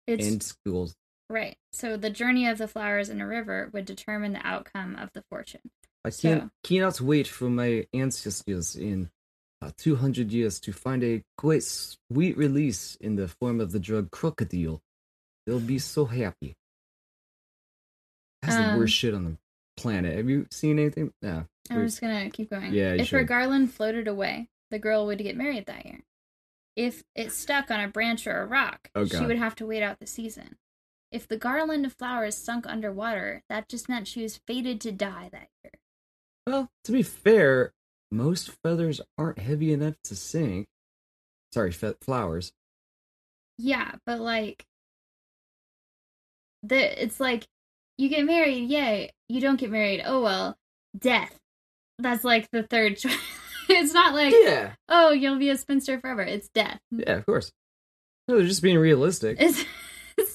It's 0.05 0.27
and 0.27 0.43
schools. 0.43 0.93
Right. 1.31 1.57
So 1.73 1.97
the 1.97 2.09
journey 2.09 2.47
of 2.47 2.57
the 2.57 2.67
flowers 2.67 3.09
in 3.09 3.21
a 3.21 3.27
river 3.27 3.69
would 3.73 3.85
determine 3.85 4.33
the 4.33 4.45
outcome 4.45 4.95
of 4.95 5.09
the 5.13 5.23
fortune. 5.29 5.61
I 6.03 6.09
can't 6.11 6.51
cannot 6.63 6.99
wait 7.01 7.27
for 7.27 7.49
my 7.49 7.85
ancestors 7.93 8.75
in 8.75 9.09
uh, 9.61 9.71
200 9.77 10.31
years 10.31 10.59
to 10.61 10.71
find 10.73 11.03
a 11.03 11.21
great 11.37 11.63
sweet 11.63 12.35
release 12.37 12.95
in 12.99 13.15
the 13.15 13.27
form 13.27 13.59
of 13.59 13.71
the 13.71 13.79
drug 13.79 14.09
crocodile. 14.11 14.81
They'll 15.45 15.59
be 15.59 15.79
so 15.79 16.05
happy. 16.05 16.55
That's 18.41 18.55
the 18.55 18.63
Um, 18.71 18.79
worst 18.79 18.93
shit 18.95 19.13
on 19.13 19.23
the 19.25 19.37
planet. 19.77 20.15
Have 20.17 20.29
you 20.29 20.47
seen 20.51 20.79
anything? 20.79 21.13
Yeah. 21.21 21.43
I'm 21.69 21.85
just 21.85 22.01
gonna 22.01 22.29
keep 22.31 22.49
going. 22.49 22.73
Yeah, 22.73 22.93
if 22.93 23.09
her 23.11 23.23
garland 23.23 23.71
floated 23.73 24.07
away, 24.07 24.49
the 24.71 24.79
girl 24.79 25.05
would 25.05 25.19
get 25.19 25.37
married 25.37 25.67
that 25.67 25.85
year. 25.85 26.01
If 26.75 27.03
it 27.15 27.31
stuck 27.31 27.69
on 27.69 27.79
a 27.79 27.87
branch 27.87 28.25
or 28.25 28.41
a 28.41 28.45
rock, 28.45 28.89
Oh, 28.95 29.05
she 29.05 29.23
would 29.23 29.37
have 29.37 29.55
to 29.57 29.65
wait 29.65 29.83
out 29.83 29.99
the 29.99 30.07
season. 30.07 30.57
If 31.11 31.27
the 31.27 31.37
garland 31.37 31.85
of 31.85 31.93
flowers 31.93 32.35
sunk 32.37 32.65
underwater, 32.67 33.43
that 33.49 33.67
just 33.67 33.89
meant 33.89 34.07
she 34.07 34.21
was 34.23 34.39
fated 34.47 34.79
to 34.81 34.91
die 34.91 35.29
that 35.31 35.47
year. 35.63 35.73
Well, 36.47 36.69
to 36.85 36.91
be 36.91 37.03
fair, 37.03 37.73
most 38.11 38.51
feathers 38.63 39.01
aren't 39.17 39.39
heavy 39.39 39.73
enough 39.73 39.95
to 40.05 40.15
sink. 40.15 40.67
Sorry, 41.53 41.71
fe- 41.71 41.95
flowers. 42.01 42.53
Yeah, 43.57 43.91
but 44.05 44.19
like 44.21 44.63
the 46.63 47.03
it's 47.03 47.19
like 47.19 47.45
you 47.97 48.09
get 48.09 48.25
married, 48.25 48.69
yay. 48.69 49.11
You 49.29 49.41
don't 49.41 49.59
get 49.59 49.69
married, 49.71 50.01
oh 50.05 50.21
well. 50.21 50.55
Death. 50.97 51.37
That's 51.99 52.23
like 52.23 52.49
the 52.51 52.63
third 52.63 52.97
choice. 52.97 53.17
it's 53.69 53.93
not 53.93 54.13
like 54.13 54.33
Yeah. 54.37 54.73
oh 54.89 55.11
you'll 55.11 55.37
be 55.39 55.49
a 55.49 55.57
spinster 55.57 55.99
forever. 55.99 56.21
It's 56.21 56.49
death. 56.49 56.79
Yeah, 56.91 57.13
of 57.17 57.25
course. 57.25 57.51
No, 58.27 58.37
they're 58.37 58.47
just 58.47 58.61
being 58.61 58.77
realistic. 58.77 59.37
It's 59.39 59.63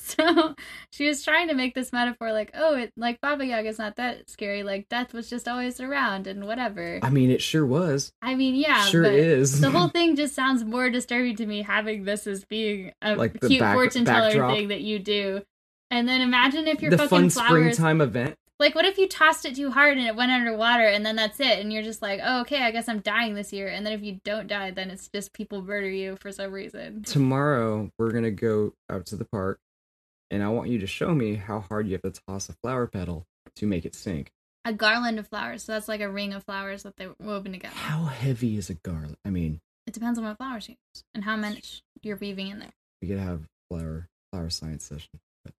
so 0.16 0.54
she 0.92 1.08
was 1.08 1.24
trying 1.24 1.48
to 1.48 1.54
make 1.54 1.74
this 1.74 1.92
metaphor 1.92 2.32
like, 2.32 2.50
oh, 2.54 2.76
it 2.76 2.92
like 2.96 3.20
Baba 3.20 3.44
Yaga 3.44 3.68
is 3.68 3.78
not 3.78 3.96
that 3.96 4.30
scary. 4.30 4.62
Like 4.62 4.88
death 4.88 5.12
was 5.12 5.28
just 5.28 5.48
always 5.48 5.80
around 5.80 6.26
and 6.26 6.46
whatever. 6.46 7.00
I 7.02 7.10
mean, 7.10 7.30
it 7.30 7.42
sure 7.42 7.66
was. 7.66 8.12
I 8.22 8.34
mean, 8.34 8.54
yeah, 8.54 8.84
sure 8.84 9.02
but 9.02 9.14
is. 9.14 9.60
the 9.60 9.70
whole 9.70 9.88
thing 9.96 10.14
just 10.16 10.34
sounds 10.34 10.64
more 10.64 10.90
disturbing 10.90 11.36
to 11.36 11.46
me 11.46 11.62
having 11.62 12.04
this 12.04 12.26
as 12.26 12.44
being 12.44 12.92
a 13.02 13.16
Like 13.16 13.40
cute 13.40 13.60
back- 13.60 13.74
fortune 13.74 14.04
teller 14.04 14.28
backdrop. 14.28 14.52
thing 14.52 14.68
that 14.68 14.82
you 14.82 14.98
do. 14.98 15.42
And 15.90 16.08
then 16.08 16.20
imagine 16.20 16.66
if 16.68 16.82
your 16.82 16.90
the 16.90 16.98
fucking 16.98 17.08
fun 17.08 17.30
flowers 17.30 17.74
springtime 17.76 18.00
event. 18.00 18.34
like 18.58 18.74
what 18.74 18.84
if 18.84 18.98
you 18.98 19.06
tossed 19.08 19.44
it 19.44 19.54
too 19.54 19.70
hard 19.70 19.98
and 19.98 20.06
it 20.06 20.16
went 20.16 20.32
underwater 20.32 20.84
and 20.86 21.06
then 21.06 21.14
that's 21.14 21.38
it 21.38 21.60
and 21.60 21.72
you're 21.72 21.82
just 21.84 22.02
like, 22.02 22.20
Oh, 22.24 22.40
okay, 22.40 22.62
I 22.62 22.70
guess 22.72 22.88
I'm 22.88 22.98
dying 23.00 23.34
this 23.34 23.52
year 23.52 23.68
and 23.68 23.86
then 23.86 23.92
if 23.92 24.02
you 24.02 24.18
don't 24.24 24.48
die, 24.48 24.72
then 24.72 24.90
it's 24.90 25.08
just 25.08 25.32
people 25.32 25.62
murder 25.62 25.88
you 25.90 26.16
for 26.20 26.32
some 26.32 26.50
reason. 26.52 27.02
Tomorrow, 27.04 27.90
we're 27.98 28.10
going 28.10 28.24
to 28.24 28.30
go 28.32 28.72
out 28.90 29.06
to 29.06 29.16
the 29.16 29.24
park, 29.26 29.60
and 30.30 30.42
I 30.42 30.48
want 30.48 30.68
you 30.70 30.78
to 30.80 30.86
show 30.86 31.14
me 31.14 31.34
how 31.36 31.60
hard 31.60 31.86
you 31.86 31.92
have 31.92 32.02
to 32.12 32.20
toss 32.28 32.48
a 32.48 32.52
flower 32.54 32.86
petal 32.86 33.26
to 33.56 33.66
make 33.66 33.84
it 33.84 33.94
sink. 33.94 34.32
A 34.64 34.72
garland 34.72 35.18
of 35.18 35.28
flowers, 35.28 35.62
so 35.62 35.72
that's 35.72 35.88
like 35.88 36.00
a 36.00 36.10
ring 36.10 36.32
of 36.32 36.44
flowers 36.44 36.82
that 36.82 36.96
they're 36.96 37.14
woven 37.20 37.52
together. 37.52 37.74
How 37.74 38.04
heavy 38.06 38.56
is 38.56 38.68
a 38.68 38.74
garland? 38.74 39.16
I 39.24 39.30
mean, 39.30 39.60
It 39.86 39.94
depends 39.94 40.18
on 40.18 40.24
what 40.24 40.36
flowers 40.38 40.68
you 40.68 40.74
use 40.94 41.04
and 41.14 41.22
how 41.24 41.36
much 41.36 41.82
you're 42.02 42.16
weaving 42.16 42.48
in 42.48 42.58
there. 42.58 42.72
we 43.00 43.08
could 43.08 43.18
have 43.18 43.42
flower 43.70 44.08
flower 44.32 44.50
science 44.50 44.84
session. 44.84 45.20
But 45.44 45.54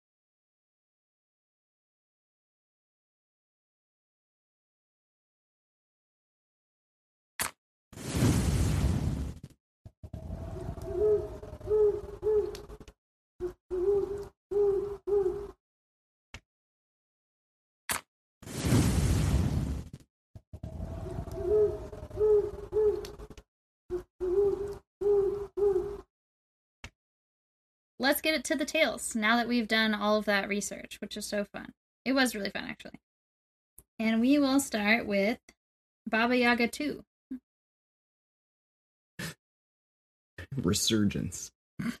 Let's 28.00 28.20
get 28.20 28.34
it 28.34 28.44
to 28.44 28.54
the 28.54 28.64
tales 28.64 29.14
now 29.16 29.36
that 29.36 29.48
we've 29.48 29.66
done 29.68 29.92
all 29.94 30.16
of 30.16 30.24
that 30.26 30.48
research, 30.48 30.98
which 31.00 31.16
is 31.16 31.26
so 31.26 31.44
fun. 31.44 31.72
It 32.04 32.12
was 32.12 32.34
really 32.34 32.50
fun, 32.50 32.64
actually. 32.68 33.00
And 33.98 34.20
we 34.20 34.38
will 34.38 34.60
start 34.60 35.06
with 35.06 35.38
Baba 36.08 36.36
Yaga 36.36 36.68
2. 36.68 37.04
resurgence. 40.56 41.50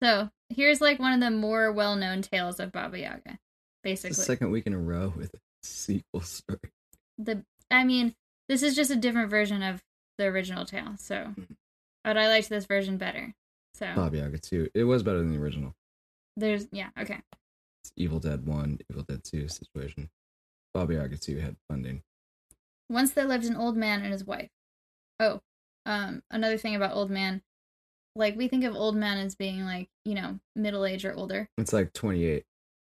So 0.00 0.30
here's 0.48 0.80
like 0.80 1.00
one 1.00 1.12
of 1.12 1.18
the 1.18 1.30
more 1.32 1.72
well 1.72 1.96
known 1.96 2.22
tales 2.22 2.60
of 2.60 2.70
Baba 2.70 3.00
Yaga, 3.00 3.20
It's 3.26 3.32
the 3.32 3.38
basically. 3.82 4.14
second 4.14 4.52
week 4.52 4.68
in 4.68 4.72
a 4.72 4.78
row 4.78 5.12
with 5.16 5.34
a 5.34 5.38
sequel 5.64 6.20
story. 6.20 6.60
the 7.18 7.42
I 7.68 7.82
mean, 7.82 8.14
this 8.48 8.62
is 8.62 8.76
just 8.76 8.92
a 8.92 8.96
different 8.96 9.28
version 9.28 9.60
of 9.60 9.82
the 10.16 10.26
original 10.26 10.64
tale, 10.64 10.94
so 10.98 11.34
mm. 11.36 11.48
but 12.04 12.16
I 12.16 12.28
liked 12.28 12.48
this 12.48 12.64
version 12.66 12.96
better. 12.96 13.34
So 13.78 13.92
Bob 13.94 14.12
Yaga 14.12 14.38
2. 14.38 14.70
It 14.74 14.82
was 14.82 15.04
better 15.04 15.18
than 15.18 15.30
the 15.30 15.40
original. 15.40 15.72
there's 16.36 16.66
yeah, 16.72 16.88
okay. 17.00 17.20
It's 17.84 17.92
Evil 17.96 18.18
Dead 18.18 18.44
1, 18.44 18.80
Evil 18.90 19.04
Dead 19.08 19.22
2 19.22 19.46
situation. 19.46 20.10
Bobby 20.74 20.96
2 20.96 21.38
had 21.38 21.56
funding. 21.68 22.02
Once 22.90 23.12
there 23.12 23.24
lived 23.24 23.44
an 23.44 23.54
old 23.54 23.76
man 23.76 24.02
and 24.02 24.12
his 24.12 24.24
wife. 24.24 24.50
Oh, 25.20 25.40
um, 25.86 26.22
another 26.30 26.58
thing 26.58 26.74
about 26.74 26.94
old 26.94 27.10
man, 27.10 27.42
like 28.16 28.36
we 28.36 28.48
think 28.48 28.64
of 28.64 28.74
old 28.74 28.96
man 28.96 29.18
as 29.18 29.36
being 29.36 29.64
like 29.64 29.88
you 30.04 30.14
know 30.14 30.40
middle 30.56 30.84
age 30.84 31.04
or 31.04 31.14
older. 31.14 31.48
It's 31.56 31.72
like 31.72 31.92
28. 31.92 32.44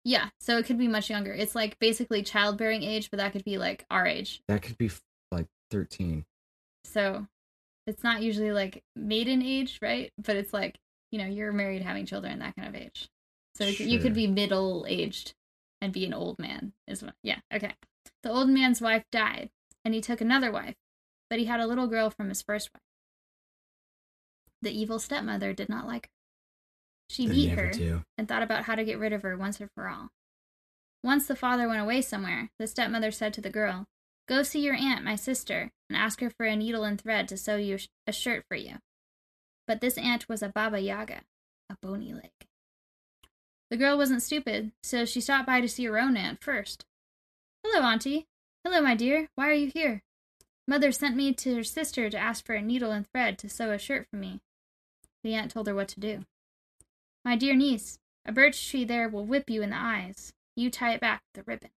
Yeah, 0.05 0.29
so 0.39 0.57
it 0.57 0.67
could 0.67 0.79
be 0.79 0.87
much 0.87 1.11
younger. 1.11 1.33
It's 1.33 1.57
like 1.57 1.81
basically 1.81 2.23
childbearing 2.23 2.85
age, 2.85 3.11
but 3.11 3.19
that 3.19 3.33
could 3.33 3.45
be 3.45 3.59
like 3.59 3.85
our 3.91 4.07
age. 4.07 4.41
That 4.47 4.63
could 4.63 4.79
be 4.79 4.91
like 5.33 5.49
13. 5.73 6.25
So 6.85 7.27
it's 7.87 8.03
not 8.03 8.23
usually 8.23 8.53
like 8.53 8.83
maiden 8.95 9.43
age, 9.43 9.79
right? 9.83 10.13
But 10.19 10.37
it's 10.37 10.53
like 10.53 10.77
you 11.13 11.19
know, 11.19 11.27
you're 11.27 11.53
married, 11.53 11.83
having 11.83 12.05
children, 12.05 12.41
that 12.41 12.57
kind 12.57 12.69
of 12.69 12.75
age. 12.75 13.09
So 13.57 13.65
you 13.65 13.99
could 14.01 14.13
be 14.13 14.27
middle 14.27 14.85
aged 14.89 15.35
and 15.81 15.93
be 15.93 16.05
an 16.05 16.13
old 16.13 16.39
man. 16.39 16.73
Is 16.87 17.03
what? 17.03 17.15
Yeah. 17.23 17.39
Okay. 17.53 17.73
The 18.23 18.31
old 18.31 18.49
man's 18.49 18.81
wife 18.81 19.05
died, 19.11 19.51
and 19.85 19.95
he 19.95 20.01
took 20.01 20.21
another 20.21 20.51
wife, 20.51 20.75
but 21.31 21.39
he 21.39 21.47
had 21.47 21.61
a 21.61 21.67
little 21.67 21.87
girl 21.87 22.11
from 22.11 22.29
his 22.29 22.43
first 22.43 22.71
wife. 22.75 22.83
The 24.63 24.79
evil 24.79 24.99
stepmother 24.99 25.53
did 25.53 25.69
not 25.69 25.87
like 25.87 26.07
her. 26.07 26.11
She 27.09 27.27
They 27.27 27.35
beat 27.35 27.51
her 27.51 27.71
do. 27.71 28.03
and 28.19 28.27
thought 28.27 28.43
about 28.43 28.65
how 28.65 28.75
to 28.75 28.85
get 28.85 28.99
rid 28.99 29.13
of 29.13 29.23
her 29.23 29.37
once 29.37 29.61
and 29.61 29.71
for 29.75 29.89
all. 29.89 30.09
Once 31.05 31.27
the 31.29 31.37
father 31.37 31.69
went 31.69 31.81
away 31.81 32.03
somewhere, 32.03 32.51
the 32.59 32.67
stepmother 32.67 33.11
said 33.11 33.33
to 33.35 33.41
the 33.41 33.51
girl, 33.51 33.87
Go 34.27 34.43
see 34.43 34.61
your 34.61 34.75
aunt, 34.75 35.05
my 35.05 35.15
sister, 35.15 35.71
and 35.89 35.97
ask 35.97 36.21
her 36.21 36.31
for 36.31 36.47
a 36.47 36.57
needle 36.57 36.83
and 36.83 37.01
thread 37.01 37.29
to 37.29 37.37
sew 37.37 37.57
you 37.57 37.79
a 38.07 38.13
shirt 38.13 38.45
for 38.49 38.57
you. 38.57 38.77
But 39.67 39.81
this 39.81 39.97
aunt 39.97 40.29
was 40.29 40.43
a 40.43 40.49
Baba 40.49 40.81
Yaga, 40.81 41.21
a 41.71 41.77
bony 41.81 42.13
leg. 42.13 42.33
The 43.71 43.77
girl 43.77 43.97
wasn't 43.97 44.23
stupid, 44.23 44.73
so 44.83 45.05
she 45.05 45.21
stopped 45.21 45.47
by 45.47 45.61
to 45.61 45.69
see 45.69 45.85
her 45.85 45.99
own 45.99 46.17
aunt 46.17 46.43
first. 46.43 46.85
Hello, 47.65 47.85
Auntie. 47.85 48.27
Hello, 48.65 48.81
my 48.81 48.95
dear. 48.95 49.29
Why 49.35 49.49
are 49.49 49.55
you 49.55 49.71
here? 49.73 50.03
Mother 50.69 50.91
sent 50.91 51.17
me 51.17 51.33
to 51.33 51.55
her 51.57 51.65
sister 51.65 52.11
to 52.11 52.19
ask 52.19 52.45
for 52.45 52.55
a 52.55 52.63
needle 52.63 52.91
and 52.91 53.07
thread 53.07 53.39
to 53.39 53.49
sew 53.49 53.71
a 53.71 53.79
shirt 53.79 54.09
for 54.11 54.17
me. 54.17 54.41
The 55.23 55.35
aunt 55.35 55.53
told 55.53 55.69
her 55.69 55.75
what 55.75 55.89
to 55.89 56.01
do. 56.01 56.25
My 57.25 57.37
dear 57.37 57.55
niece, 57.55 57.99
a 58.25 58.33
birch 58.33 58.69
tree 58.69 58.85
there 58.85 59.09
will 59.09 59.25
whip 59.25 59.49
you 59.49 59.63
in 59.63 59.71
the 59.71 59.77
eyes. 59.77 60.33
You 60.57 60.71
tie 60.71 60.95
it 60.95 61.01
back 61.01 61.23
with 61.35 61.43
a 61.47 61.51
ribbon. 61.51 61.71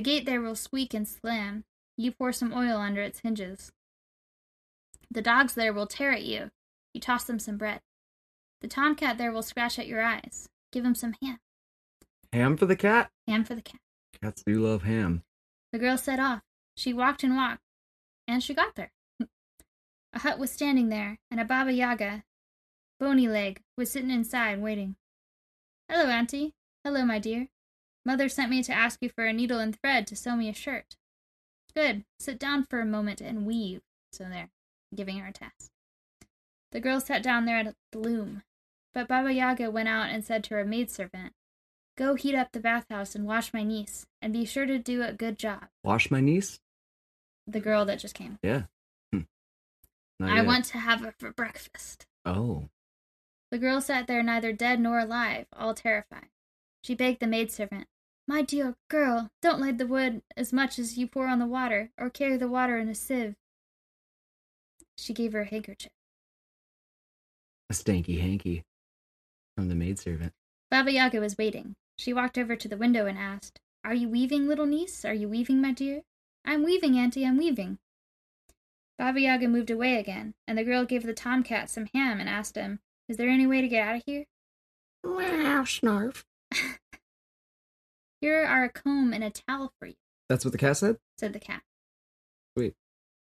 The 0.00 0.04
gate 0.04 0.24
there 0.24 0.40
will 0.40 0.54
squeak 0.54 0.94
and 0.94 1.06
slam. 1.06 1.64
You 1.98 2.10
pour 2.12 2.32
some 2.32 2.54
oil 2.54 2.78
under 2.78 3.02
its 3.02 3.20
hinges. 3.20 3.70
The 5.10 5.20
dogs 5.20 5.52
there 5.52 5.74
will 5.74 5.86
tear 5.86 6.10
at 6.10 6.22
you. 6.22 6.52
You 6.94 7.02
toss 7.02 7.24
them 7.24 7.38
some 7.38 7.58
bread. 7.58 7.82
The 8.62 8.66
tomcat 8.66 9.18
there 9.18 9.30
will 9.30 9.42
scratch 9.42 9.78
at 9.78 9.86
your 9.86 10.00
eyes. 10.00 10.48
Give 10.72 10.86
him 10.86 10.94
some 10.94 11.16
ham. 11.20 11.38
Ham 12.32 12.56
for 12.56 12.64
the 12.64 12.76
cat? 12.76 13.10
Ham 13.28 13.44
for 13.44 13.54
the 13.54 13.60
cat. 13.60 13.82
Cats 14.22 14.42
do 14.42 14.60
love 14.60 14.84
ham. 14.84 15.22
The 15.70 15.78
girl 15.78 15.98
set 15.98 16.18
off. 16.18 16.40
She 16.78 16.94
walked 16.94 17.22
and 17.22 17.36
walked, 17.36 17.60
and 18.26 18.42
she 18.42 18.54
got 18.54 18.76
there. 18.76 18.92
a 20.14 20.20
hut 20.20 20.38
was 20.38 20.50
standing 20.50 20.88
there, 20.88 21.18
and 21.30 21.38
a 21.38 21.44
Baba 21.44 21.74
Yaga, 21.74 22.24
bony 22.98 23.28
leg, 23.28 23.60
was 23.76 23.90
sitting 23.90 24.10
inside 24.10 24.62
waiting. 24.62 24.96
Hello, 25.90 26.08
Auntie. 26.08 26.54
Hello, 26.84 27.04
my 27.04 27.18
dear. 27.18 27.48
Mother 28.04 28.28
sent 28.28 28.50
me 28.50 28.62
to 28.62 28.72
ask 28.72 29.00
you 29.02 29.08
for 29.08 29.24
a 29.24 29.32
needle 29.32 29.58
and 29.58 29.78
thread 29.78 30.06
to 30.06 30.16
sew 30.16 30.36
me 30.36 30.48
a 30.48 30.54
shirt. 30.54 30.96
Good. 31.74 32.04
Sit 32.18 32.38
down 32.38 32.64
for 32.64 32.80
a 32.80 32.86
moment 32.86 33.20
and 33.20 33.46
weave. 33.46 33.82
So 34.12 34.24
there, 34.24 34.50
giving 34.94 35.18
her 35.18 35.28
a 35.28 35.32
task. 35.32 35.70
The 36.72 36.80
girl 36.80 37.00
sat 37.00 37.22
down 37.22 37.44
there 37.44 37.58
at 37.58 37.74
the 37.92 37.98
loom, 37.98 38.42
but 38.94 39.08
Baba 39.08 39.32
Yaga 39.32 39.70
went 39.70 39.88
out 39.88 40.10
and 40.10 40.24
said 40.24 40.44
to 40.44 40.54
her 40.54 40.64
maidservant, 40.64 41.32
Go 41.96 42.14
heat 42.14 42.34
up 42.34 42.52
the 42.52 42.60
bathhouse 42.60 43.14
and 43.14 43.26
wash 43.26 43.52
my 43.52 43.62
niece, 43.62 44.06
and 44.22 44.32
be 44.32 44.44
sure 44.44 44.66
to 44.66 44.78
do 44.78 45.02
a 45.02 45.12
good 45.12 45.38
job. 45.38 45.64
Wash 45.84 46.10
my 46.10 46.20
niece? 46.20 46.60
The 47.46 47.60
girl 47.60 47.84
that 47.84 47.98
just 47.98 48.14
came. 48.14 48.38
Yeah. 48.42 48.62
Hmm. 49.12 49.22
I 50.22 50.36
yet. 50.36 50.46
want 50.46 50.64
to 50.66 50.78
have 50.78 51.00
her 51.00 51.12
for 51.18 51.32
breakfast. 51.32 52.06
Oh. 52.24 52.68
The 53.50 53.58
girl 53.58 53.80
sat 53.80 54.06
there 54.06 54.22
neither 54.22 54.52
dead 54.52 54.80
nor 54.80 55.00
alive, 55.00 55.46
all 55.52 55.74
terrified. 55.74 56.28
She 56.82 56.94
begged 56.94 57.20
the 57.20 57.26
maidservant, 57.26 57.86
My 58.26 58.42
dear 58.42 58.76
girl, 58.88 59.28
don't 59.42 59.60
light 59.60 59.78
the 59.78 59.86
wood 59.86 60.22
as 60.36 60.52
much 60.52 60.78
as 60.78 60.96
you 60.96 61.06
pour 61.06 61.26
on 61.26 61.38
the 61.38 61.46
water, 61.46 61.90
or 61.98 62.10
carry 62.10 62.36
the 62.36 62.48
water 62.48 62.78
in 62.78 62.88
a 62.88 62.94
sieve. 62.94 63.34
She 64.96 65.12
gave 65.12 65.32
her 65.32 65.42
a 65.42 65.46
handkerchief. 65.46 65.92
A 67.68 67.72
stanky 67.72 68.20
hanky. 68.20 68.64
From 69.56 69.68
the 69.68 69.74
maidservant. 69.74 70.32
Baba 70.70 70.92
Yaga 70.92 71.20
was 71.20 71.36
waiting. 71.36 71.74
She 71.98 72.12
walked 72.12 72.38
over 72.38 72.56
to 72.56 72.68
the 72.68 72.76
window 72.76 73.06
and 73.06 73.18
asked, 73.18 73.60
Are 73.84 73.94
you 73.94 74.08
weaving, 74.08 74.48
little 74.48 74.66
niece? 74.66 75.04
Are 75.04 75.14
you 75.14 75.28
weaving, 75.28 75.60
my 75.60 75.72
dear? 75.72 76.02
I'm 76.44 76.64
weaving, 76.64 76.98
Auntie, 76.98 77.26
I'm 77.26 77.36
weaving. 77.36 77.78
Baba 78.98 79.20
Yaga 79.20 79.48
moved 79.48 79.70
away 79.70 79.96
again, 79.96 80.34
and 80.46 80.56
the 80.56 80.64
girl 80.64 80.84
gave 80.84 81.02
the 81.02 81.12
tomcat 81.14 81.68
some 81.68 81.86
ham 81.94 82.20
and 82.20 82.28
asked 82.28 82.56
him, 82.56 82.80
Is 83.08 83.16
there 83.16 83.28
any 83.28 83.46
way 83.46 83.60
to 83.60 83.68
get 83.68 83.86
out 83.86 83.96
of 83.96 84.02
here? 84.06 84.24
Wow, 85.04 85.64
snarf. 85.64 86.24
Here 88.20 88.44
are 88.44 88.64
a 88.64 88.68
comb 88.68 89.12
and 89.12 89.24
a 89.24 89.30
towel 89.30 89.72
for 89.78 89.86
you, 89.86 89.94
That's 90.28 90.44
what 90.44 90.52
the 90.52 90.58
cat 90.58 90.76
said? 90.76 90.98
said 91.18 91.32
the 91.32 91.40
cat. 91.40 91.62
Sweet. 92.56 92.74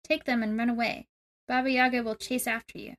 Take 0.03 0.25
them 0.25 0.43
and 0.43 0.57
run 0.57 0.69
away. 0.69 1.07
Baba 1.47 1.69
Yaga 1.71 2.03
will 2.03 2.15
chase 2.15 2.47
after 2.47 2.77
you. 2.77 2.95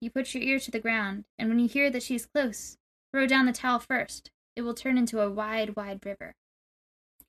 You 0.00 0.10
put 0.10 0.34
your 0.34 0.42
ear 0.42 0.58
to 0.58 0.70
the 0.70 0.80
ground, 0.80 1.24
and 1.38 1.48
when 1.48 1.58
you 1.58 1.68
hear 1.68 1.88
that 1.90 2.02
she 2.02 2.16
is 2.16 2.26
close, 2.26 2.76
throw 3.12 3.26
down 3.26 3.46
the 3.46 3.52
towel 3.52 3.78
first. 3.78 4.30
It 4.56 4.62
will 4.62 4.74
turn 4.74 4.98
into 4.98 5.20
a 5.20 5.30
wide, 5.30 5.76
wide 5.76 6.04
river. 6.04 6.34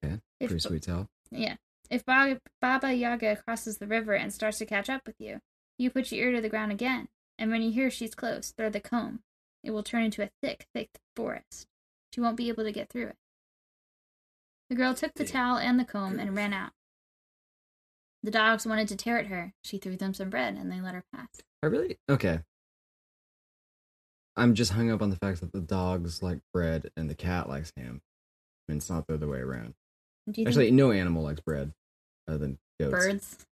Okay. 0.03 0.19
If 0.39 0.49
Pretty 0.49 0.59
sweet 0.61 0.83
towel. 0.83 1.07
Yeah. 1.31 1.55
If 1.89 2.05
ba- 2.05 2.41
Baba 2.61 2.93
Yaga 2.93 3.37
crosses 3.37 3.77
the 3.77 3.87
river 3.87 4.13
and 4.13 4.33
starts 4.33 4.57
to 4.59 4.65
catch 4.65 4.89
up 4.89 5.01
with 5.05 5.15
you, 5.19 5.39
you 5.77 5.89
put 5.89 6.11
your 6.11 6.27
ear 6.27 6.35
to 6.35 6.41
the 6.41 6.49
ground 6.49 6.71
again, 6.71 7.07
and 7.37 7.51
when 7.51 7.61
you 7.61 7.71
hear 7.71 7.89
she's 7.89 8.15
close, 8.15 8.51
throw 8.57 8.69
the 8.69 8.79
comb. 8.81 9.19
It 9.63 9.71
will 9.71 9.83
turn 9.83 10.03
into 10.03 10.23
a 10.23 10.29
thick, 10.41 10.65
thick 10.73 10.89
forest. 11.15 11.67
She 12.13 12.21
won't 12.21 12.37
be 12.37 12.49
able 12.49 12.63
to 12.63 12.71
get 12.71 12.89
through 12.89 13.07
it. 13.07 13.15
The 14.69 14.75
girl 14.75 14.93
took 14.93 15.13
the 15.13 15.25
towel 15.25 15.57
and 15.57 15.79
the 15.79 15.85
comb 15.85 16.19
and 16.19 16.35
ran 16.35 16.53
out. 16.53 16.71
The 18.23 18.31
dogs 18.31 18.65
wanted 18.65 18.87
to 18.89 18.95
tear 18.95 19.17
at 19.19 19.27
her. 19.27 19.53
She 19.63 19.77
threw 19.77 19.95
them 19.95 20.13
some 20.13 20.29
bread, 20.29 20.55
and 20.55 20.71
they 20.71 20.81
let 20.81 20.93
her 20.95 21.03
pass. 21.13 21.27
I 21.63 21.67
really 21.67 21.97
okay. 22.09 22.41
I'm 24.35 24.53
just 24.53 24.73
hung 24.73 24.91
up 24.91 25.01
on 25.01 25.09
the 25.09 25.15
fact 25.15 25.39
that 25.41 25.51
the 25.51 25.61
dogs 25.61 26.21
like 26.21 26.39
bread 26.53 26.91
and 26.97 27.09
the 27.09 27.15
cat 27.15 27.47
likes 27.49 27.71
ham. 27.77 28.01
I 28.67 28.71
mean, 28.71 28.77
it's 28.77 28.89
not 28.89 29.07
the 29.07 29.13
other 29.15 29.27
way 29.27 29.39
around. 29.39 29.73
Actually, 30.29 30.65
think 30.65 30.73
no 30.75 30.91
animal 30.91 31.23
likes 31.23 31.39
bread 31.39 31.71
other 32.27 32.37
than 32.37 32.59
goats. 32.79 32.91
birds, 32.91 33.45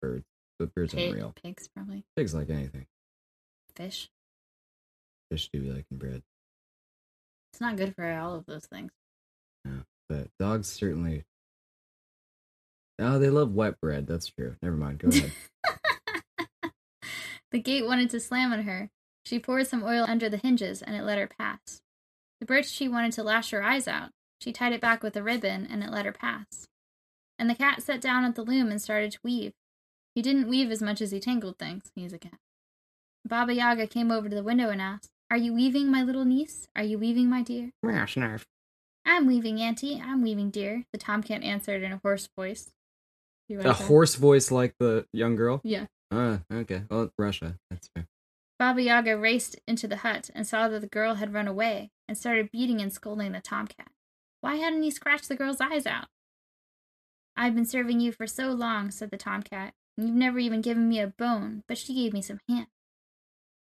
Birds. 0.00 0.24
But 0.58 0.74
birds 0.74 0.94
aren't 0.94 1.14
real. 1.14 1.34
pigs, 1.42 1.68
probably 1.68 2.04
Pigs 2.16 2.34
like 2.34 2.48
anything. 2.48 2.86
fish? 3.76 4.08
Fish 5.30 5.50
do 5.52 5.60
like 5.60 5.84
bread. 5.90 6.22
It's 7.54 7.60
not 7.60 7.76
good 7.76 7.94
for 7.94 8.04
all 8.12 8.34
of 8.34 8.46
those 8.46 8.66
things. 8.66 8.90
But 10.08 10.26
dogs 10.40 10.66
certainly. 10.66 11.22
Oh, 12.98 13.20
they 13.20 13.30
love 13.30 13.54
wet 13.54 13.80
bread. 13.80 14.08
That's 14.08 14.26
true. 14.26 14.56
Never 14.60 14.74
mind. 14.74 14.98
Go 14.98 15.08
ahead. 15.08 15.30
the 17.52 17.60
gate 17.60 17.86
wanted 17.86 18.10
to 18.10 18.18
slam 18.18 18.52
on 18.52 18.62
her. 18.62 18.90
She 19.24 19.38
poured 19.38 19.68
some 19.68 19.84
oil 19.84 20.04
under 20.08 20.28
the 20.28 20.36
hinges, 20.36 20.82
and 20.82 20.96
it 20.96 21.04
let 21.04 21.16
her 21.16 21.28
pass. 21.28 21.80
The 22.40 22.46
birch 22.46 22.76
tree 22.76 22.88
wanted 22.88 23.12
to 23.12 23.22
lash 23.22 23.52
her 23.52 23.62
eyes 23.62 23.86
out. 23.86 24.10
She 24.40 24.52
tied 24.52 24.72
it 24.72 24.80
back 24.80 25.04
with 25.04 25.16
a 25.16 25.22
ribbon, 25.22 25.64
and 25.70 25.84
it 25.84 25.92
let 25.92 26.06
her 26.06 26.12
pass. 26.12 26.66
And 27.38 27.48
the 27.48 27.54
cat 27.54 27.82
sat 27.82 28.00
down 28.00 28.24
at 28.24 28.34
the 28.34 28.42
loom 28.42 28.68
and 28.72 28.82
started 28.82 29.12
to 29.12 29.20
weave. 29.22 29.52
He 30.12 30.22
didn't 30.22 30.48
weave 30.48 30.72
as 30.72 30.82
much 30.82 31.00
as 31.00 31.12
he 31.12 31.20
tangled 31.20 31.60
things. 31.60 31.92
He's 31.94 32.12
a 32.12 32.18
cat. 32.18 32.40
Baba 33.24 33.54
Yaga 33.54 33.86
came 33.86 34.10
over 34.10 34.28
to 34.28 34.34
the 34.34 34.42
window 34.42 34.70
and 34.70 34.82
asked, 34.82 35.10
Are 35.34 35.46
you 35.46 35.52
weaving, 35.52 35.90
my 35.90 36.00
little 36.04 36.24
niece? 36.24 36.68
Are 36.76 36.84
you 36.84 36.96
weaving, 36.96 37.28
my 37.28 37.42
dear? 37.42 37.72
Meow, 37.82 38.04
snarf. 38.04 38.44
I'm 39.04 39.26
weaving, 39.26 39.60
Auntie. 39.60 40.00
I'm 40.00 40.22
weaving, 40.22 40.50
dear. 40.50 40.84
The 40.92 40.98
tomcat 41.00 41.42
answered 41.42 41.82
in 41.82 41.90
a 41.90 41.96
hoarse 42.04 42.28
voice. 42.38 42.70
You 43.48 43.58
A 43.58 43.64
that? 43.64 43.72
hoarse 43.74 44.14
voice 44.14 44.52
like 44.52 44.76
the 44.78 45.06
young 45.12 45.34
girl. 45.34 45.60
Yeah. 45.64 45.86
Ah, 46.12 46.42
okay. 46.52 46.84
Well, 46.88 47.10
Russia. 47.18 47.56
That's 47.68 47.88
fair. 47.96 48.06
Baba 48.60 48.80
Yaga 48.80 49.18
raced 49.18 49.56
into 49.66 49.88
the 49.88 49.96
hut 49.96 50.30
and 50.36 50.46
saw 50.46 50.68
that 50.68 50.80
the 50.80 50.86
girl 50.86 51.14
had 51.14 51.34
run 51.34 51.48
away 51.48 51.90
and 52.06 52.16
started 52.16 52.52
beating 52.52 52.80
and 52.80 52.92
scolding 52.92 53.32
the 53.32 53.40
tomcat. 53.40 53.90
Why 54.40 54.54
hadn't 54.54 54.84
he 54.84 54.92
scratched 54.92 55.28
the 55.28 55.34
girl's 55.34 55.60
eyes 55.60 55.84
out? 55.84 56.06
I've 57.36 57.56
been 57.56 57.66
serving 57.66 57.98
you 57.98 58.12
for 58.12 58.28
so 58.28 58.52
long, 58.52 58.92
said 58.92 59.10
the 59.10 59.16
tomcat, 59.16 59.74
and 59.98 60.06
you've 60.06 60.16
never 60.16 60.38
even 60.38 60.60
given 60.60 60.88
me 60.88 61.00
a 61.00 61.08
bone, 61.08 61.64
but 61.66 61.76
she 61.76 61.92
gave 61.92 62.12
me 62.12 62.22
some 62.22 62.38
ham. 62.48 62.68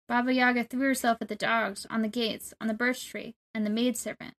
Baba 0.09 0.33
Yaga 0.33 0.63
threw 0.63 0.87
herself 0.87 1.19
at 1.21 1.27
the 1.27 1.35
dogs, 1.35 1.85
on 1.87 2.01
the 2.01 2.07
gates, 2.07 2.51
on 2.59 2.67
the 2.67 2.73
birch 2.73 3.05
tree, 3.05 3.35
and 3.53 3.63
the 3.63 3.69
maidservant. 3.69 4.33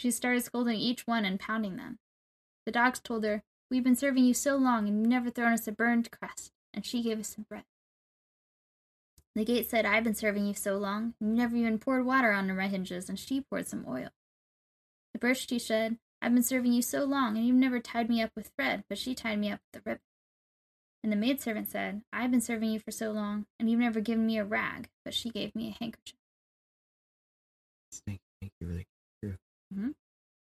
She 0.00 0.10
started 0.10 0.42
scolding 0.42 0.80
each 0.80 1.06
one 1.06 1.24
and 1.24 1.38
pounding 1.38 1.76
them. 1.76 2.00
The 2.66 2.72
dogs 2.72 2.98
told 2.98 3.24
her, 3.24 3.44
We've 3.70 3.84
been 3.84 3.94
serving 3.94 4.24
you 4.24 4.34
so 4.34 4.56
long 4.56 4.88
and 4.88 4.98
you've 4.98 5.08
never 5.08 5.30
thrown 5.30 5.52
us 5.52 5.68
a 5.68 5.72
burned 5.72 6.10
crust, 6.10 6.50
and 6.74 6.84
she 6.84 7.04
gave 7.04 7.20
us 7.20 7.28
some 7.28 7.46
bread. 7.48 7.62
The 9.36 9.44
gate 9.44 9.70
said, 9.70 9.86
I've 9.86 10.02
been 10.02 10.16
serving 10.16 10.44
you 10.44 10.54
so 10.54 10.76
long, 10.76 11.14
and 11.20 11.30
you 11.30 11.36
never 11.36 11.54
even 11.54 11.78
poured 11.78 12.04
water 12.04 12.32
on 12.32 12.54
my 12.54 12.66
hinges, 12.66 13.08
and 13.08 13.16
she 13.16 13.40
poured 13.40 13.68
some 13.68 13.86
oil. 13.88 14.08
The 15.12 15.20
birch 15.20 15.46
tree 15.46 15.60
said, 15.60 15.98
I've 16.20 16.34
been 16.34 16.42
serving 16.42 16.72
you 16.72 16.82
so 16.82 17.04
long, 17.04 17.36
and 17.36 17.46
you've 17.46 17.56
never 17.56 17.78
tied 17.78 18.10
me 18.10 18.20
up 18.20 18.32
with 18.34 18.50
thread, 18.56 18.82
but 18.88 18.98
she 18.98 19.14
tied 19.14 19.38
me 19.38 19.52
up 19.52 19.60
with 19.72 19.82
a 19.82 19.88
ribbon. 19.88 20.02
And 21.02 21.10
the 21.10 21.16
maidservant 21.16 21.68
said, 21.68 22.02
I've 22.12 22.30
been 22.30 22.40
serving 22.40 22.70
you 22.70 22.78
for 22.78 22.92
so 22.92 23.10
long, 23.10 23.46
and 23.58 23.68
you've 23.68 23.80
never 23.80 24.00
given 24.00 24.26
me 24.26 24.38
a 24.38 24.44
rag, 24.44 24.88
but 25.04 25.14
she 25.14 25.30
gave 25.30 25.54
me 25.54 25.68
a 25.68 25.76
handkerchief. 25.82 26.16
Thank 28.06 28.20
you. 28.60 28.66
Really. 28.66 28.86
Mm-hmm. 29.74 29.90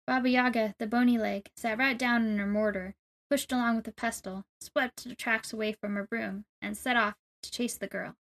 Baba 0.07 0.29
Yaga, 0.29 0.75
the 0.79 0.87
bony 0.87 1.19
leg, 1.19 1.49
sat 1.57 1.79
right 1.79 1.99
down 1.99 2.27
in 2.27 2.39
her 2.39 2.47
mortar, 2.47 2.95
pushed 3.29 3.51
along 3.51 3.77
with 3.77 3.85
the 3.87 3.93
pestle, 3.93 4.45
swept 4.61 5.05
the 5.05 5.17
tracks 5.17 5.53
away 5.53 5.73
from 5.73 5.97
her 5.97 6.07
broom, 6.07 6.45
and 6.63 6.77
set 6.77 6.97
off 6.97 7.15
to 7.43 7.51
chase 7.51 7.77
the 7.77 7.89
girl. 7.89 8.15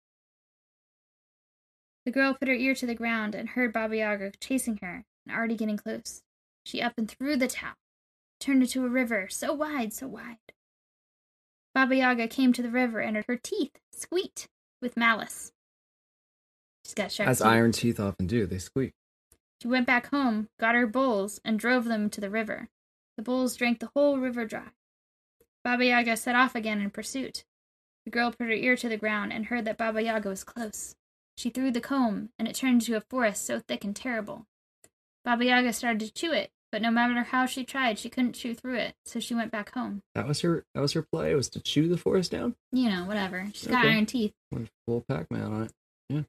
The 2.06 2.12
girl 2.12 2.34
put 2.34 2.48
her 2.48 2.54
ear 2.54 2.76
to 2.76 2.86
the 2.86 2.96
ground 2.96 3.36
and 3.36 3.50
heard 3.50 3.74
Baba 3.74 3.98
Yaga 3.98 4.32
chasing 4.40 4.78
her 4.82 5.04
and 5.26 5.36
already 5.36 5.56
getting 5.56 5.78
close. 5.78 6.22
She 6.66 6.82
up 6.82 6.94
and 6.98 7.10
threw 7.10 7.36
the 7.36 7.48
towel, 7.48 7.76
turned 8.40 8.62
into 8.62 8.86
a 8.86 8.90
river, 8.90 9.28
so 9.30 9.54
wide, 9.54 9.92
so 9.92 10.08
wide. 10.08 10.53
Baba 11.74 11.96
Yaga 11.96 12.28
came 12.28 12.54
to 12.54 12.62
the 12.62 12.70
river 12.70 13.00
and 13.00 13.18
her 13.18 13.36
teeth 13.42 13.80
squeaked 13.92 14.48
with 14.82 14.96
malice. 14.98 15.52
She's 16.86 16.94
got 16.94 17.12
sharp 17.12 17.30
As 17.30 17.40
teeth. 17.40 17.48
iron 17.48 17.72
teeth 17.72 18.00
often 18.00 18.28
do, 18.28 18.46
they 18.46 18.60
squeak. 18.60 18.94
She 19.62 19.68
went 19.68 19.88
back 19.88 20.08
home, 20.08 20.50
got 20.60 20.76
her 20.76 20.86
bulls, 20.86 21.40
and 21.46 21.58
drove 21.58 21.86
them 21.86 22.10
to 22.12 22.22
the 22.22 22.30
river. 22.30 22.68
The 23.18 23.24
bulls 23.24 23.56
drank 23.56 23.80
the 23.80 23.90
whole 23.96 24.18
river 24.18 24.46
dry. 24.46 24.70
Baba 25.64 25.86
Yaga 25.86 26.18
set 26.18 26.36
off 26.36 26.56
again 26.56 26.82
in 26.82 26.90
pursuit. 26.90 27.46
The 28.06 28.12
girl 28.12 28.32
put 28.32 28.48
her 28.48 28.52
ear 28.52 28.76
to 28.76 28.90
the 28.90 28.98
ground 28.98 29.32
and 29.32 29.46
heard 29.46 29.64
that 29.66 29.78
Baba 29.78 30.04
Yaga 30.04 30.28
was 30.28 30.44
close. 30.44 30.96
She 31.38 31.50
threw 31.50 31.72
the 31.72 31.80
comb, 31.80 32.30
and 32.38 32.48
it 32.48 32.56
turned 32.56 32.82
into 32.82 32.98
a 32.98 33.02
forest 33.02 33.46
so 33.46 33.60
thick 33.60 33.84
and 33.86 33.96
terrible. 33.96 34.46
Baba 35.24 35.46
Yaga 35.46 35.72
started 35.72 36.02
to 36.02 36.14
chew 36.14 36.34
it, 36.34 36.52
but 36.74 36.82
no 36.82 36.90
matter 36.90 37.22
how 37.22 37.46
she 37.46 37.64
tried, 37.64 38.00
she 38.00 38.10
couldn't 38.10 38.34
chew 38.34 38.56
through 38.56 38.78
it, 38.78 38.96
so 39.06 39.20
she 39.20 39.36
went 39.36 39.52
back 39.52 39.76
home. 39.76 40.02
That 40.16 40.28
was 40.28 40.42
her. 40.42 40.66
That 40.74 40.82
was 40.82 40.94
her 40.94 41.04
play. 41.04 41.36
Was 41.36 41.48
to 41.50 41.60
chew 41.60 41.88
the 41.88 41.98
forest 41.98 42.32
down. 42.32 42.56
You 42.72 42.90
know, 42.90 43.06
whatever. 43.06 43.48
She's 43.54 43.68
got 43.68 43.86
iron 43.86 44.08
teeth. 44.08 44.34
Full 44.88 45.06
Pac-Man 45.08 45.54
on 45.54 45.62
it. 45.66 45.72
Yeah. 46.10 46.22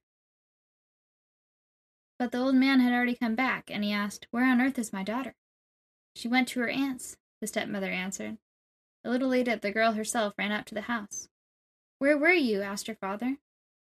But 2.18 2.30
the 2.30 2.40
old 2.40 2.56
man 2.56 2.80
had 2.80 2.92
already 2.92 3.14
come 3.14 3.34
back, 3.34 3.70
and 3.70 3.82
he 3.82 3.90
asked, 3.90 4.26
Where 4.32 4.44
on 4.44 4.60
earth 4.60 4.78
is 4.78 4.92
my 4.92 5.02
daughter? 5.02 5.32
She 6.14 6.28
went 6.28 6.48
to 6.48 6.60
her 6.60 6.68
aunt's, 6.68 7.16
the 7.40 7.46
stepmother 7.46 7.90
answered. 7.90 8.36
A 9.02 9.08
little 9.08 9.28
later, 9.28 9.56
the 9.56 9.72
girl 9.72 9.92
herself 9.92 10.34
ran 10.36 10.52
up 10.52 10.66
to 10.66 10.74
the 10.74 10.82
house. 10.82 11.26
Where 12.00 12.18
were 12.18 12.34
you? 12.34 12.60
asked 12.60 12.86
her 12.88 12.98
father. 13.00 13.38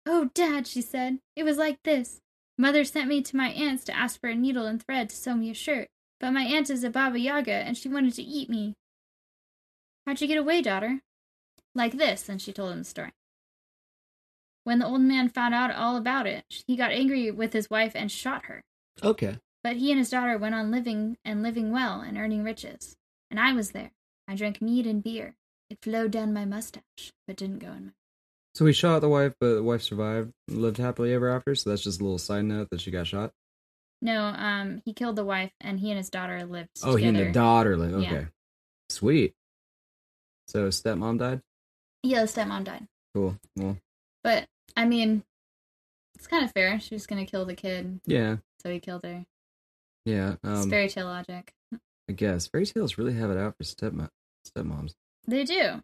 Oh, 0.04 0.28
Dad, 0.34 0.66
she 0.66 0.82
said. 0.82 1.20
It 1.34 1.44
was 1.44 1.56
like 1.56 1.78
this. 1.84 2.20
Mother 2.58 2.84
sent 2.84 3.08
me 3.08 3.22
to 3.22 3.36
my 3.36 3.48
aunt's 3.48 3.84
to 3.84 3.96
ask 3.96 4.20
for 4.20 4.28
a 4.28 4.34
needle 4.34 4.66
and 4.66 4.82
thread 4.84 5.08
to 5.08 5.16
sew 5.16 5.34
me 5.34 5.48
a 5.48 5.54
shirt, 5.54 5.88
but 6.20 6.32
my 6.32 6.42
aunt 6.42 6.70
is 6.70 6.84
a 6.84 6.90
Baba 6.90 7.18
Yaga, 7.18 7.52
and 7.52 7.76
she 7.76 7.88
wanted 7.88 8.14
to 8.14 8.22
eat 8.22 8.50
me. 8.50 8.74
How'd 10.06 10.20
you 10.20 10.28
get 10.28 10.38
away, 10.38 10.62
daughter? 10.62 11.00
Like 11.74 11.96
this, 11.96 12.28
and 12.28 12.40
she 12.40 12.52
told 12.52 12.72
him 12.72 12.78
the 12.78 12.84
story. 12.84 13.12
When 14.64 14.78
the 14.78 14.86
old 14.86 15.00
man 15.00 15.28
found 15.28 15.54
out 15.54 15.74
all 15.74 15.96
about 15.96 16.26
it, 16.26 16.44
he 16.66 16.76
got 16.76 16.92
angry 16.92 17.30
with 17.30 17.52
his 17.52 17.70
wife 17.70 17.92
and 17.94 18.12
shot 18.12 18.44
her. 18.44 18.62
Okay. 19.02 19.38
But 19.62 19.76
he 19.76 19.90
and 19.90 19.98
his 19.98 20.10
daughter 20.10 20.36
went 20.36 20.54
on 20.54 20.70
living 20.70 21.16
and 21.24 21.42
living 21.42 21.72
well 21.72 22.00
and 22.00 22.18
earning 22.18 22.44
riches. 22.44 22.96
And 23.30 23.40
I 23.40 23.52
was 23.52 23.70
there. 23.70 23.92
I 24.28 24.34
drank 24.34 24.60
mead 24.60 24.86
and 24.86 25.02
beer. 25.02 25.36
It 25.70 25.78
flowed 25.82 26.10
down 26.10 26.32
my 26.32 26.44
mustache, 26.44 27.12
but 27.26 27.36
didn't 27.36 27.60
go 27.60 27.68
in 27.68 27.86
my. 27.86 27.92
So 28.54 28.66
he 28.66 28.72
shot 28.72 29.00
the 29.00 29.08
wife, 29.08 29.34
but 29.40 29.54
the 29.54 29.62
wife 29.62 29.82
survived, 29.82 30.32
lived 30.48 30.78
happily 30.78 31.14
ever 31.14 31.30
after. 31.30 31.54
So 31.54 31.70
that's 31.70 31.82
just 31.82 32.00
a 32.00 32.04
little 32.04 32.18
side 32.18 32.44
note 32.44 32.68
that 32.70 32.80
she 32.80 32.90
got 32.90 33.06
shot. 33.06 33.32
No, 34.02 34.24
um, 34.24 34.80
he 34.84 34.92
killed 34.94 35.16
the 35.16 35.24
wife, 35.24 35.52
and 35.60 35.78
he 35.78 35.90
and 35.90 35.98
his 35.98 36.08
daughter 36.10 36.44
lived 36.46 36.70
Oh, 36.82 36.96
he 36.96 37.06
and 37.06 37.16
the 37.18 37.30
daughter. 37.32 37.76
Like, 37.76 37.92
okay, 37.92 38.02
Yeah. 38.22 38.24
sweet. 38.88 39.34
So 40.48 40.68
stepmom 40.68 41.18
died. 41.18 41.42
Yeah, 42.02 42.22
the 42.22 42.26
stepmom 42.26 42.64
died. 42.64 42.88
Cool. 43.14 43.38
Well, 43.56 43.76
But 44.22 44.48
I 44.76 44.84
mean, 44.86 45.22
it's 46.14 46.26
kind 46.26 46.44
of 46.44 46.52
fair. 46.52 46.80
She 46.80 46.94
was 46.94 47.06
gonna 47.06 47.26
kill 47.26 47.44
the 47.44 47.54
kid, 47.54 48.00
yeah, 48.06 48.36
so 48.62 48.70
he 48.70 48.80
killed 48.80 49.04
her. 49.04 49.26
yeah. 50.04 50.36
It's 50.42 50.62
Um, 50.64 50.70
fairy 50.70 50.88
tale 50.88 51.06
logic. 51.06 51.52
I 52.08 52.12
guess 52.14 52.46
fairy 52.48 52.66
tales 52.66 52.98
really 52.98 53.14
have 53.14 53.30
it 53.30 53.36
out 53.38 53.56
for 53.56 53.64
stepmom 53.64 54.08
stepmoms. 54.46 54.94
They 55.26 55.44
do. 55.44 55.82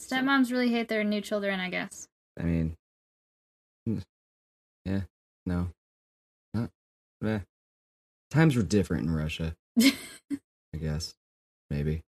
Stepmoms 0.00 0.50
really 0.50 0.70
hate 0.70 0.88
their 0.88 1.04
new 1.04 1.20
children, 1.20 1.60
I 1.60 1.70
guess. 1.70 2.08
I 2.38 2.42
mean, 2.42 2.76
mm, 3.88 4.02
yeah, 4.84 5.02
no. 5.46 5.68
Eh. 7.26 7.40
Times 8.30 8.56
were 8.56 8.62
different 8.62 9.04
in 9.04 9.14
Russia. 9.14 9.56
I 9.80 10.78
guess, 10.78 11.14
maybe. 11.70 12.02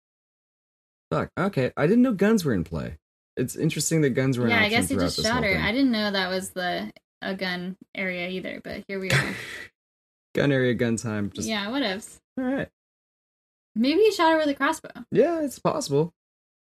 Fuck. 1.12 1.30
Okay, 1.38 1.72
I 1.78 1.88
didn't 1.88 2.04
know 2.04 2.14
guns 2.14 2.46
were 2.46 2.54
in 2.54 2.64
play. 2.64 2.98
It's 3.38 3.56
interesting 3.56 4.02
that 4.02 4.12
guns 4.12 4.38
were. 4.38 4.48
yeah, 4.48 4.62
I 4.62 4.70
guess 4.70 4.90
he 4.90 4.96
just 4.96 5.22
shot 5.22 5.44
her. 5.44 5.54
thing. 5.54 5.62
I 5.62 5.72
didn't 5.72 5.92
know 5.92 6.12
that 6.12 6.30
was 6.30 6.52
the 6.52 6.92
a 7.22 7.36
gun 7.36 7.76
area 7.94 8.30
either, 8.30 8.62
but 8.64 8.84
here 8.88 9.00
we 9.00 9.10
are. 9.10 9.36
gun 10.36 10.52
area, 10.52 10.74
gun 10.74 10.96
time. 10.96 11.32
Just 11.34 11.48
yeah, 11.48 11.68
whatevs. 11.68 12.20
all 12.38 12.46
right. 12.46 12.70
Maybe 13.76 14.02
he 14.02 14.12
shot 14.12 14.32
her 14.32 14.38
with 14.38 14.48
a 14.48 14.54
crossbow. 14.54 15.06
Yeah, 15.12 15.42
it's 15.42 15.60
possible. 15.60 16.14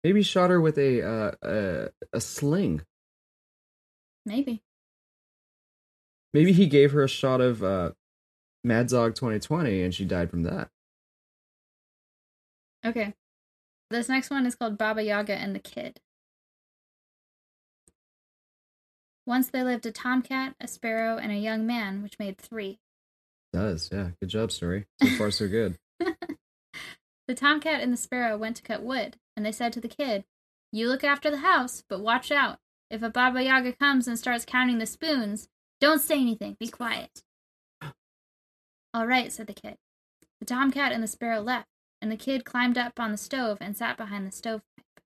Maybe 0.04 0.20
he 0.20 0.24
shot 0.24 0.50
her 0.50 0.60
with 0.60 0.78
a 0.78 1.02
uh, 1.02 1.32
a 1.44 1.90
a 2.14 2.22
sling. 2.22 2.82
Maybe. 4.26 4.64
Maybe 6.34 6.52
he 6.52 6.68
gave 6.68 6.92
her 6.92 7.04
a 7.04 7.08
shot 7.08 7.42
of 7.42 7.64
uh, 7.64 7.92
Mad 8.66 8.88
Dog 8.88 9.16
2020 9.16 9.84
and 9.84 9.94
she 9.94 10.06
died 10.06 10.30
from 10.30 10.44
that. 10.44 10.70
Okay. 12.86 13.14
This 13.90 14.10
next 14.10 14.30
one 14.30 14.46
is 14.46 14.56
called 14.56 14.78
Baba 14.78 15.04
Yaga 15.04 15.34
and 15.34 15.56
the 15.56 15.60
Kid. 15.60 16.02
Once 19.28 19.50
there 19.50 19.64
lived 19.64 19.86
a 19.86 19.92
tomcat, 19.92 20.56
a 20.60 20.68
sparrow, 20.68 21.18
and 21.18 21.32
a 21.32 21.36
young 21.36 21.66
man, 21.66 22.04
which 22.04 22.20
made 22.20 22.38
three. 22.38 22.80
Does 23.54 23.90
yeah. 23.92 24.10
Good 24.20 24.30
job, 24.30 24.52
story. 24.52 24.86
So 25.02 25.10
far, 25.18 25.32
so 25.32 25.48
good. 25.48 25.78
The 27.28 27.34
tomcat 27.34 27.82
and 27.82 27.92
the 27.92 27.98
sparrow 27.98 28.38
went 28.38 28.56
to 28.58 28.62
cut 28.62 28.84
wood, 28.84 29.18
and 29.36 29.44
they 29.44 29.52
said 29.52 29.74
to 29.74 29.82
the 29.82 29.88
kid, 29.88 30.26
You 30.72 30.88
look 30.88 31.04
after 31.04 31.32
the 31.32 31.38
house, 31.38 31.84
but 31.90 32.02
watch 32.02 32.32
out. 32.32 32.60
If 32.92 33.02
a 33.02 33.10
Baba 33.10 33.44
Yaga 33.44 33.74
comes 33.74 34.08
and 34.08 34.20
starts 34.20 34.46
counting 34.46 34.78
the 34.78 34.86
spoons, 34.86 35.50
don't 35.82 36.02
say 36.02 36.20
anything. 36.20 36.56
Be 36.60 36.68
quiet. 36.68 37.24
All 38.96 39.06
right, 39.06 39.30
said 39.30 39.48
the 39.48 39.54
kid. 39.54 39.76
The 40.40 40.46
tomcat 40.46 40.94
and 40.94 41.04
the 41.04 41.08
sparrow 41.08 41.42
left, 41.42 41.68
and 42.02 42.10
the 42.10 42.16
kid 42.16 42.46
climbed 42.46 42.78
up 42.78 42.98
on 42.98 43.12
the 43.12 43.18
stove 43.18 43.58
and 43.60 43.76
sat 43.76 43.98
behind 43.98 44.26
the 44.26 44.32
stovepipe. 44.32 45.02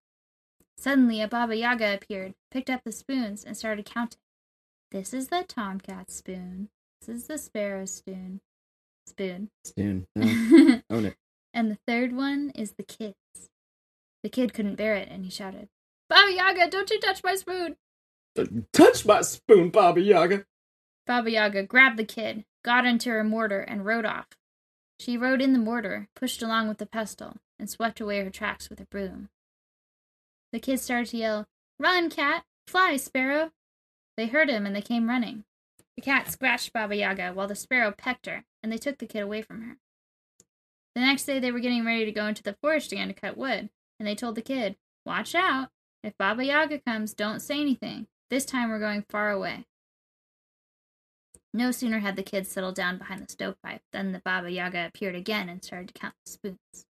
Suddenly, 0.78 1.24
a 1.24 1.28
Baba 1.28 1.56
Yaga 1.56 1.96
appeared, 1.96 2.36
picked 2.52 2.70
up 2.70 2.82
the 2.86 2.92
spoons, 2.92 3.44
and 3.44 3.58
started 3.58 3.88
counting. 3.88 4.20
This 4.92 5.12
is 5.12 5.30
the 5.30 5.44
tomcat's 5.48 6.14
spoon. 6.14 6.70
This 7.02 7.10
is 7.16 7.26
the 7.26 7.40
sparrow's 7.40 7.90
spoon. 7.90 8.42
Spoon. 9.08 9.50
Spoon. 9.66 10.06
Yeah. 10.16 10.82
Oh, 10.92 10.98
own 10.98 11.06
it. 11.06 11.16
And 11.52 11.72
the 11.72 11.80
third 11.88 12.16
one 12.16 12.52
is 12.54 12.74
the 12.74 12.84
kid's. 12.84 13.16
The 14.22 14.30
kid 14.30 14.54
couldn't 14.54 14.76
bear 14.76 14.94
it, 14.94 15.10
and 15.10 15.26
he 15.26 15.32
shouted, 15.32 15.68
Baba 16.08 16.32
Yaga, 16.32 16.70
don't 16.70 16.92
you 16.92 17.00
touch 17.00 17.24
my 17.24 17.34
spoon! 17.34 17.76
Touch 18.72 19.04
my 19.08 19.22
spoon, 19.22 19.72
Baba 19.72 20.00
Yaga. 20.00 20.46
Baba 21.08 21.32
Yaga 21.32 21.64
grabbed 21.64 21.98
the 21.98 22.06
kid, 22.06 22.46
got 22.64 22.86
into 22.86 23.10
her 23.10 23.24
mortar, 23.24 23.62
and 23.62 23.86
rode 23.86 24.06
off. 24.06 24.28
She 25.00 25.18
rode 25.18 25.42
in 25.42 25.54
the 25.54 25.60
mortar, 25.60 26.08
pushed 26.16 26.42
along 26.42 26.68
with 26.68 26.78
the 26.78 26.86
pestle, 26.86 27.38
and 27.58 27.70
swept 27.70 28.02
away 28.02 28.24
her 28.24 28.30
tracks 28.30 28.70
with 28.70 28.80
a 28.80 28.86
broom. 28.86 29.30
The 30.52 30.60
kid 30.60 30.80
started 30.80 31.10
to 31.10 31.18
yell, 31.18 31.48
Run, 31.80 32.10
cat! 32.10 32.44
Fly, 32.68 32.98
sparrow! 32.98 33.52
They 34.18 34.28
heard 34.28 34.50
him, 34.50 34.66
and 34.66 34.76
they 34.76 34.82
came 34.82 35.08
running. 35.08 35.46
The 35.96 36.02
cat 36.02 36.32
scratched 36.32 36.74
Baba 36.74 36.96
Yaga, 36.96 37.32
while 37.34 37.48
the 37.48 37.56
sparrow 37.56 37.92
pecked 37.92 38.26
her, 38.26 38.44
and 38.62 38.72
they 38.72 38.78
took 38.78 38.98
the 38.98 39.06
kid 39.06 39.22
away 39.22 39.42
from 39.42 39.62
her. 39.62 39.78
The 40.96 41.02
next 41.02 41.24
day 41.24 41.40
they 41.40 41.52
were 41.52 41.60
getting 41.60 41.86
ready 41.86 42.06
to 42.06 42.12
go 42.12 42.26
into 42.26 42.44
the 42.44 42.58
forest 42.62 42.92
again 42.92 43.08
to 43.08 43.14
cut 43.14 43.38
wood, 43.38 43.70
and 44.00 44.08
they 44.08 44.16
told 44.16 44.36
the 44.36 44.42
kid, 44.42 44.76
Watch 45.06 45.34
out! 45.36 45.70
If 46.04 46.18
Baba 46.18 46.44
Yaga 46.44 46.80
comes, 46.80 47.14
don't 47.14 47.42
say 47.42 47.62
anything. 47.62 48.08
This 48.30 48.46
time 48.46 48.70
we're 48.70 48.80
going 48.80 49.06
far 49.10 49.32
away. 49.32 49.66
No 51.54 51.72
sooner 51.72 52.00
had 52.00 52.16
the 52.16 52.24
kid 52.24 52.46
settled 52.46 52.76
down 52.76 52.98
behind 52.98 53.22
the 53.22 53.32
stovepipe 53.32 53.82
than 53.92 54.12
the 54.12 54.20
Baba 54.20 54.52
Yaga 54.52 54.86
appeared 54.86 55.16
again 55.16 55.50
and 55.50 55.64
started 55.64 55.88
to 55.94 56.00
count 56.00 56.14
the 56.26 56.32
spoons. 56.32 56.86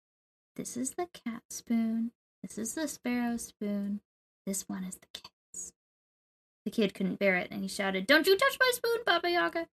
This 0.57 0.76
is 0.76 0.90
the 0.90 1.09
cat 1.12 1.42
spoon. 1.50 2.12
This 2.42 2.59
is 2.59 2.74
the 2.74 2.86
sparrow 2.86 3.36
spoon. 3.36 4.00
This 4.46 4.68
one 4.68 4.84
is 4.84 4.94
the 4.96 5.07
cat's. 5.12 5.72
The 6.64 6.70
kid 6.70 6.94
couldn't 6.94 7.18
bear 7.18 7.36
it 7.36 7.48
and 7.50 7.62
he 7.62 7.68
shouted, 7.68 8.07
Don't 8.07 8.26
you 8.26 8.36
touch 8.36 8.57
my 8.61 8.70
spoon, 8.74 8.98
Baba 9.05 9.30
Yaga! 9.30 9.66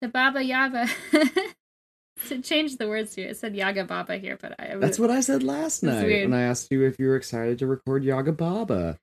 The 0.00 0.08
Baba 0.08 0.42
Yaga. 0.42 0.88
to 2.28 2.40
change 2.40 2.76
the 2.76 2.88
words 2.88 3.14
here, 3.14 3.28
it 3.28 3.36
said 3.36 3.56
Yaga 3.56 3.84
Baba 3.84 4.18
here, 4.18 4.38
but 4.40 4.54
I. 4.58 4.76
That's 4.76 4.98
what 4.98 5.10
I 5.10 5.20
said 5.20 5.42
last 5.42 5.82
night 5.82 6.04
weird. 6.04 6.30
when 6.30 6.38
I 6.38 6.42
asked 6.42 6.70
you 6.70 6.84
if 6.84 6.98
you 6.98 7.08
were 7.08 7.16
excited 7.16 7.58
to 7.58 7.66
record 7.66 8.04
Yaga 8.04 8.32
Baba. 8.32 8.98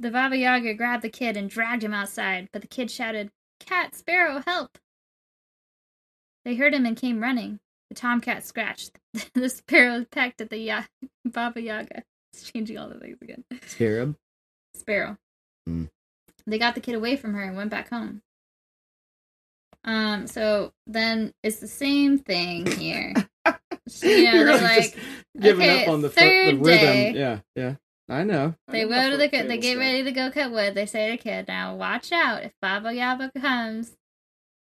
The 0.00 0.10
Baba 0.10 0.36
Yaga 0.36 0.74
grabbed 0.74 1.02
the 1.02 1.08
kid 1.08 1.36
and 1.36 1.50
dragged 1.50 1.84
him 1.84 1.94
outside, 1.94 2.48
but 2.52 2.62
the 2.62 2.68
kid 2.68 2.90
shouted, 2.90 3.30
Cat, 3.60 3.94
Sparrow, 3.94 4.42
help! 4.46 4.78
They 6.44 6.54
heard 6.54 6.74
him 6.74 6.86
and 6.86 6.96
came 6.96 7.20
running. 7.20 7.60
The 7.90 7.94
tomcat 7.94 8.44
scratched. 8.44 8.92
the 9.34 9.48
sparrow 9.48 10.04
pecked 10.10 10.40
at 10.40 10.50
the 10.50 10.58
ya- 10.58 10.84
Baba 11.24 11.60
Yaga. 11.60 12.02
It's 12.32 12.50
changing 12.50 12.78
all 12.78 12.88
the 12.88 12.98
things 12.98 13.18
again. 13.22 13.44
Scarab. 13.66 14.16
Sparrow. 14.74 15.16
Hmm. 15.66 15.84
They 16.46 16.58
got 16.58 16.74
the 16.74 16.80
kid 16.80 16.94
away 16.94 17.16
from 17.16 17.34
her 17.34 17.42
and 17.42 17.56
went 17.56 17.70
back 17.70 17.90
home. 17.90 18.22
Um, 19.84 20.26
so 20.26 20.72
then 20.86 21.32
it's 21.42 21.58
the 21.60 21.68
same 21.68 22.18
thing 22.18 22.66
here. 22.66 23.12
you 23.14 23.22
know, 23.46 23.54
You're 24.02 24.32
they're 24.32 24.44
really 24.44 24.58
just 24.76 24.96
like, 24.96 25.04
giving 25.40 25.68
okay, 25.68 25.82
up 25.84 25.88
on 25.88 26.00
the, 26.02 26.10
fo- 26.10 26.20
the 26.20 26.54
rhythm. 26.54 26.62
day. 26.64 27.12
Yeah, 27.14 27.38
yeah. 27.54 27.74
I 28.08 28.24
know. 28.24 28.54
I 28.66 28.72
They 28.72 28.82
know 28.84 28.88
go 28.88 29.10
to 29.10 29.16
the 29.16 29.28
folk 29.28 29.48
they 29.48 29.58
get 29.58 29.72
stuff. 29.72 29.80
ready 29.80 30.02
to 30.04 30.12
go 30.12 30.30
cut 30.30 30.50
wood. 30.50 30.74
They 30.74 30.86
say 30.86 31.10
to 31.10 31.16
the 31.16 31.22
kid, 31.22 31.46
"Now 31.48 31.76
watch 31.76 32.10
out! 32.12 32.42
If 32.42 32.52
Baba 32.62 32.94
Yaga 32.94 33.30
comes, 33.38 33.96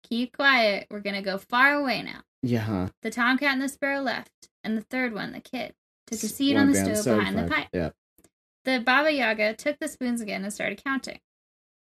keep 0.03 0.35
quiet. 0.37 0.87
We're 0.91 1.01
gonna 1.01 1.23
go 1.23 1.37
far 1.39 1.75
away 1.75 2.03
now." 2.03 2.23
Yeah. 2.43 2.61
Huh. 2.61 2.89
The 3.03 3.11
tomcat 3.11 3.53
and 3.53 3.63
the 3.63 3.69
sparrow 3.69 4.01
left, 4.01 4.49
and 4.63 4.77
the 4.79 4.83
third 4.83 5.13
one, 5.15 5.33
the 5.33 5.41
kid, 5.41 5.75
took 6.07 6.23
a 6.23 6.27
seat 6.29 6.55
One 6.55 6.69
on 6.69 6.73
the 6.73 6.79
stove 6.79 6.97
seven, 6.99 7.19
behind 7.19 7.39
the 7.39 7.49
pipe. 7.55 7.69
Yeah. 7.73 7.91
The 8.65 8.81
Baba 8.81 9.13
Yaga 9.13 9.55
took 9.55 9.79
the 9.79 9.89
spoons 9.89 10.21
again 10.23 10.43
and 10.43 10.53
started 10.53 10.83
counting. 10.83 11.21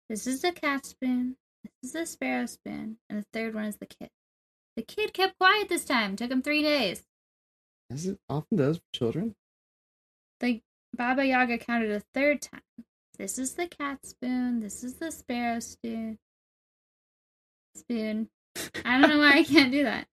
This 0.08 0.26
is 0.26 0.42
the 0.42 0.50
cat 0.52 0.84
spoon. 0.86 1.36
This 1.62 1.72
is 1.84 1.92
the 1.92 2.06
sparrow 2.06 2.46
spoon, 2.46 2.98
and 3.08 3.20
the 3.20 3.26
third 3.32 3.54
one 3.54 3.64
is 3.66 3.76
the 3.76 3.86
kid. 3.86 4.10
The 4.76 4.82
kid 4.82 5.12
kept 5.14 5.38
quiet 5.38 5.68
this 5.68 5.84
time. 5.84 6.16
Took 6.16 6.32
him 6.32 6.42
three 6.42 6.62
days. 6.62 7.04
As 7.90 8.06
it 8.06 8.18
often 8.28 8.58
does 8.58 8.78
for 8.78 8.82
children. 8.92 9.36
The 10.40 10.62
Baba 10.96 11.24
Yaga 11.26 11.58
counted 11.58 11.90
a 11.90 12.00
third 12.14 12.42
time. 12.42 12.60
This 13.18 13.38
is 13.38 13.54
the 13.54 13.66
cat 13.66 14.04
spoon. 14.04 14.60
This 14.60 14.82
is 14.82 14.94
the 14.94 15.10
sparrow 15.12 15.60
spoon. 15.60 16.18
Spoon. 17.76 18.28
I 18.84 19.00
don't 19.00 19.10
know 19.10 19.18
why 19.18 19.32
I 19.38 19.44
can't 19.44 19.72
do 19.72 19.84
that. 19.84 20.06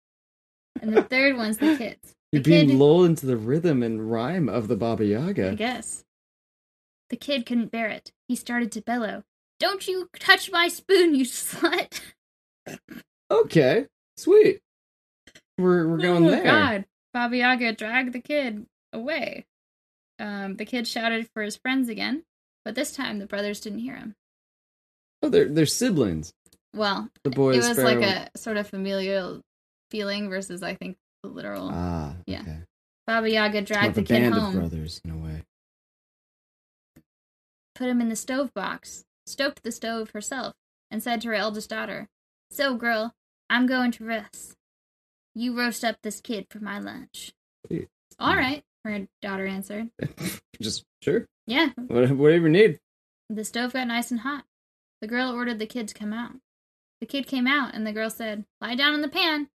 And 0.81 0.95
the 0.95 1.03
third 1.03 1.35
one's 1.37 1.57
the 1.57 1.75
kids. 1.77 2.15
You're 2.31 2.41
The 2.43 2.49
being 2.51 2.67
kid- 2.69 2.77
lulled 2.77 3.05
into 3.07 3.25
the 3.25 3.37
rhythm 3.37 3.81
and 3.83 4.09
rhyme 4.11 4.47
of 4.49 4.67
the 4.67 4.75
Baba 4.75 5.03
Yaga. 5.05 5.51
I 5.51 5.55
guess. 5.55 6.03
The 7.09 7.17
kid 7.17 7.45
couldn't 7.45 7.71
bear 7.71 7.87
it. 7.89 8.11
He 8.27 8.35
started 8.35 8.71
to 8.73 8.81
bellow. 8.81 9.23
Don't 9.59 9.87
you 9.87 10.09
touch 10.19 10.51
my 10.51 10.67
spoon, 10.67 11.15
you 11.15 11.25
slut! 11.25 12.01
Okay. 13.31 13.85
Sweet. 14.17 14.59
We're 15.59 15.87
we're 15.87 15.97
going 15.97 16.23
there. 16.23 16.39
oh, 16.39 16.43
there. 16.43 16.51
God. 16.51 16.85
Baba 17.13 17.37
Yaga 17.37 17.73
dragged 17.73 18.11
the 18.13 18.19
kid 18.21 18.65
away. 18.91 19.45
Um, 20.19 20.55
the 20.55 20.65
kid 20.65 20.87
shouted 20.87 21.29
for 21.33 21.41
his 21.41 21.55
friends 21.57 21.87
again, 21.89 22.23
but 22.65 22.75
this 22.75 22.91
time 22.91 23.19
the 23.19 23.25
brothers 23.25 23.59
didn't 23.61 23.79
hear 23.79 23.95
him. 23.95 24.15
Oh, 25.23 25.29
they're 25.29 25.47
they're 25.49 25.65
siblings. 25.65 26.33
Well, 26.75 27.09
The 27.23 27.29
boy 27.31 27.53
it 27.53 27.57
was 27.67 27.77
like 27.77 28.01
a 28.01 28.29
sort 28.37 28.57
of 28.57 28.67
familial 28.67 29.41
feeling 29.89 30.29
versus, 30.29 30.61
I 30.61 30.75
think, 30.75 30.97
the 31.23 31.29
literal. 31.29 31.69
ah. 31.73 32.13
yeah. 32.27 32.41
Okay. 32.41 32.57
Baba 33.07 33.29
Yaga 33.29 33.61
dragged 33.63 33.95
the 33.95 34.03
kid 34.03 34.21
band 34.21 34.35
of 34.35 34.41
home, 34.41 34.55
brothers 34.55 35.01
in 35.03 35.09
a 35.09 35.17
way. 35.17 35.41
put 37.73 37.89
him 37.89 38.01
in 38.01 38.09
the 38.09 38.15
stove 38.15 38.53
box, 38.53 39.03
stoked 39.25 39.63
the 39.63 39.71
stove 39.71 40.11
herself, 40.11 40.53
and 40.91 41.01
said 41.01 41.21
to 41.21 41.29
her 41.29 41.33
eldest 41.33 41.69
daughter, 41.71 42.07
So, 42.51 42.75
girl, 42.75 43.13
I'm 43.49 43.65
going 43.65 43.91
to 43.93 44.05
rest. 44.05 44.53
You 45.33 45.57
roast 45.57 45.83
up 45.83 45.97
this 46.03 46.21
kid 46.21 46.45
for 46.51 46.59
my 46.59 46.77
lunch. 46.79 47.31
All 48.19 48.35
right, 48.35 48.63
her 48.83 49.07
daughter 49.21 49.45
answered. 49.45 49.89
Just 50.61 50.83
sure. 51.01 51.25
Yeah, 51.47 51.69
Whatever 51.87 52.29
you 52.37 52.49
need. 52.49 52.79
the 53.29 53.43
stove 53.43 53.73
got 53.73 53.87
nice 53.87 54.11
and 54.11 54.19
hot. 54.21 54.43
The 55.01 55.07
girl 55.07 55.31
ordered 55.31 55.59
the 55.59 55.65
kid 55.65 55.87
to 55.87 55.93
come 55.93 56.13
out. 56.13 56.33
The 57.01 57.07
kid 57.07 57.25
came 57.27 57.47
out, 57.47 57.73
and 57.73 57.87
the 57.87 57.93
girl 57.93 58.09
said, 58.09 58.45
Lie 58.61 58.75
down 58.75 58.93
in 58.93 59.01
the 59.01 59.07
pan. 59.07 59.49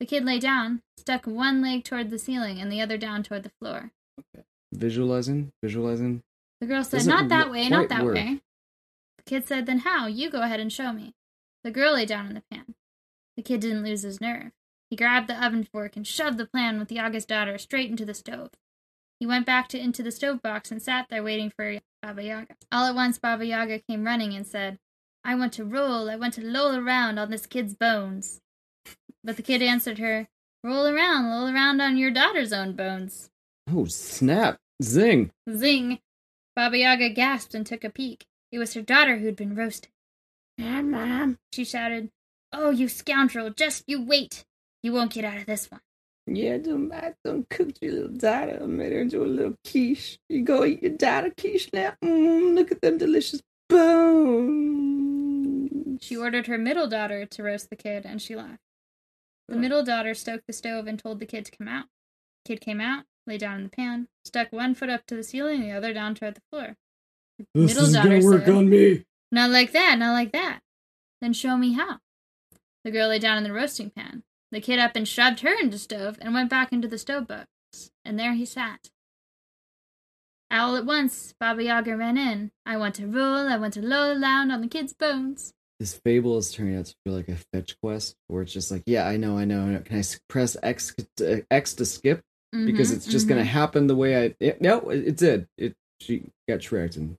The 0.00 0.06
kid 0.06 0.24
lay 0.24 0.38
down, 0.38 0.82
stuck 0.98 1.24
one 1.26 1.62
leg 1.62 1.84
toward 1.84 2.10
the 2.10 2.18
ceiling 2.18 2.60
and 2.60 2.70
the 2.70 2.80
other 2.82 2.98
down 2.98 3.22
toward 3.22 3.42
the 3.42 3.52
floor. 3.60 3.90
Okay. 4.20 4.44
Visualizing, 4.72 5.52
visualizing. 5.62 6.22
The 6.60 6.66
girl 6.66 6.84
said, 6.84 6.98
Doesn't 6.98 7.10
Not 7.12 7.28
that 7.30 7.50
way, 7.50 7.68
not 7.68 7.88
that 7.88 8.04
work. 8.04 8.14
way. 8.16 8.40
The 9.18 9.22
kid 9.24 9.48
said, 9.48 9.66
Then 9.66 9.78
how? 9.80 10.06
You 10.06 10.30
go 10.30 10.42
ahead 10.42 10.60
and 10.60 10.72
show 10.72 10.92
me. 10.92 11.14
The 11.62 11.70
girl 11.70 11.94
lay 11.94 12.04
down 12.06 12.26
in 12.26 12.34
the 12.34 12.42
pan. 12.50 12.74
The 13.36 13.42
kid 13.42 13.60
didn't 13.60 13.82
lose 13.82 14.02
his 14.02 14.20
nerve. 14.20 14.52
He 14.90 14.96
grabbed 14.96 15.28
the 15.28 15.44
oven 15.44 15.64
fork 15.64 15.96
and 15.96 16.06
shoved 16.06 16.38
the 16.38 16.46
plan 16.46 16.78
with 16.78 16.92
Yaga's 16.92 17.24
daughter 17.24 17.58
straight 17.58 17.90
into 17.90 18.04
the 18.04 18.14
stove. 18.14 18.50
He 19.20 19.26
went 19.26 19.46
back 19.46 19.68
to 19.68 19.78
into 19.78 20.02
the 20.02 20.12
stove 20.12 20.42
box 20.42 20.70
and 20.70 20.82
sat 20.82 21.06
there 21.08 21.22
waiting 21.22 21.50
for 21.50 21.78
Baba 22.02 22.22
Yaga. 22.22 22.56
All 22.70 22.86
at 22.86 22.94
once 22.94 23.18
Baba 23.18 23.46
Yaga 23.46 23.80
came 23.88 24.04
running 24.04 24.34
and 24.34 24.46
said, 24.46 24.78
I 25.24 25.34
want 25.34 25.52
to 25.54 25.64
roll, 25.64 26.10
I 26.10 26.16
want 26.16 26.34
to 26.34 26.44
loll 26.44 26.76
around 26.76 27.18
on 27.18 27.30
this 27.30 27.46
kid's 27.46 27.74
bones. 27.74 28.40
But 29.22 29.36
the 29.36 29.42
kid 29.42 29.62
answered 29.62 29.98
her, 29.98 30.28
Roll 30.62 30.86
around, 30.86 31.26
roll 31.26 31.48
around 31.48 31.80
on 31.80 31.96
your 31.96 32.10
daughter's 32.10 32.52
own 32.52 32.72
bones. 32.72 33.30
Oh 33.70 33.86
snap! 33.86 34.58
Zing! 34.82 35.30
Zing! 35.50 36.00
Baba 36.54 36.78
Yaga 36.78 37.10
gasped 37.10 37.54
and 37.54 37.66
took 37.66 37.84
a 37.84 37.90
peek. 37.90 38.26
It 38.52 38.58
was 38.58 38.74
her 38.74 38.82
daughter 38.82 39.18
who'd 39.18 39.36
been 39.36 39.54
roasted. 39.54 39.90
Mom, 40.58 40.90
mom. 40.90 41.38
She 41.52 41.64
shouted, 41.64 42.10
Oh, 42.52 42.70
you 42.70 42.88
scoundrel, 42.88 43.50
just 43.50 43.84
you 43.86 44.02
wait. 44.02 44.44
You 44.84 44.92
won't 44.92 45.12
get 45.14 45.24
out 45.24 45.38
of 45.38 45.46
this 45.46 45.70
one. 45.70 45.80
Yeah, 46.26 46.58
done, 46.58 46.92
I 46.92 47.14
done 47.24 47.46
cooked 47.48 47.78
your 47.80 47.92
little 47.92 48.08
daughter. 48.10 48.58
I 48.62 48.66
made 48.66 48.92
her 48.92 49.00
into 49.00 49.22
a 49.22 49.24
little 49.24 49.56
quiche. 49.66 50.18
You 50.28 50.42
go 50.42 50.62
eat 50.66 50.82
your 50.82 50.92
daughter 50.92 51.32
quiche 51.34 51.70
now. 51.72 51.94
Mm, 52.04 52.54
look 52.54 52.70
at 52.70 52.82
them 52.82 52.98
delicious 52.98 53.40
bones. 54.84 56.02
She 56.04 56.18
ordered 56.18 56.48
her 56.48 56.58
middle 56.58 56.86
daughter 56.86 57.24
to 57.24 57.42
roast 57.42 57.70
the 57.70 57.76
kid, 57.76 58.04
and 58.04 58.20
she 58.20 58.36
laughed. 58.36 58.58
The 59.48 59.56
middle 59.56 59.82
daughter 59.82 60.12
stoked 60.12 60.46
the 60.46 60.52
stove 60.52 60.86
and 60.86 60.98
told 60.98 61.18
the 61.18 61.24
kid 61.26 61.46
to 61.46 61.56
come 61.56 61.68
out. 61.68 61.86
The 62.44 62.48
Kid 62.54 62.60
came 62.60 62.80
out, 62.82 63.04
lay 63.26 63.38
down 63.38 63.56
in 63.56 63.62
the 63.64 63.70
pan, 63.70 64.08
stuck 64.26 64.52
one 64.52 64.74
foot 64.74 64.90
up 64.90 65.06
to 65.06 65.14
the 65.16 65.22
ceiling, 65.22 65.62
the 65.62 65.70
other 65.72 65.94
down 65.94 66.14
toward 66.14 66.34
the 66.34 66.42
floor. 66.50 66.76
This 67.38 67.46
middle 67.54 67.84
is 67.84 67.94
daughter 67.94 68.08
gonna 68.20 68.24
work 68.24 68.44
said- 68.44 68.54
on 68.54 68.68
me. 68.68 69.06
Not 69.32 69.50
like 69.50 69.72
that, 69.72 69.98
not 69.98 70.12
like 70.12 70.32
that. 70.32 70.60
Then 71.22 71.32
show 71.32 71.56
me 71.56 71.72
how. 71.72 72.00
The 72.84 72.90
girl 72.90 73.08
lay 73.08 73.18
down 73.18 73.38
in 73.38 73.44
the 73.44 73.52
roasting 73.52 73.88
pan. 73.88 74.24
The 74.54 74.60
kid 74.60 74.78
up 74.78 74.92
and 74.94 75.06
shoved 75.06 75.40
her 75.40 75.52
into 75.52 75.70
the 75.70 75.78
stove 75.78 76.16
and 76.20 76.32
went 76.32 76.48
back 76.48 76.72
into 76.72 76.86
the 76.86 76.96
stove 76.96 77.26
box. 77.26 77.48
And 78.04 78.16
there 78.16 78.34
he 78.34 78.46
sat. 78.46 78.88
All 80.48 80.76
at 80.76 80.86
once, 80.86 81.34
Baba 81.40 81.64
Yaga 81.64 81.96
ran 81.96 82.16
in. 82.16 82.52
I 82.64 82.76
want 82.76 82.94
to 82.94 83.08
roll, 83.08 83.48
I 83.48 83.56
want 83.56 83.74
to 83.74 83.82
loll 83.82 84.22
around 84.22 84.52
on 84.52 84.60
the 84.60 84.68
kid's 84.68 84.92
bones. 84.92 85.52
This 85.80 86.00
fable 86.04 86.38
is 86.38 86.52
turning 86.52 86.76
out 86.76 86.84
to 86.86 86.94
feel 87.04 87.14
like 87.14 87.28
a 87.28 87.36
fetch 87.52 87.76
quest, 87.82 88.14
where 88.28 88.42
it's 88.42 88.52
just 88.52 88.70
like, 88.70 88.84
yeah, 88.86 89.08
I 89.08 89.16
know, 89.16 89.36
I 89.36 89.44
know. 89.44 89.62
I 89.62 89.70
know. 89.70 89.80
Can 89.80 89.98
I 89.98 90.04
press 90.28 90.56
X 90.62 90.94
to, 91.16 91.44
X 91.50 91.74
to 91.74 91.84
skip 91.84 92.20
because 92.52 92.92
Mhm, 92.92 92.94
it's 92.94 93.06
just 93.06 93.26
mhm. 93.26 93.30
gonna 93.30 93.44
happen 93.44 93.88
the 93.88 93.96
way 93.96 94.24
I? 94.24 94.34
It, 94.38 94.60
no, 94.60 94.88
it, 94.90 95.08
it 95.08 95.16
did. 95.16 95.48
It 95.58 95.74
she 96.00 96.30
got 96.48 96.60
tricked 96.60 96.94
and 96.94 97.16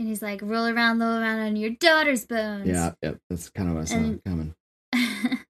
And 0.00 0.08
he's 0.08 0.22
like, 0.22 0.40
roll 0.42 0.66
around, 0.66 0.98
roll 0.98 1.18
around 1.18 1.40
on 1.40 1.56
your 1.56 1.70
daughter's 1.70 2.24
bones. 2.26 2.66
Yeah, 2.66 2.92
yep. 3.02 3.18
That's 3.28 3.50
kind 3.50 3.68
of 3.68 3.74
what 3.76 3.82
I 3.82 3.84
saw 3.84 3.96
And- 3.96 4.24
coming. 4.24 4.54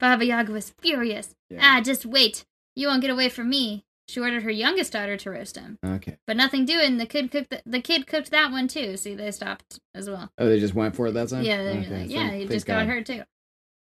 Baba 0.00 0.24
Yaga 0.24 0.52
was 0.52 0.72
furious. 0.80 1.34
Yeah. 1.50 1.58
Ah, 1.62 1.80
just 1.82 2.06
wait. 2.06 2.44
You 2.76 2.86
won't 2.86 3.02
get 3.02 3.10
away 3.10 3.28
from 3.28 3.50
me. 3.50 3.84
She 4.06 4.20
ordered 4.20 4.44
her 4.44 4.50
youngest 4.50 4.92
daughter 4.92 5.16
to 5.18 5.30
roast 5.30 5.58
him. 5.58 5.78
Okay. 5.84 6.16
But 6.26 6.36
nothing 6.36 6.64
doing. 6.64 6.96
The 6.96 7.06
kid 7.06 7.30
cooked. 7.30 7.50
The, 7.50 7.60
the 7.66 7.80
kid 7.82 8.06
cooked 8.06 8.30
that 8.30 8.50
one 8.52 8.68
too. 8.68 8.96
See, 8.96 9.14
they 9.14 9.30
stopped 9.32 9.80
as 9.94 10.08
well. 10.08 10.30
Oh, 10.38 10.48
they 10.48 10.60
just 10.60 10.74
went 10.74 10.94
for 10.96 11.08
it 11.08 11.12
that 11.12 11.28
time. 11.28 11.42
Yeah, 11.42 11.56
Okay, 11.58 11.88
like, 12.02 12.10
yeah, 12.10 12.30
he 12.30 12.38
thank 12.40 12.50
just 12.52 12.66
got 12.66 12.86
God. 12.86 12.94
her 12.94 13.02
too. 13.02 13.22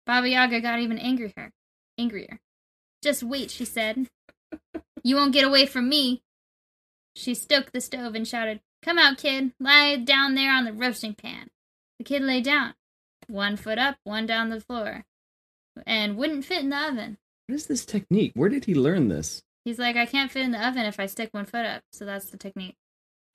Baba 0.06 0.28
Yaga 0.28 0.60
got 0.62 0.80
even 0.80 0.98
angrier. 0.98 1.52
Angrier. 1.98 2.40
Just 3.02 3.22
wait, 3.22 3.50
she 3.50 3.64
said. 3.66 4.08
you 5.04 5.14
won't 5.14 5.32
get 5.34 5.44
away 5.44 5.66
from 5.66 5.88
me. 5.88 6.22
She 7.14 7.34
stoked 7.34 7.72
the 7.72 7.80
stove 7.80 8.14
and 8.14 8.26
shouted, 8.26 8.60
"Come 8.83 8.99
out, 8.99 9.18
kid! 9.18 9.53
Lie 9.61 9.97
down 9.97 10.35
there 10.35 10.53
on 10.53 10.64
the 10.64 10.72
roasting 10.72 11.14
pan." 11.14 11.49
The 11.99 12.05
kid 12.05 12.22
lay 12.22 12.41
down, 12.41 12.74
one 13.27 13.57
foot 13.57 13.79
up, 13.79 13.97
one 14.05 14.27
down 14.27 14.51
the 14.51 14.61
floor, 14.61 15.05
and 15.87 16.16
wouldn't 16.16 16.45
fit 16.45 16.62
in 16.62 16.70
the 16.70 16.89
oven. 16.89 17.18
What 17.47 17.57
is 17.57 17.66
this 17.66 17.85
technique? 17.85 18.33
Where 18.35 18.49
did 18.49 18.64
he 18.66 18.74
learn 18.74 19.09
this? 19.09 19.43
He's 19.64 19.79
like, 19.79 19.97
I 19.97 20.07
can't 20.07 20.31
fit 20.31 20.45
in 20.45 20.53
the 20.53 20.66
oven 20.66 20.85
if 20.85 21.01
I 21.01 21.07
stick 21.07 21.31
one 21.33 21.45
foot 21.45 21.66
up, 21.66 21.83
so 21.93 22.05
that's 22.05 22.31
the 22.31 22.37
technique. 22.37 22.77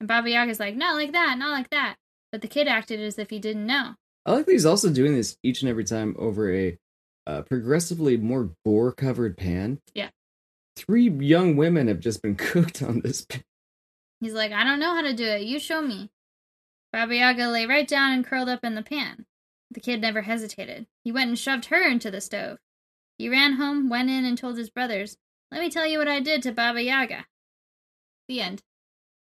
And 0.00 0.08
Baba 0.08 0.30
Yaga's 0.30 0.60
like, 0.60 0.76
not 0.76 0.94
like 0.94 1.12
that, 1.12 1.38
not 1.38 1.50
like 1.50 1.70
that. 1.70 1.96
But 2.30 2.40
the 2.40 2.48
kid 2.48 2.68
acted 2.68 3.00
as 3.00 3.18
if 3.18 3.30
he 3.30 3.38
didn't 3.38 3.66
know. 3.66 3.94
I 4.24 4.32
like 4.32 4.46
that 4.46 4.52
he's 4.52 4.66
also 4.66 4.90
doing 4.90 5.14
this 5.14 5.36
each 5.42 5.62
and 5.62 5.68
every 5.68 5.84
time 5.84 6.16
over 6.18 6.52
a 6.54 6.78
uh, 7.26 7.42
progressively 7.42 8.16
more 8.16 8.50
gore 8.64 8.92
covered 8.92 9.36
pan. 9.36 9.80
Yeah. 9.94 10.10
Three 10.76 11.10
young 11.10 11.56
women 11.56 11.88
have 11.88 12.00
just 12.00 12.22
been 12.22 12.34
cooked 12.36 12.82
on 12.82 13.00
this 13.00 13.24
pan. 13.24 13.42
He's 14.22 14.32
like, 14.34 14.52
I 14.52 14.62
don't 14.62 14.78
know 14.78 14.94
how 14.94 15.02
to 15.02 15.12
do 15.12 15.26
it. 15.26 15.42
You 15.42 15.58
show 15.58 15.82
me. 15.82 16.08
Baba 16.92 17.14
Yaga 17.16 17.48
lay 17.48 17.66
right 17.66 17.88
down 17.88 18.12
and 18.12 18.24
curled 18.24 18.48
up 18.48 18.62
in 18.64 18.76
the 18.76 18.82
pan. 18.82 19.26
The 19.72 19.80
kid 19.80 20.00
never 20.00 20.22
hesitated. 20.22 20.86
He 21.02 21.10
went 21.10 21.28
and 21.28 21.38
shoved 21.38 21.64
her 21.66 21.82
into 21.86 22.08
the 22.10 22.20
stove. 22.20 22.58
He 23.18 23.28
ran 23.28 23.54
home, 23.54 23.88
went 23.88 24.10
in, 24.10 24.24
and 24.24 24.38
told 24.38 24.58
his 24.58 24.70
brothers, 24.70 25.16
Let 25.50 25.60
me 25.60 25.70
tell 25.70 25.86
you 25.86 25.98
what 25.98 26.06
I 26.08 26.20
did 26.20 26.40
to 26.44 26.52
Baba 26.52 26.80
Yaga. 26.82 27.26
The 28.28 28.40
end. 28.42 28.62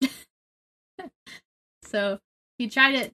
so 1.85 2.18
he 2.59 2.68
tried 2.68 2.95
it. 2.97 3.12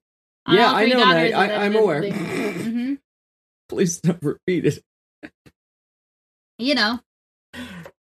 Yeah, 0.48 0.72
I 0.72 0.86
know, 0.86 1.04
Meg. 1.04 1.32
I- 1.34 1.64
I'm 1.66 1.76
aware. 1.76 2.02
Mhm. 2.02 2.98
Please 3.68 4.00
don't 4.00 4.22
repeat 4.22 4.64
it. 4.64 4.82
You 6.58 6.74
know, 6.74 7.00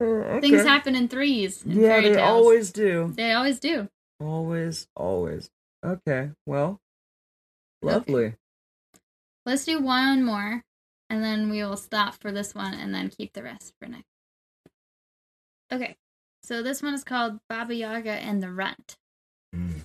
things 0.01 0.63
happen 0.65 0.95
in 0.97 1.09
threes. 1.09 1.63
In 1.65 1.81
Yeah, 1.81 2.01
they 2.01 2.15
tales. 2.15 2.19
always 2.21 2.73
do. 2.73 3.13
They 3.17 3.33
always 3.33 3.59
do. 3.59 3.89
Always, 4.21 4.87
always. 4.97 5.51
Okay, 5.85 6.31
well, 6.47 6.81
lovely. 7.83 8.35
Let's 9.45 9.65
do 9.67 9.81
one 9.81 10.25
more, 10.25 10.63
and 11.11 11.23
then 11.23 11.51
we 11.51 11.63
will 11.63 11.77
stop 11.77 12.15
for 12.21 12.33
this 12.33 12.55
one, 12.55 12.73
and 12.75 12.95
then 12.95 13.11
keep 13.11 13.35
the 13.35 13.43
rest 13.43 13.75
for 13.79 13.89
next. 13.89 14.05
Okay, 15.73 15.97
So 16.43 16.63
this 16.63 16.83
one 16.83 16.95
is 16.95 17.05
called 17.05 17.39
Baba 17.49 17.75
Yaga 17.75 18.13
and 18.13 18.43
the 18.43 18.51
Runt. 18.51 18.97
Mm. 19.55 19.85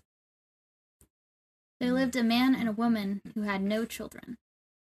There 1.79 1.93
lived 1.93 2.15
a 2.15 2.23
man 2.23 2.53
and 2.55 2.67
a 2.67 2.73
woman 2.73 3.21
who 3.33 3.41
had 3.41 3.61
no 3.61 3.85
children. 3.85 4.37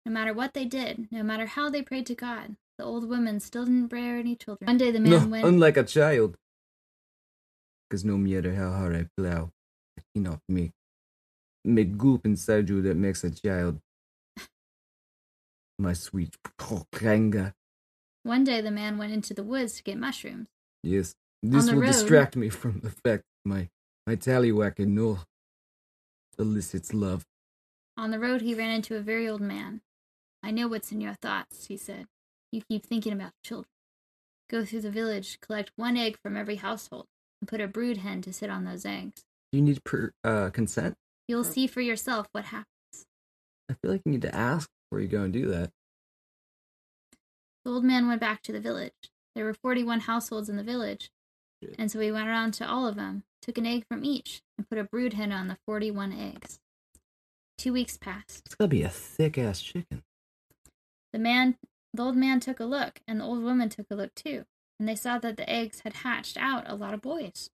No 0.05 0.11
matter 0.11 0.33
what 0.33 0.53
they 0.53 0.65
did, 0.65 1.07
no 1.11 1.23
matter 1.23 1.45
how 1.45 1.69
they 1.69 1.81
prayed 1.81 2.05
to 2.07 2.15
God, 2.15 2.57
the 2.77 2.83
old 2.83 3.07
woman 3.07 3.39
still 3.39 3.65
didn't 3.65 3.87
bear 3.87 4.17
any 4.17 4.35
children. 4.35 4.67
One 4.67 4.77
day 4.77 4.91
the 4.91 4.99
man 4.99 5.11
No, 5.11 5.27
went. 5.27 5.45
unlike 5.45 5.77
a 5.77 5.83
child. 5.83 6.37
Because 7.89 8.03
no 8.03 8.17
matter 8.17 8.53
how 8.55 8.71
hard 8.71 8.95
I 8.95 9.07
plow, 9.15 9.51
I 9.97 10.01
cannot 10.15 10.39
make 10.49 10.71
make 11.65 11.97
goop 11.97 12.25
inside 12.25 12.67
you 12.69 12.81
that 12.81 12.95
makes 12.97 13.23
a 13.23 13.29
child. 13.31 13.79
My 15.79 15.93
sweet 15.93 16.35
Pranga. 16.59 17.53
One 18.23 18.43
day 18.43 18.61
the 18.61 18.71
man 18.71 18.97
went 18.97 19.13
into 19.13 19.33
the 19.33 19.43
woods 19.43 19.75
to 19.77 19.83
get 19.83 19.97
mushrooms. 19.97 20.47
Yes, 20.83 21.15
this 21.41 21.69
will 21.69 21.79
road- 21.81 21.87
distract 21.87 22.35
me 22.35 22.49
from 22.49 22.79
the 22.79 22.89
fact 22.89 23.23
my 23.45 23.69
my 24.07 24.15
tallywhack 24.15 24.79
and 24.79 24.95
no 24.95 25.19
elicits 26.39 26.93
love. 26.93 27.25
On 27.97 28.11
the 28.11 28.19
road 28.19 28.41
he 28.41 28.55
ran 28.55 28.71
into 28.71 28.95
a 28.95 29.01
very 29.01 29.27
old 29.29 29.41
man. 29.41 29.81
I 30.41 30.51
know 30.51 30.67
what's 30.67 30.91
in 30.91 30.99
your 31.01 31.13
thoughts, 31.13 31.67
he 31.67 31.77
said. 31.77 32.07
You 32.53 32.61
keep 32.69 32.85
thinking 32.85 33.13
about 33.13 33.31
children. 33.43 33.65
Go 34.47 34.63
through 34.63 34.81
the 34.81 34.91
village, 34.91 35.39
collect 35.41 35.71
one 35.75 35.97
egg 35.97 36.19
from 36.21 36.37
every 36.37 36.57
household, 36.57 37.07
and 37.41 37.47
put 37.47 37.59
a 37.59 37.67
brood 37.67 37.97
hen 37.97 38.21
to 38.21 38.31
sit 38.31 38.51
on 38.51 38.63
those 38.63 38.85
eggs. 38.85 39.23
Do 39.51 39.57
you 39.57 39.63
need 39.63 39.83
per, 39.83 40.11
uh, 40.23 40.51
consent? 40.51 40.93
You'll 41.27 41.43
see 41.43 41.65
for 41.65 41.81
yourself 41.81 42.27
what 42.31 42.45
happens. 42.45 42.67
I 43.71 43.73
feel 43.81 43.89
like 43.89 44.03
you 44.05 44.11
need 44.11 44.21
to 44.21 44.35
ask 44.35 44.69
before 44.85 45.01
you 45.01 45.07
go 45.07 45.23
and 45.23 45.33
do 45.33 45.47
that. 45.47 45.71
The 47.65 47.71
old 47.71 47.83
man 47.83 48.07
went 48.07 48.21
back 48.21 48.43
to 48.43 48.51
the 48.51 48.59
village. 48.59 48.91
There 49.33 49.45
were 49.45 49.55
41 49.55 50.01
households 50.01 50.47
in 50.47 50.55
the 50.55 50.63
village, 50.63 51.09
Shit. 51.63 51.75
and 51.79 51.89
so 51.89 51.99
he 52.01 52.11
went 52.11 52.27
around 52.27 52.53
to 52.55 52.69
all 52.69 52.85
of 52.85 52.95
them, 52.95 53.23
took 53.41 53.57
an 53.57 53.65
egg 53.65 53.85
from 53.89 54.05
each, 54.05 54.43
and 54.59 54.69
put 54.69 54.77
a 54.77 54.83
brood 54.83 55.13
hen 55.13 55.31
on 55.31 55.47
the 55.47 55.57
41 55.65 56.13
eggs. 56.13 56.59
Two 57.57 57.73
weeks 57.73 57.97
passed. 57.97 58.43
It's 58.45 58.53
gotta 58.53 58.67
be 58.67 58.83
a 58.83 58.89
thick 58.89 59.39
ass 59.39 59.59
chicken. 59.59 60.03
The 61.13 61.19
man, 61.19 61.57
the 61.93 62.03
old 62.03 62.15
man 62.15 62.39
took 62.39 62.59
a 62.59 62.65
look, 62.65 63.01
and 63.07 63.19
the 63.19 63.25
old 63.25 63.43
woman 63.43 63.69
took 63.69 63.87
a 63.91 63.95
look 63.95 64.13
too, 64.15 64.45
and 64.79 64.87
they 64.89 64.95
saw 64.95 65.17
that 65.19 65.37
the 65.37 65.49
eggs 65.49 65.81
had 65.81 65.93
hatched 65.97 66.37
out 66.37 66.63
a 66.67 66.75
lot 66.75 66.93
of 66.93 67.01
boys. 67.01 67.49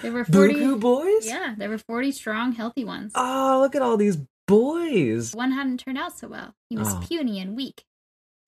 There 0.00 0.12
were 0.12 0.24
40 0.24 0.54
Boo 0.54 0.76
boys? 0.76 1.26
Yeah, 1.26 1.54
there 1.58 1.68
were 1.68 1.78
40 1.78 2.12
strong, 2.12 2.52
healthy 2.52 2.84
ones. 2.84 3.12
Oh, 3.16 3.58
look 3.60 3.74
at 3.74 3.82
all 3.82 3.96
these 3.96 4.18
boys. 4.46 5.34
One 5.34 5.52
hadn't 5.52 5.80
turned 5.80 5.98
out 5.98 6.16
so 6.16 6.28
well. 6.28 6.54
He 6.70 6.76
was 6.76 6.92
Oh. 6.94 7.00
puny 7.06 7.40
and 7.40 7.56
weak. 7.56 7.84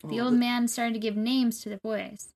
The 0.06 0.20
Oh, 0.20 0.26
old 0.26 0.34
man 0.34 0.68
started 0.68 0.94
to 0.94 1.00
give 1.00 1.16
names 1.16 1.60
to 1.62 1.68
the 1.68 1.78
boys. 1.78 2.32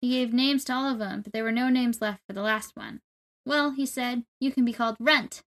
He 0.00 0.08
gave 0.10 0.32
names 0.32 0.64
to 0.64 0.72
all 0.72 0.88
of 0.90 0.98
them, 0.98 1.20
but 1.20 1.32
there 1.34 1.44
were 1.44 1.52
no 1.52 1.68
names 1.68 2.00
left 2.00 2.22
for 2.26 2.32
the 2.32 2.40
last 2.42 2.74
one. 2.74 3.02
Well, 3.44 3.72
he 3.72 3.84
said, 3.84 4.24
you 4.40 4.50
can 4.52 4.64
be 4.64 4.72
called 4.72 4.96
Runt. 4.98 5.42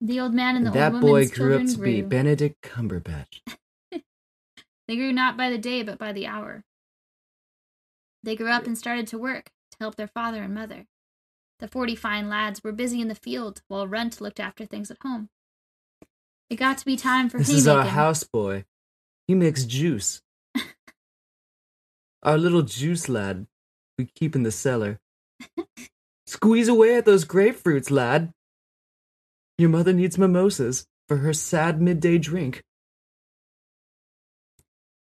The 0.00 0.20
old 0.20 0.32
man 0.32 0.56
and 0.56 0.66
the 0.66 0.70
that 0.70 0.92
old 0.92 1.00
boy 1.02 1.08
woman's 1.10 1.30
grew 1.32 1.56
up 1.56 1.66
to 1.66 1.78
be 1.78 2.00
grew. 2.00 2.08
Benedict 2.08 2.62
Cumberbatch. 2.62 3.40
They 4.88 4.96
grew 4.96 5.12
not 5.12 5.36
by 5.36 5.50
the 5.50 5.58
day, 5.58 5.82
but 5.82 5.98
by 5.98 6.12
the 6.12 6.26
hour. 6.26 6.64
They 8.22 8.34
grew 8.34 8.50
up 8.50 8.66
and 8.66 8.76
started 8.76 9.06
to 9.08 9.18
work 9.18 9.50
to 9.72 9.76
help 9.78 9.96
their 9.96 10.08
father 10.08 10.42
and 10.42 10.54
mother. 10.54 10.86
The 11.60 11.68
forty 11.68 11.94
fine 11.94 12.28
lads 12.28 12.64
were 12.64 12.72
busy 12.72 13.00
in 13.00 13.08
the 13.08 13.14
field 13.14 13.62
while 13.68 13.86
Runt 13.86 14.20
looked 14.20 14.40
after 14.40 14.64
things 14.64 14.90
at 14.90 14.98
home. 15.02 15.28
It 16.48 16.56
got 16.56 16.78
to 16.78 16.86
be 16.86 16.96
time 16.96 17.28
for 17.28 17.36
him. 17.36 17.44
This 17.44 17.48
haymaking. 17.50 17.60
is 17.60 17.68
our 17.68 17.84
houseboy. 17.84 18.64
He 19.26 19.34
makes 19.34 19.64
juice. 19.64 20.22
our 22.22 22.38
little 22.38 22.62
juice 22.62 23.08
lad 23.08 23.46
we 23.98 24.06
keep 24.06 24.34
in 24.34 24.44
the 24.44 24.52
cellar. 24.52 25.00
Squeeze 26.26 26.68
away 26.68 26.96
at 26.96 27.04
those 27.04 27.24
grapefruits, 27.24 27.90
lad. 27.90 28.32
Your 29.58 29.70
mother 29.70 29.92
needs 29.92 30.16
mimosas 30.16 30.86
for 31.08 31.18
her 31.18 31.32
sad 31.32 31.82
midday 31.82 32.16
drink. 32.18 32.62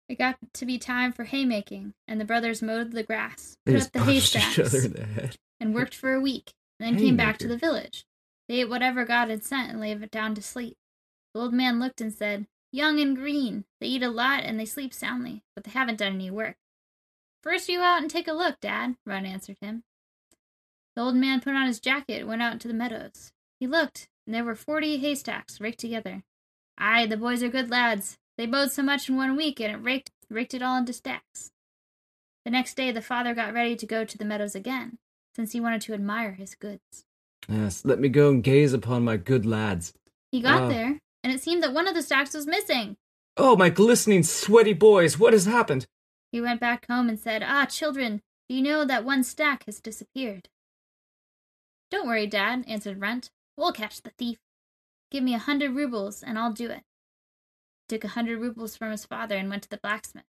It 0.08 0.18
got 0.18 0.36
to 0.54 0.66
be 0.66 0.78
time 0.78 1.12
for 1.12 1.24
haymaking, 1.24 1.94
and 2.06 2.20
the 2.20 2.24
brothers 2.24 2.62
mowed 2.62 2.92
the 2.92 3.02
grass, 3.02 3.56
They 3.66 3.72
put 3.74 3.82
up 3.86 3.92
the 3.92 4.04
haystacks, 4.04 4.58
other 4.58 4.84
in 4.86 4.92
the 4.92 5.04
head. 5.04 5.36
and 5.58 5.74
worked 5.74 5.94
for 5.94 6.12
a 6.14 6.20
week, 6.20 6.52
and 6.78 6.86
then 6.96 7.02
came 7.02 7.16
back 7.16 7.38
to 7.38 7.48
the 7.48 7.56
village. 7.56 8.04
They 8.48 8.60
ate 8.60 8.68
whatever 8.68 9.04
God 9.04 9.30
had 9.30 9.42
sent 9.42 9.70
and 9.70 9.80
lay 9.80 9.90
it 9.90 10.10
down 10.12 10.34
to 10.36 10.42
sleep. 10.42 10.76
The 11.34 11.40
old 11.40 11.52
man 11.52 11.80
looked 11.80 12.00
and 12.00 12.12
said, 12.12 12.46
Young 12.72 13.00
and 13.00 13.16
green, 13.16 13.64
they 13.80 13.88
eat 13.88 14.02
a 14.02 14.08
lot 14.08 14.44
and 14.44 14.60
they 14.60 14.64
sleep 14.64 14.94
soundly, 14.94 15.42
but 15.54 15.64
they 15.64 15.72
haven't 15.72 15.98
done 15.98 16.14
any 16.14 16.30
work. 16.30 16.56
First 17.42 17.68
you 17.68 17.80
out 17.80 18.02
and 18.02 18.10
take 18.10 18.28
a 18.28 18.32
look, 18.32 18.60
Dad, 18.60 18.96
Run 19.04 19.26
answered 19.26 19.56
him. 19.60 19.82
The 20.94 21.02
old 21.02 21.16
man 21.16 21.40
put 21.40 21.54
on 21.54 21.66
his 21.66 21.80
jacket 21.80 22.20
and 22.20 22.28
went 22.28 22.42
out 22.42 22.52
into 22.52 22.68
the 22.68 22.74
meadows. 22.74 23.32
He 23.60 23.66
looked, 23.66 24.08
and 24.26 24.34
there 24.34 24.44
were 24.44 24.54
forty 24.54 24.98
haystacks 24.98 25.60
raked 25.60 25.80
together. 25.80 26.22
Aye, 26.78 27.06
the 27.06 27.16
boys 27.16 27.42
are 27.42 27.48
good 27.48 27.70
lads. 27.70 28.18
They 28.38 28.46
mowed 28.46 28.70
so 28.70 28.82
much 28.82 29.08
in 29.08 29.16
one 29.16 29.36
week, 29.36 29.60
and 29.60 29.72
it 29.72 29.76
raked, 29.78 30.10
raked 30.30 30.54
it 30.54 30.62
all 30.62 30.76
into 30.76 30.92
stacks. 30.92 31.50
The 32.44 32.50
next 32.50 32.74
day 32.74 32.92
the 32.92 33.02
father 33.02 33.34
got 33.34 33.54
ready 33.54 33.74
to 33.76 33.86
go 33.86 34.04
to 34.04 34.18
the 34.18 34.24
meadows 34.24 34.54
again, 34.54 34.98
since 35.34 35.52
he 35.52 35.60
wanted 35.60 35.80
to 35.82 35.94
admire 35.94 36.32
his 36.32 36.54
goods. 36.54 37.04
Yes, 37.48 37.84
let 37.84 37.98
me 37.98 38.08
go 38.08 38.30
and 38.30 38.42
gaze 38.42 38.72
upon 38.72 39.04
my 39.04 39.16
good 39.16 39.46
lads. 39.46 39.92
He 40.32 40.40
got 40.40 40.62
Oh. 40.64 40.68
there, 40.68 41.00
and 41.24 41.32
it 41.32 41.40
seemed 41.42 41.62
that 41.62 41.72
one 41.72 41.88
of 41.88 41.94
the 41.94 42.02
stacks 42.02 42.34
was 42.34 42.46
missing. 42.46 42.96
Oh, 43.36 43.56
my 43.56 43.68
glistening, 43.70 44.22
sweaty 44.22 44.72
boys, 44.72 45.18
what 45.18 45.32
has 45.32 45.44
happened? 45.46 45.86
He 46.32 46.40
went 46.40 46.60
back 46.60 46.86
home 46.88 47.08
and 47.08 47.18
said, 47.18 47.42
Ah, 47.44 47.66
children, 47.66 48.22
do 48.48 48.54
you 48.56 48.62
know 48.62 48.84
that 48.84 49.04
one 49.04 49.22
stack 49.24 49.64
has 49.66 49.80
disappeared? 49.80 50.48
Don't 51.90 52.06
worry, 52.06 52.26
Dad, 52.26 52.64
answered 52.66 53.00
Runt. 53.00 53.30
We'll 53.56 53.72
catch 53.72 54.02
the 54.02 54.10
thief. 54.10 54.38
Give 55.10 55.22
me 55.22 55.34
a 55.34 55.38
hundred 55.38 55.70
rubles, 55.74 56.22
and 56.22 56.38
I'll 56.38 56.52
do 56.52 56.68
it. 56.70 56.82
Took 57.88 58.04
a 58.04 58.08
hundred 58.08 58.40
roubles 58.40 58.76
from 58.76 58.90
his 58.90 59.04
father 59.04 59.36
and 59.36 59.48
went 59.48 59.62
to 59.62 59.68
the 59.68 59.78
blacksmith. 59.82 60.24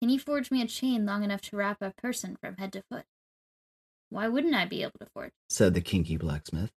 Can 0.00 0.08
you 0.08 0.18
forge 0.18 0.50
me 0.50 0.60
a 0.60 0.66
chain 0.66 1.06
long 1.06 1.22
enough 1.22 1.40
to 1.42 1.56
wrap 1.56 1.80
a 1.80 1.92
person 1.92 2.36
from 2.40 2.56
head 2.56 2.72
to 2.72 2.82
foot? 2.90 3.04
Why 4.10 4.26
wouldn't 4.28 4.54
I 4.54 4.66
be 4.66 4.82
able 4.82 4.98
to 5.00 5.06
forge? 5.14 5.32
said 5.48 5.74
the 5.74 5.80
kinky 5.80 6.16
blacksmith. 6.16 6.72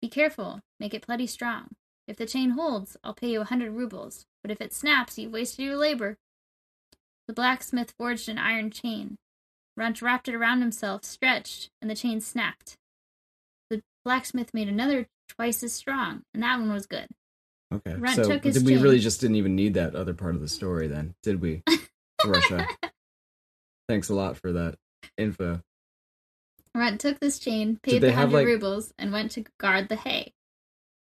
Be 0.00 0.08
careful, 0.08 0.60
make 0.78 0.94
it 0.94 1.02
plenty 1.02 1.26
strong. 1.26 1.74
If 2.06 2.16
the 2.16 2.26
chain 2.26 2.50
holds, 2.50 2.96
I'll 3.04 3.14
pay 3.14 3.30
you 3.32 3.42
a 3.42 3.44
hundred 3.44 3.72
roubles, 3.72 4.24
but 4.42 4.50
if 4.50 4.60
it 4.60 4.72
snaps, 4.72 5.18
you've 5.18 5.32
wasted 5.32 5.64
your 5.64 5.76
labor. 5.76 6.16
The 7.28 7.34
blacksmith 7.34 7.92
forged 7.98 8.28
an 8.28 8.38
iron 8.38 8.70
chain. 8.70 9.18
Runt 9.76 10.02
wrapped 10.02 10.28
it 10.28 10.34
around 10.34 10.60
himself, 10.60 11.04
stretched, 11.04 11.70
and 11.80 11.90
the 11.90 11.94
chain 11.94 12.20
snapped. 12.20 12.76
The 13.68 13.82
blacksmith 14.04 14.54
made 14.54 14.68
another 14.68 15.06
twice 15.28 15.62
as 15.62 15.72
strong, 15.72 16.22
and 16.32 16.42
that 16.42 16.58
one 16.58 16.72
was 16.72 16.86
good. 16.86 17.08
Okay. 17.72 17.94
Runt 17.94 18.16
so 18.16 18.24
took 18.24 18.44
his 18.44 18.62
we 18.64 18.76
really 18.76 18.98
just 18.98 19.20
didn't 19.20 19.36
even 19.36 19.54
need 19.54 19.74
that 19.74 19.94
other 19.94 20.14
part 20.14 20.34
of 20.34 20.40
the 20.40 20.48
story 20.48 20.88
then, 20.88 21.14
did 21.22 21.40
we? 21.40 21.62
Russia. 22.26 22.66
Thanks 23.88 24.08
a 24.08 24.14
lot 24.14 24.36
for 24.36 24.52
that 24.52 24.76
info. 25.16 25.62
Runt 26.74 27.00
took 27.00 27.18
this 27.20 27.38
chain, 27.38 27.78
paid 27.82 28.00
the 28.02 28.12
hundred 28.12 28.32
like- 28.38 28.46
rubles, 28.46 28.92
and 28.98 29.12
went 29.12 29.32
to 29.32 29.44
guard 29.58 29.88
the 29.88 29.96
hay. 29.96 30.32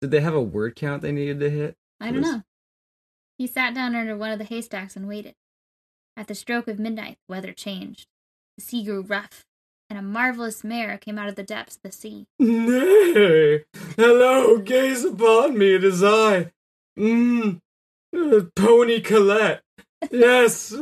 Did 0.01 0.11
they 0.11 0.19
have 0.21 0.35
a 0.35 0.41
word 0.41 0.75
count 0.75 1.01
they 1.01 1.11
needed 1.11 1.39
to 1.39 1.49
hit? 1.49 1.75
I 1.99 2.11
don't 2.11 2.23
Yes. 2.23 2.31
know. 2.31 2.43
He 3.37 3.47
sat 3.47 3.73
down 3.73 3.95
under 3.95 4.15
one 4.17 4.31
of 4.31 4.39
the 4.39 4.45
haystacks 4.45 4.95
and 4.95 5.07
waited. 5.07 5.35
At 6.15 6.27
the 6.27 6.35
stroke 6.35 6.67
of 6.67 6.79
midnight, 6.79 7.17
the 7.27 7.33
weather 7.33 7.51
changed. 7.53 8.07
The 8.57 8.63
sea 8.63 8.83
grew 8.83 9.01
rough, 9.01 9.45
and 9.89 9.97
a 9.97 10.01
marvelous 10.01 10.63
mare 10.63 10.97
came 10.97 11.17
out 11.17 11.29
of 11.29 11.35
the 11.35 11.43
depths 11.43 11.75
of 11.77 11.81
the 11.83 11.91
sea. 11.91 12.27
Nay, 12.39 13.65
hello, 13.95 14.57
gaze 14.63 15.03
upon 15.03 15.57
me, 15.57 15.75
it 15.75 15.83
is 15.83 16.03
I. 16.03 16.51
Mmm, 16.97 17.59
uh, 18.15 18.41
Pony 18.55 19.01
Colette. 19.01 19.61
Yes. 20.11 20.73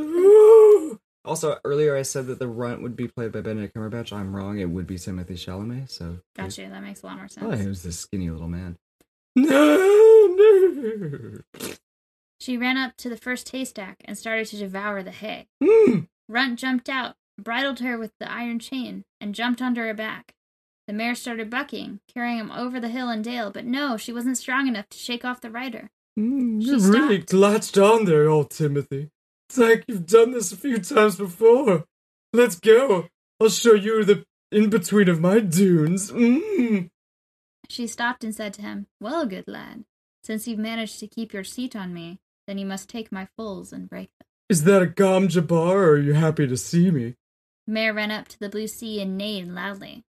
Also, 1.26 1.58
earlier 1.66 1.96
I 1.96 2.04
said 2.04 2.28
that 2.28 2.40
the 2.40 2.48
runt 2.48 2.82
would 2.84 2.96
be 2.96 3.08
played 3.08 3.32
by 3.32 3.42
Benedict 3.42 3.76
Cumberbatch. 3.76 4.14
I'm 4.14 4.36
wrong. 4.36 4.60
It 4.60 4.70
would 4.70 4.86
be 4.86 4.96
Timothée 4.96 5.32
Chalamet. 5.32 5.90
So 5.90 6.20
Gotcha, 6.36 6.70
that 6.70 6.84
makes 6.84 7.02
a 7.02 7.08
lot 7.08 7.18
more 7.18 7.28
sense. 7.28 7.46
Oh, 7.48 7.52
he 7.52 7.68
was 7.68 7.84
this 7.84 8.00
skinny 8.00 8.30
little 8.30 8.48
man. 8.48 8.78
No, 9.36 10.36
no. 10.38 11.40
She 12.40 12.58
ran 12.58 12.78
up 12.78 12.96
to 12.98 13.10
the 13.10 13.18
first 13.18 13.50
haystack 13.50 13.98
and 14.06 14.18
started 14.18 14.46
to 14.48 14.58
devour 14.58 15.02
the 15.02 15.12
hay. 15.12 15.48
Mm. 15.64 16.08
Runt 16.30 16.60
jumped 16.60 16.90
out, 16.90 17.16
bridled 17.42 17.80
her 17.80 17.98
with 17.98 18.12
the 18.20 18.32
iron 18.32 18.60
chain, 18.60 19.04
and 19.20 19.34
jumped 19.34 19.62
onto 19.62 19.82
her 19.82 19.94
back. 19.94 20.36
The 20.88 20.94
mare 20.94 21.16
started 21.16 21.50
bucking, 21.50 22.02
carrying 22.14 22.38
him 22.38 22.52
over 22.52 22.80
the 22.80 22.90
hill 22.90 23.10
and 23.10 23.24
dale, 23.24 23.50
but 23.50 23.66
no, 23.66 23.98
she 23.98 24.14
wasn't 24.14 24.38
strong 24.38 24.68
enough 24.68 24.88
to 24.90 24.98
shake 24.98 25.26
off 25.26 25.42
the 25.42 25.50
rider. 25.50 25.90
Mm, 26.18 26.62
She 26.62 26.70
you 26.70 26.80
really 26.80 27.24
latched 27.32 27.78
on 27.78 28.06
there, 28.06 28.30
old 28.30 28.52
Timothy. 28.52 29.10
It's 29.50 29.58
like 29.58 29.84
you've 29.88 30.06
done 30.06 30.32
this 30.32 30.52
a 30.52 30.58
few 30.58 30.80
times 30.80 31.18
before. 31.18 31.86
Let's 32.34 32.56
go. 32.60 33.08
I'll 33.40 33.50
show 33.50 33.74
you 33.74 34.04
the 34.04 34.26
in 34.52 34.70
between 34.70 35.10
of 35.10 35.20
my 35.20 35.40
dunes. 35.40 36.12
Mm. 36.12 36.90
She 37.70 37.88
stopped 37.88 38.24
and 38.24 38.34
said 38.34 38.54
to 38.56 38.62
him, 38.62 38.88
Well, 39.02 39.26
good 39.26 39.48
lad, 39.48 39.84
since 40.24 40.48
you've 40.48 40.60
managed 40.60 41.00
to 41.00 41.08
keep 41.08 41.34
your 41.34 41.44
seat 41.44 41.76
on 41.76 41.94
me, 41.94 42.20
then 42.48 42.58
you 42.58 42.66
must 42.66 42.90
take 42.90 43.12
my 43.12 43.28
foals 43.36 43.74
and 43.74 43.90
break 43.90 44.10
them. 44.20 44.28
Is 44.50 44.64
that 44.64 44.82
a 44.82 44.88
gom 44.88 45.28
jabbar, 45.28 45.76
or 45.76 45.90
are 45.92 46.00
you 46.00 46.14
happy 46.14 46.48
to 46.48 46.58
see 46.58 46.92
me? 46.92 47.16
Mare 47.68 47.94
ran 47.94 48.12
up 48.12 48.28
to 48.30 48.40
the 48.40 48.50
blue 48.50 48.68
sea 48.68 49.02
and 49.02 49.18
neighed 49.18 49.48
loudly. 49.48 50.04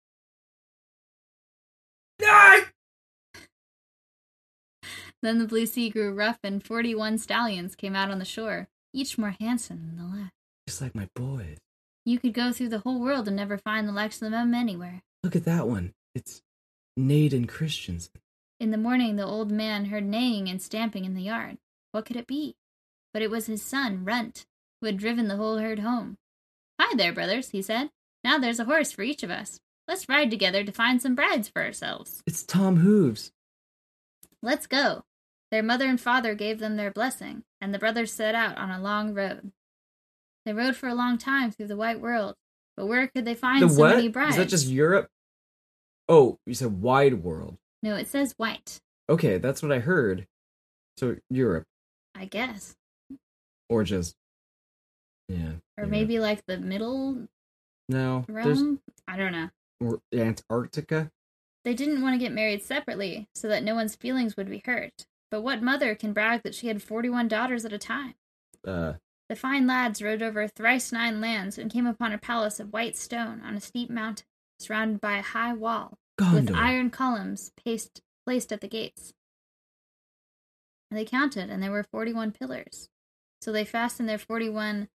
Then 5.26 5.40
the 5.40 5.48
blue 5.48 5.66
sea 5.66 5.90
grew 5.90 6.14
rough, 6.14 6.38
and 6.44 6.64
forty 6.64 6.94
one 6.94 7.18
stallions 7.18 7.76
came 7.76 7.96
out 7.96 8.12
on 8.12 8.20
the 8.20 8.26
shore, 8.26 8.68
each 8.94 9.18
more 9.18 9.36
handsome 9.40 9.88
than 9.88 9.98
the 9.98 10.16
last. 10.16 10.32
Just 10.68 10.82
like 10.82 10.94
my 10.94 11.10
boys. 11.16 11.58
You 12.06 12.20
could 12.20 12.36
go 12.36 12.52
through 12.52 12.70
the 12.70 12.78
whole 12.78 13.02
world 13.02 13.28
and 13.28 13.36
never 13.36 13.58
find 13.58 13.88
the 13.88 13.92
likes 13.92 14.22
of 14.22 14.30
them 14.30 14.54
anywhere. 14.54 15.02
Look 15.24 15.36
at 15.36 15.46
that 15.46 15.68
one. 15.68 15.94
It's 16.14 16.44
Naden 16.96 17.48
Christensen. 17.48 18.22
In 18.60 18.70
the 18.70 18.78
morning, 18.78 19.16
the 19.16 19.26
old 19.26 19.50
man 19.50 19.86
heard 19.86 20.06
neighing 20.06 20.48
and 20.48 20.62
stamping 20.62 21.06
in 21.06 21.16
the 21.16 21.24
yard. 21.24 21.58
What 21.92 22.06
could 22.06 22.18
it 22.18 22.28
be? 22.28 22.56
But 23.12 23.24
it 23.24 23.32
was 23.32 23.48
his 23.48 23.64
son, 23.64 24.06
Runt, 24.06 24.46
who 24.80 24.86
had 24.86 24.98
driven 24.98 25.28
the 25.28 25.38
whole 25.38 25.58
herd 25.58 25.80
home. 25.80 26.18
Hi 26.80 26.96
there, 26.96 27.14
brothers, 27.14 27.50
he 27.50 27.64
said. 27.64 27.90
Now 28.24 28.38
there's 28.38 28.60
a 28.60 28.66
horse 28.66 28.92
for 28.92 29.02
each 29.02 29.24
of 29.24 29.32
us. 29.32 29.60
Let's 29.88 30.08
ride 30.08 30.30
together 30.30 30.64
to 30.64 30.72
find 30.72 31.02
some 31.02 31.16
brides 31.16 31.50
for 31.50 31.64
ourselves. 31.64 32.22
It's 32.28 32.44
Tom 32.44 32.78
Hooves. 32.78 33.32
Let's 34.44 34.68
go. 34.68 35.04
Their 35.56 35.64
mother 35.64 35.86
and 35.88 36.02
father 36.02 36.36
gave 36.36 36.60
them 36.60 36.76
their 36.76 36.92
blessing, 36.92 37.46
and 37.62 37.74
the 37.74 37.80
brothers 37.80 38.12
set 38.12 38.36
out 38.36 38.58
on 38.58 38.72
a 38.72 38.82
long 38.82 39.14
road. 39.14 39.54
They 40.46 40.52
rode 40.52 40.76
for 40.76 40.90
a 40.90 40.94
long 40.94 41.18
time 41.18 41.50
through 41.50 41.68
the 41.68 41.78
white 41.78 42.02
world, 42.02 42.36
but 42.76 42.88
where 42.88 43.08
could 43.08 43.24
they 43.24 43.36
find 43.36 43.64
the 43.64 43.70
so 43.70 43.80
what? 43.80 43.96
many 43.96 44.10
brides? 44.10 44.32
Is 44.32 44.36
that 44.36 44.50
just 44.50 44.68
Europe? 44.68 45.08
Oh, 46.10 46.40
you 46.46 46.54
said 46.54 46.82
wide 46.82 47.24
world. 47.24 47.56
No, 47.82 47.96
it 47.96 48.10
says 48.10 48.34
white, 48.36 48.82
Okay, 49.10 49.38
that's 49.38 49.64
what 49.64 49.72
I 49.72 49.80
heard. 49.80 50.28
So 50.98 51.16
Europe, 51.30 51.64
I 52.14 52.26
guess. 52.26 52.76
or 53.70 53.86
just 53.86 54.18
yeah, 55.30 55.54
Or 55.78 55.86
yeah. 55.86 55.90
maybe 55.90 56.20
like 56.20 56.46
the 56.48 56.58
middle 56.58 57.30
no. 57.88 58.26
Realm? 58.28 58.82
I 59.08 59.16
don't 59.16 59.32
know. 59.32 59.50
or 59.80 60.02
Antarctica. 60.14 61.12
They 61.64 61.74
didn't 61.74 62.02
want 62.02 62.14
to 62.14 62.20
get 62.20 62.34
married 62.34 62.62
separately 62.62 63.30
so 63.34 63.48
that 63.48 63.64
no 63.64 63.74
one's 63.74 63.96
feelings 63.96 64.36
would 64.36 64.50
be 64.50 64.62
hurt. 64.66 65.06
But 65.32 65.42
what 65.42 65.62
mother 65.62 65.96
can 65.96 66.14
brag 66.14 66.44
that 66.44 66.56
she 66.56 66.68
had 66.68 66.82
41 66.82 67.28
daughters 67.28 67.66
at 67.66 67.74
a 67.74 67.78
time? 67.78 68.14
Uh, 68.66 68.94
The 69.30 69.36
fine 69.36 69.66
lads 69.68 70.02
rode 70.02 70.22
over 70.22 70.48
thrice 70.48 70.92
nine 70.92 71.20
lands 71.20 71.58
and 71.58 71.72
came 71.72 71.88
upon 71.88 72.14
a 72.14 72.18
palace 72.18 72.60
of 72.60 72.72
white 72.72 72.96
stone 72.96 73.42
on 73.44 73.56
a 73.56 73.62
steep 73.62 73.90
mountain, 73.90 74.26
surrounded 74.60 75.02
by 75.02 75.18
a 75.18 75.22
high 75.24 75.54
wall, 75.54 75.98
with 76.34 76.54
iron 76.56 76.90
columns 76.90 77.52
placed, 77.58 78.02
placed 78.26 78.52
at 78.54 78.62
the 78.62 78.68
gates. 78.68 79.14
And 80.92 81.00
they 81.00 81.06
counted, 81.06 81.50
and 81.50 81.62
there 81.62 81.72
were 81.72 81.84
41 81.92 82.32
pillars. 82.32 82.88
So 83.42 83.52
they 83.52 83.66
fastened 83.66 84.08
their 84.08 84.18
41 84.20 84.88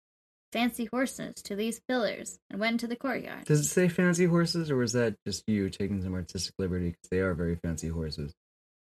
fancy 0.53 0.87
horses 0.87 1.35
to 1.43 1.55
these 1.55 1.81
pillars 1.81 2.39
and 2.49 2.59
went 2.61 2.73
into 2.75 2.87
the 2.87 2.97
courtyard. 2.97 3.45
Does 3.45 3.61
it 3.61 3.65
say 3.69 3.89
fancy 3.89 4.25
horses, 4.27 4.71
or 4.71 4.77
was 4.77 4.93
that 4.93 5.17
just 5.27 5.45
you 5.49 5.69
taking 5.71 6.03
some 6.03 6.15
artistic 6.15 6.55
liberty? 6.59 6.91
Because 6.91 7.09
they 7.11 7.19
are 7.19 7.35
very 7.35 7.57
fancy 7.57 7.89
horses. 7.89 8.33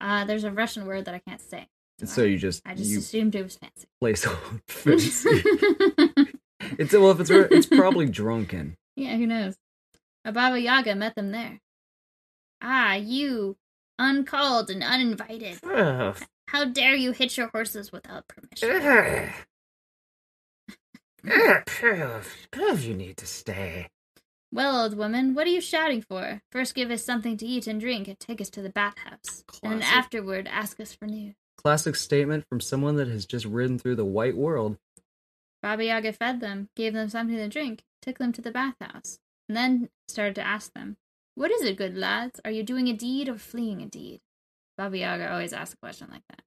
Uh, 0.03 0.25
there's 0.25 0.43
a 0.45 0.51
Russian 0.51 0.85
word 0.85 1.05
that 1.05 1.15
I 1.15 1.21
can't 1.21 1.41
say. 1.41 1.69
And 2.01 2.09
so 2.09 2.25
you 2.25 2.37
just 2.37 2.61
I 2.67 2.75
just 2.75 2.91
you 2.91 2.99
assumed 2.99 3.37
it 3.37 3.45
was 3.45 3.57
fancy. 3.57 3.87
place 4.01 4.27
fancy. 4.69 5.31
it's 6.79 6.93
well, 6.93 7.13
if 7.13 7.21
it's 7.21 7.31
it's 7.31 7.67
probably 7.67 8.07
drunken. 8.07 8.77
yeah, 8.97 9.17
who 9.17 9.27
knows? 9.27 9.57
A 10.25 10.33
Baba 10.33 10.61
Yaga 10.61 10.97
met 10.97 11.15
them 11.15 11.31
there. 11.31 11.61
Ah, 12.61 12.95
you, 12.95 13.57
uncalled 13.99 14.71
and 14.71 14.83
uninvited. 14.83 15.61
How 16.49 16.65
dare 16.65 16.97
you 16.97 17.13
hitch 17.13 17.39
your 17.39 17.49
horses 17.49 17.93
without 17.93 18.27
permission? 18.29 19.33
you 22.85 22.95
need 22.95 23.17
to 23.19 23.27
stay. 23.27 23.89
Well, 24.55 24.83
old 24.83 24.99
woman, 24.99 25.35
what 25.35 25.47
are 25.47 25.51
you 25.51 25.63
shouting 25.63 26.03
for? 26.03 26.43
First 26.53 26.75
give 26.75 26.91
us 26.91 27.03
something 27.03 27.39
to 27.39 27.47
eat 27.47 27.67
and 27.67 27.81
drink 27.81 28.07
and 28.07 28.21
take 28.21 28.39
us 28.39 28.51
to 28.51 28.61
the 28.61 28.69
bathhouse. 28.69 29.45
And 29.63 29.73
then 29.73 29.83
afterward 29.83 30.47
ask 30.47 30.79
us 30.79 30.93
for 30.93 31.07
news. 31.07 31.35
Classic 31.57 31.97
statement 31.97 32.45
from 32.51 32.61
someone 32.61 32.97
that 32.97 33.09
has 33.09 33.25
just 33.25 33.47
ridden 33.47 33.79
through 33.79 33.97
the 33.97 34.05
white 34.05 34.37
world. 34.37 34.77
Baba 35.63 35.85
Yaga 35.85 36.13
fed 36.13 36.41
them, 36.41 36.69
gave 36.77 36.93
them 36.93 37.09
something 37.09 37.37
to 37.37 37.49
drink, 37.49 37.83
took 38.03 38.19
them 38.19 38.31
to 38.33 38.43
the 38.43 38.51
bathhouse, 38.51 39.19
and 39.49 39.57
then 39.57 39.89
started 40.07 40.35
to 40.35 40.47
ask 40.47 40.75
them, 40.75 40.99
What 41.35 41.51
is 41.51 41.63
it, 41.63 41.79
good 41.79 41.97
lads? 41.97 42.39
Are 42.45 42.51
you 42.51 42.63
doing 42.63 42.89
a 42.89 42.93
deed 42.93 43.31
or 43.31 43.39
fleeing 43.39 43.81
a 43.81 43.87
deed? 43.87 44.21
Baba 44.77 44.99
Yaga 44.99 45.33
always 45.33 45.55
asks 45.55 45.75
a 45.75 45.79
question 45.79 46.09
like 46.11 46.25
that. 46.29 46.43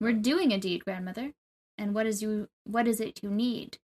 We're 0.00 0.12
doing 0.12 0.50
a 0.52 0.58
deed, 0.58 0.84
grandmother. 0.84 1.32
And 1.76 1.94
what 1.94 2.06
is 2.06 2.22
you 2.22 2.48
what 2.64 2.88
is 2.88 3.00
it 3.00 3.20
you 3.22 3.30
need? 3.30 3.78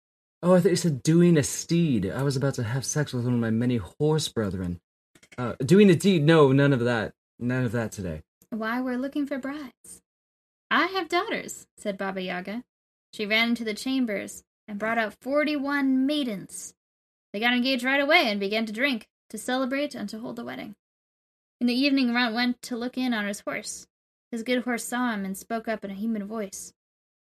Oh, 0.44 0.54
I 0.54 0.60
thought 0.60 0.70
you 0.70 0.76
said 0.76 1.02
doing 1.02 1.36
a 1.38 1.44
steed. 1.44 2.10
I 2.10 2.22
was 2.22 2.38
about 2.38 2.54
to 2.56 2.64
have 2.64 2.86
sex 2.86 3.12
with 3.12 3.26
one 3.26 3.34
of 3.34 3.40
my 3.40 3.50
many 3.50 3.78
horse 3.78 4.28
brethren. 4.28 4.80
Uh, 5.38 5.54
doing 5.66 5.90
a 5.90 5.96
deed? 5.96 6.24
No, 6.24 6.52
none 6.52 6.74
of 6.74 6.82
that. 6.82 7.14
None 7.40 7.66
of 7.66 7.72
that 7.72 7.92
today. 7.92 8.22
Why, 8.50 8.80
we're 8.82 8.98
looking 8.98 9.26
for 9.26 9.38
brides. 9.38 10.02
I 10.70 10.88
have 10.88 11.10
daughters, 11.10 11.68
said 11.78 11.98
Baba 11.98 12.22
Yaga. 12.22 12.64
She 13.14 13.26
ran 13.26 13.50
into 13.50 13.64
the 13.64 13.74
chambers 13.74 14.44
and 14.68 14.78
brought 14.78 14.98
out 14.98 15.16
forty 15.22 15.56
one 15.56 16.06
maidens. 16.06 16.74
They 17.34 17.40
got 17.40 17.54
engaged 17.54 17.84
right 17.84 18.02
away 18.02 18.30
and 18.30 18.40
began 18.40 18.66
to 18.66 18.74
drink, 18.74 19.08
to 19.30 19.38
celebrate, 19.38 19.96
and 19.96 20.08
to 20.10 20.20
hold 20.20 20.36
the 20.36 20.46
wedding. 20.46 20.76
In 21.60 21.68
the 21.68 21.74
evening, 21.74 22.14
Runt 22.14 22.36
went 22.36 22.62
to 22.64 22.78
look 22.78 22.98
in 22.98 23.14
on 23.14 23.28
his 23.28 23.40
horse. 23.40 23.88
His 24.32 24.44
good 24.44 24.64
horse 24.64 24.84
saw 24.84 25.14
him 25.14 25.26
and 25.26 25.38
spoke 25.38 25.68
up 25.68 25.84
in 25.84 25.92
a 25.92 25.96
human 25.96 26.26
voice. 26.26 26.74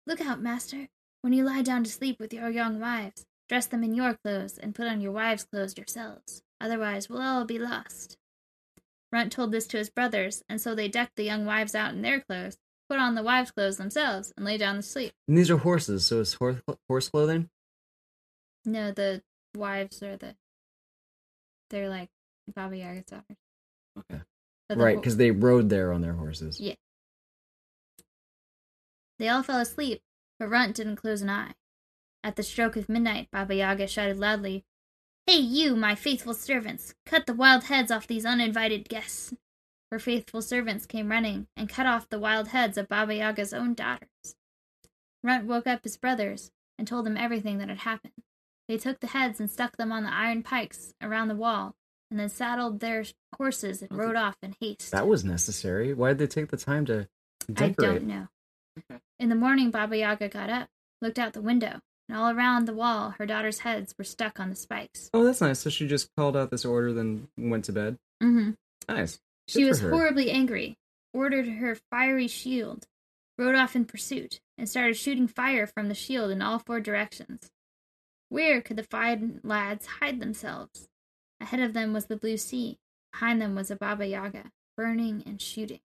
Look 0.06 0.20
out, 0.20 0.40
master. 0.40 0.88
When 1.22 1.32
you 1.34 1.44
lie 1.44 1.62
down 1.62 1.84
to 1.84 1.90
sleep 1.90 2.18
with 2.18 2.32
your 2.32 2.48
young 2.48 2.80
wives, 2.80 3.26
dress 3.48 3.66
them 3.66 3.84
in 3.84 3.94
your 3.94 4.14
clothes 4.24 4.56
and 4.56 4.74
put 4.74 4.86
on 4.86 5.00
your 5.00 5.12
wives' 5.12 5.44
clothes 5.44 5.76
yourselves. 5.76 6.42
Otherwise, 6.60 7.08
we'll 7.10 7.20
all 7.20 7.44
be 7.44 7.58
lost. 7.58 8.16
Runt 9.12 9.32
told 9.32 9.52
this 9.52 9.66
to 9.68 9.76
his 9.76 9.90
brothers, 9.90 10.42
and 10.48 10.60
so 10.60 10.74
they 10.74 10.88
decked 10.88 11.16
the 11.16 11.24
young 11.24 11.44
wives 11.44 11.74
out 11.74 11.92
in 11.92 12.00
their 12.00 12.20
clothes, 12.20 12.56
put 12.88 12.98
on 12.98 13.14
the 13.14 13.22
wives' 13.22 13.50
clothes 13.50 13.76
themselves, 13.76 14.32
and 14.36 14.46
lay 14.46 14.56
down 14.56 14.76
to 14.76 14.82
sleep. 14.82 15.12
And 15.28 15.36
these 15.36 15.50
are 15.50 15.58
horses, 15.58 16.06
so 16.06 16.20
it's 16.20 16.34
horse 16.34 16.60
horse 16.88 17.08
clothing. 17.08 17.50
No, 18.64 18.92
the 18.92 19.22
wives 19.54 20.02
are 20.02 20.16
the. 20.16 20.36
They're 21.70 21.88
like 21.88 22.08
Baba 22.54 22.76
Yaga's 22.76 23.04
daughters. 23.04 23.36
Okay. 23.98 24.22
Right, 24.74 24.96
because 24.96 25.16
they 25.16 25.32
rode 25.32 25.68
there 25.68 25.92
on 25.92 26.00
their 26.00 26.12
horses. 26.12 26.60
Yeah. 26.60 26.74
They 29.18 29.28
all 29.28 29.42
fell 29.42 29.58
asleep, 29.58 30.00
but 30.40 30.50
Runt 30.50 30.74
didn't 30.74 30.96
close 30.96 31.20
an 31.20 31.30
eye. 31.30 31.52
At 32.24 32.34
the 32.34 32.42
stroke 32.42 32.74
of 32.74 32.88
midnight, 32.88 33.28
Baba 33.30 33.54
Yaga 33.54 33.86
shouted 33.86 34.16
loudly, 34.16 34.64
Hey, 35.26 35.36
you, 35.36 35.76
my 35.76 35.94
faithful 35.94 36.34
servants, 36.34 36.94
cut 37.06 37.26
the 37.26 37.34
wild 37.34 37.64
heads 37.64 37.92
off 37.92 38.06
these 38.06 38.24
uninvited 38.24 38.88
guests. 38.88 39.34
Her 39.92 39.98
faithful 39.98 40.40
servants 40.40 40.86
came 40.86 41.10
running 41.10 41.46
and 41.56 41.68
cut 41.68 41.86
off 41.86 42.08
the 42.08 42.18
wild 42.18 42.48
heads 42.48 42.78
of 42.78 42.88
Baba 42.88 43.14
Yaga's 43.14 43.52
own 43.52 43.74
daughters. 43.74 44.34
Runt 45.22 45.44
woke 45.44 45.66
up 45.66 45.84
his 45.84 45.98
brothers 45.98 46.50
and 46.78 46.88
told 46.88 47.04
them 47.04 47.18
everything 47.18 47.58
that 47.58 47.68
had 47.68 47.80
happened. 47.80 48.14
They 48.66 48.78
took 48.78 49.00
the 49.00 49.08
heads 49.08 49.40
and 49.40 49.50
stuck 49.50 49.76
them 49.76 49.92
on 49.92 50.04
the 50.04 50.12
iron 50.12 50.42
pikes 50.42 50.94
around 51.02 51.28
the 51.28 51.34
wall, 51.34 51.74
and 52.10 52.18
then 52.18 52.30
saddled 52.30 52.80
their 52.80 53.04
horses 53.36 53.82
and 53.82 53.96
rode 53.96 54.16
off 54.16 54.36
in 54.42 54.54
haste. 54.58 54.90
That 54.92 55.06
was 55.06 55.22
necessary. 55.22 55.92
Why 55.92 56.08
did 56.08 56.18
they 56.18 56.26
take 56.28 56.50
the 56.50 56.56
time 56.56 56.86
to 56.86 57.08
decorate? 57.52 57.90
I 57.90 57.92
don't 57.94 58.06
know. 58.06 58.28
In 59.18 59.28
the 59.28 59.34
morning, 59.34 59.70
Baba 59.70 59.96
Yaga 59.96 60.28
got 60.28 60.50
up, 60.50 60.68
looked 61.00 61.18
out 61.18 61.32
the 61.32 61.40
window, 61.40 61.80
and 62.08 62.18
all 62.18 62.30
around 62.30 62.66
the 62.66 62.74
wall, 62.74 63.14
her 63.18 63.26
daughters' 63.26 63.60
heads 63.60 63.94
were 63.96 64.04
stuck 64.04 64.40
on 64.40 64.50
the 64.50 64.56
spikes. 64.56 65.10
Oh, 65.14 65.24
that's 65.24 65.40
nice. 65.40 65.60
So 65.60 65.70
she 65.70 65.86
just 65.86 66.10
called 66.16 66.36
out 66.36 66.50
this 66.50 66.64
order, 66.64 66.92
then 66.92 67.28
went 67.36 67.64
to 67.66 67.72
bed. 67.72 67.98
Mm-hmm. 68.22 68.50
Nice. 68.88 69.20
She 69.48 69.64
was 69.64 69.80
her. 69.80 69.90
horribly 69.90 70.30
angry, 70.30 70.76
ordered 71.12 71.48
her 71.48 71.76
fiery 71.90 72.28
shield, 72.28 72.86
rode 73.38 73.54
off 73.54 73.74
in 73.74 73.84
pursuit, 73.84 74.40
and 74.56 74.68
started 74.68 74.96
shooting 74.96 75.26
fire 75.26 75.66
from 75.66 75.88
the 75.88 75.94
shield 75.94 76.30
in 76.30 76.42
all 76.42 76.58
four 76.58 76.80
directions. 76.80 77.50
Where 78.28 78.60
could 78.60 78.76
the 78.76 78.84
five 78.84 79.20
lads 79.42 79.86
hide 79.86 80.20
themselves? 80.20 80.88
Ahead 81.40 81.60
of 81.60 81.72
them 81.72 81.92
was 81.92 82.06
the 82.06 82.16
blue 82.16 82.36
sea. 82.36 82.78
Behind 83.12 83.40
them 83.40 83.54
was 83.54 83.70
a 83.70 83.76
Baba 83.76 84.06
Yaga, 84.06 84.52
burning 84.76 85.22
and 85.26 85.40
shooting. 85.40 85.80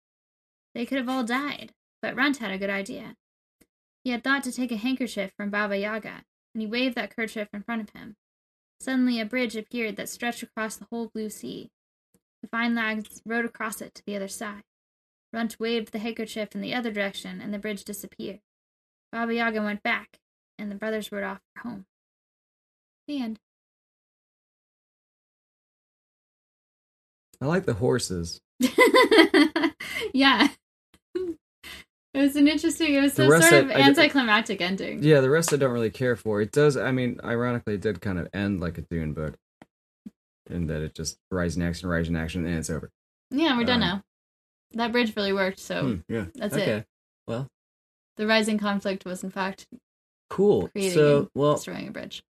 They 0.76 0.86
could 0.86 0.98
have 0.98 1.10
all 1.10 1.24
died, 1.24 1.72
but 2.06 2.16
Runt 2.16 2.38
had 2.38 2.52
a 2.52 2.60
good 2.60 2.70
idea. 2.70 3.16
He 4.04 4.12
had 4.12 4.24
thought 4.24 4.44
to 4.44 4.52
take 4.52 4.72
a 4.72 4.78
handkerchief 4.78 5.32
from 5.36 5.50
Baba 5.50 5.76
Yaga, 5.76 6.22
and 6.54 6.62
he 6.62 6.68
waved 6.68 6.94
that 6.94 7.16
kerchief 7.16 7.48
in 7.52 7.64
front 7.64 7.82
of 7.82 8.00
him. 8.00 8.16
Suddenly 8.80 9.20
a 9.20 9.26
bridge 9.26 9.56
appeared 9.56 9.96
that 9.96 10.08
stretched 10.08 10.44
across 10.44 10.76
the 10.76 10.86
whole 10.92 11.10
blue 11.12 11.32
sea. 11.32 11.72
The 12.44 12.48
fine 12.50 12.76
lads 12.76 13.24
rode 13.26 13.46
across 13.46 13.82
it 13.82 13.96
to 13.96 14.04
the 14.06 14.16
other 14.16 14.28
side. 14.28 14.62
Runt 15.34 15.60
waved 15.60 15.94
the 15.94 15.98
handkerchief 15.98 16.50
in 16.54 16.62
the 16.62 16.76
other 16.76 16.92
direction, 16.92 17.42
and 17.42 17.52
the 17.52 17.58
bridge 17.58 17.84
disappeared. 17.84 18.42
Baba 19.12 19.34
Yaga 19.34 19.64
went 19.64 19.82
back, 19.82 20.20
and 20.60 20.70
the 20.70 20.76
brothers 20.76 21.12
rode 21.12 21.24
off 21.24 21.40
for 21.56 21.68
home. 21.68 21.86
The 23.08 23.20
end. 23.20 23.40
I 27.42 27.48
like 27.48 27.66
the 27.66 27.74
horses. 27.74 28.42
yeah. 30.14 30.50
It 32.16 32.22
was 32.22 32.36
an 32.38 32.48
interesting, 32.48 32.94
it 32.94 33.02
was 33.02 33.14
The 33.16 33.24
a 33.32 33.42
sort 33.42 33.54
of 33.66 33.72
I- 33.72 33.74
I- 33.74 33.82
anticlimactic 33.82 34.62
ending. 34.62 35.04
Yeah, 35.04 35.20
the 35.20 35.30
rest 35.30 35.52
I 35.54 35.58
don't 35.58 35.74
really 35.74 35.90
care 35.90 36.16
for. 36.16 36.42
It 36.42 36.52
does. 36.52 36.78
I 36.78 36.92
mean, 36.92 37.20
ironically, 37.24 37.74
it 37.76 37.82
did 37.82 38.00
kind 38.02 38.18
of 38.20 38.30
end 38.34 38.62
like 38.62 38.78
a 38.78 38.82
Dune 38.82 39.14
book. 39.14 39.36
and 40.48 40.70
that 40.70 40.82
it 40.84 40.94
just 40.94 41.18
rise 41.32 41.56
in 41.58 41.64
action, 41.64 41.90
rise 41.90 42.08
in 42.08 42.16
action, 42.16 42.46
and 42.46 42.60
it's 42.60 42.70
over. 42.70 42.92
Yeah, 43.32 43.58
we're 43.58 43.64
done 43.66 43.82
Um, 43.82 43.90
now. 43.90 44.04
That 44.74 44.92
bridge 44.92 45.16
really 45.16 45.34
worked, 45.34 45.58
so 45.60 45.82
Hmm, 45.82 46.14
yeah. 46.14 46.26
that's 46.36 46.54
okay. 46.54 46.72
it. 46.72 46.86
Well, 47.28 47.48
The 48.18 48.28
rising 48.28 48.60
conflict 48.60 49.06
was 49.06 49.24
in 49.24 49.32
fact 49.32 49.66
cool. 50.30 50.68
creating 50.70 50.94
So, 50.94 51.30
well, 51.34 51.56
destroying 51.56 51.88
a 51.88 51.92
bridge. 51.92 52.24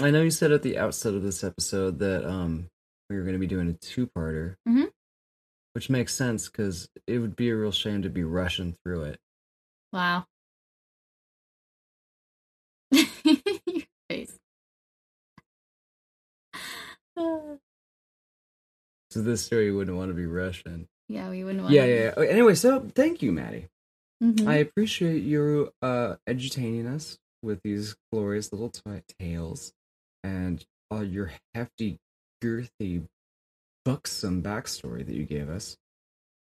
I 0.00 0.10
know 0.10 0.22
you 0.22 0.30
said 0.30 0.52
at 0.52 0.62
the 0.62 0.78
outset 0.78 1.12
of 1.14 1.22
this 1.22 1.44
episode 1.44 1.98
that 1.98 2.24
um 2.26 2.68
we 3.10 3.16
were 3.16 3.22
going 3.24 3.34
to 3.34 3.38
be 3.38 3.46
doing 3.46 3.68
a 3.68 3.72
two-parter, 3.74 4.54
Mhm. 4.66 4.90
Which 5.80 5.88
makes 5.88 6.14
sense 6.14 6.46
because 6.46 6.90
it 7.06 7.20
would 7.20 7.34
be 7.34 7.48
a 7.48 7.56
real 7.56 7.72
shame 7.72 8.02
to 8.02 8.10
be 8.10 8.22
rushing 8.22 8.76
through 8.84 9.04
it. 9.04 9.18
Wow. 9.94 10.26
Your 12.92 13.06
face. 14.10 14.38
So 17.16 17.58
this 19.14 19.42
story 19.46 19.64
you 19.64 19.76
wouldn't 19.78 19.96
want 19.96 20.10
to 20.10 20.14
be 20.14 20.26
rushing. 20.26 20.86
yeah, 21.08 21.30
we 21.30 21.44
wouldn't 21.44 21.62
want. 21.62 21.72
Yeah, 21.72 21.86
yeah, 21.86 22.12
yeah. 22.14 22.24
Anyway, 22.26 22.56
so 22.56 22.80
thank 22.94 23.22
you, 23.22 23.32
Maddie. 23.32 23.68
Mhm. 24.22 24.46
I 24.46 24.56
appreciate 24.56 25.22
you 25.22 25.72
uh 25.80 26.16
edutaining 26.28 26.94
us 26.94 27.16
with 27.42 27.60
these 27.64 27.96
glorious 28.12 28.52
little 28.52 28.68
t- 28.68 28.82
tales 29.18 29.72
and 30.22 30.62
all 30.90 31.02
your 31.02 31.32
hefty, 31.54 31.96
girthy, 32.44 33.06
buxom 33.84 34.42
backstory 34.42 35.04
that 35.06 35.14
you 35.14 35.24
gave 35.24 35.48
us. 35.48 35.76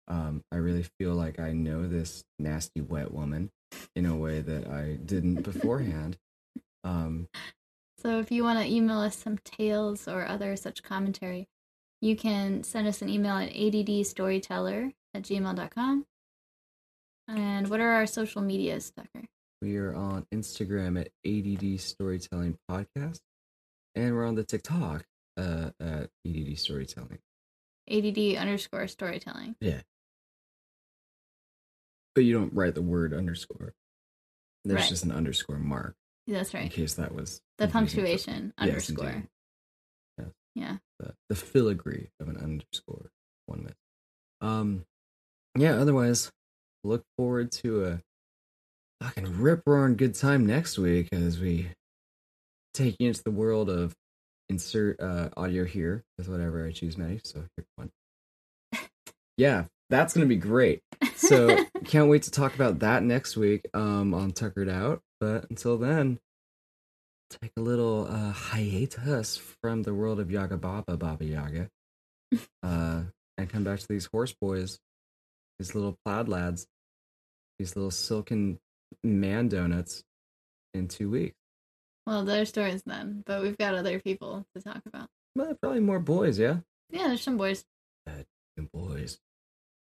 Um, 0.08 0.42
I 0.52 0.56
really 0.56 0.84
feel 0.98 1.14
like 1.14 1.40
I 1.40 1.52
know 1.52 1.86
this 1.86 2.22
nasty 2.38 2.80
wet 2.80 3.12
woman 3.12 3.50
in 3.96 4.06
a 4.06 4.16
way 4.16 4.40
that 4.40 4.68
I 4.68 4.98
didn't 5.04 5.42
beforehand. 5.42 6.16
Um, 6.84 7.28
So 7.98 8.20
if 8.20 8.30
you 8.30 8.44
want 8.44 8.60
to 8.60 8.72
email 8.72 8.98
us 9.00 9.16
some 9.16 9.38
tales 9.44 10.06
or 10.06 10.26
other 10.26 10.54
such 10.56 10.82
commentary, 10.82 11.48
you 12.00 12.14
can 12.14 12.62
send 12.62 12.86
us 12.86 13.02
an 13.02 13.08
email 13.08 13.36
at 13.36 13.52
addstoryteller 13.52 14.92
at 15.14 15.22
gmail.com. 15.22 16.06
And 17.28 17.68
what 17.68 17.80
are 17.80 17.90
our 17.92 18.06
social 18.06 18.42
medias, 18.42 18.92
Tucker? 18.96 19.26
we 19.62 19.76
are 19.78 19.94
on 19.94 20.26
Instagram 20.32 21.00
at 21.00 21.08
ADD 21.26 21.80
Storytelling 21.80 22.58
Podcast, 22.70 23.20
and 23.94 24.14
we're 24.14 24.26
on 24.26 24.34
the 24.36 24.44
TikTok 24.44 25.04
uh, 25.36 25.70
at 25.80 26.10
ADD 26.26 26.58
Storytelling. 26.58 27.18
ADD 27.90 28.36
underscore 28.36 28.88
storytelling. 28.88 29.54
Yeah. 29.60 29.80
But 32.14 32.24
you 32.24 32.32
don't 32.32 32.52
write 32.54 32.74
the 32.74 32.82
word 32.82 33.12
underscore. 33.12 33.74
There's 34.64 34.80
Right. 34.80 34.88
just 34.88 35.04
an 35.04 35.12
underscore 35.12 35.58
mark 35.58 35.94
That's 36.26 36.52
right. 36.54 36.64
in 36.64 36.68
case 36.70 36.94
that 36.94 37.14
was 37.14 37.40
The 37.58 37.66
for- 37.68 37.72
punctuation 37.72 38.52
Yes, 38.58 38.68
underscore. 38.68 39.28
Yes. 40.18 40.28
Yeah. 40.54 40.78
The, 40.98 41.14
the 41.28 41.36
filigree 41.36 42.08
of 42.18 42.28
an 42.28 42.38
underscore 42.38 43.10
one 43.46 43.58
minute. 43.60 43.76
Um, 44.40 44.84
yeah. 45.56 45.74
Otherwise, 45.76 46.32
look 46.82 47.04
forward 47.16 47.52
to 47.52 47.84
a 47.84 48.00
fucking 49.02 49.38
rip 49.40 49.62
roaring 49.66 49.96
good 49.96 50.14
time 50.14 50.46
next 50.46 50.78
week 50.78 51.08
as 51.12 51.38
we 51.38 51.70
take 52.74 52.96
you 52.98 53.08
into 53.08 53.22
the 53.22 53.30
world 53.30 53.68
of 53.70 53.94
insert 54.48 55.00
uh, 55.00 55.30
audio 55.36 55.64
here 55.64 56.04
with 56.18 56.28
whatever 56.28 56.66
I 56.66 56.72
choose, 56.72 56.96
Maddie. 56.96 57.20
So 57.24 57.44
here 57.56 57.66
one. 57.76 57.90
Yeah, 59.36 59.64
that's 59.90 60.14
gonna 60.14 60.26
be 60.26 60.36
great. 60.36 60.80
So 61.16 61.64
can't 61.84 62.08
wait 62.08 62.22
to 62.22 62.30
talk 62.30 62.54
about 62.54 62.80
that 62.80 63.02
next 63.02 63.36
week 63.36 63.66
um, 63.74 64.14
on 64.14 64.32
Tuckered 64.32 64.68
Out. 64.68 65.02
But 65.20 65.48
until 65.50 65.78
then, 65.78 66.18
take 67.30 67.52
a 67.56 67.60
little 67.60 68.06
uh, 68.08 68.32
hiatus 68.32 69.40
from 69.62 69.82
the 69.82 69.94
world 69.94 70.20
of 70.20 70.30
Yaga 70.30 70.56
Baba 70.56 70.96
Baba 70.96 71.24
Yaga, 71.24 71.68
uh, 72.62 73.02
and 73.38 73.48
come 73.48 73.64
back 73.64 73.80
to 73.80 73.88
these 73.88 74.06
horse 74.06 74.34
boys, 74.40 74.78
these 75.58 75.74
little 75.74 75.96
plaid 76.04 76.28
lads, 76.28 76.66
these 77.58 77.76
little 77.76 77.90
silken 77.90 78.58
man 79.02 79.48
donuts 79.48 80.02
in 80.74 80.88
two 80.88 81.10
weeks. 81.10 81.36
Well, 82.06 82.24
their 82.24 82.44
stories 82.44 82.82
then, 82.86 83.22
but 83.26 83.42
we've 83.42 83.58
got 83.58 83.74
other 83.74 83.98
people 83.98 84.46
to 84.54 84.62
talk 84.62 84.82
about. 84.86 85.08
Well, 85.34 85.54
probably 85.60 85.80
more 85.80 85.98
boys, 85.98 86.38
yeah. 86.38 86.58
Yeah, 86.90 87.08
there's 87.08 87.22
some 87.22 87.36
boys. 87.36 87.64
Uh, 88.06 88.22
and 88.56 88.70
boys, 88.72 89.18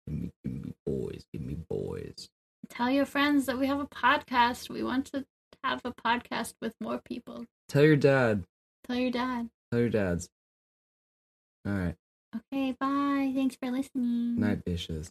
give 0.06 0.16
me, 0.16 0.30
give 0.44 0.52
me 0.54 0.74
boys, 0.86 1.24
give 1.32 1.42
me 1.42 1.56
boys. 1.68 2.28
Tell 2.70 2.90
your 2.90 3.04
friends 3.04 3.46
that 3.46 3.58
we 3.58 3.66
have 3.66 3.80
a 3.80 3.86
podcast. 3.86 4.70
We 4.70 4.82
want 4.82 5.06
to 5.06 5.26
have 5.62 5.80
a 5.84 5.92
podcast 5.92 6.54
with 6.62 6.74
more 6.80 7.00
people. 7.04 7.44
Tell 7.68 7.82
your 7.82 7.96
dad. 7.96 8.44
Tell 8.86 8.96
your 8.96 9.10
dad. 9.10 9.50
Tell 9.70 9.80
your 9.80 9.90
dads. 9.90 10.28
All 11.66 11.72
right. 11.72 11.96
Okay, 12.52 12.76
bye. 12.78 13.32
Thanks 13.34 13.56
for 13.56 13.70
listening. 13.70 14.40
Night, 14.40 14.64
bitches. 14.64 15.10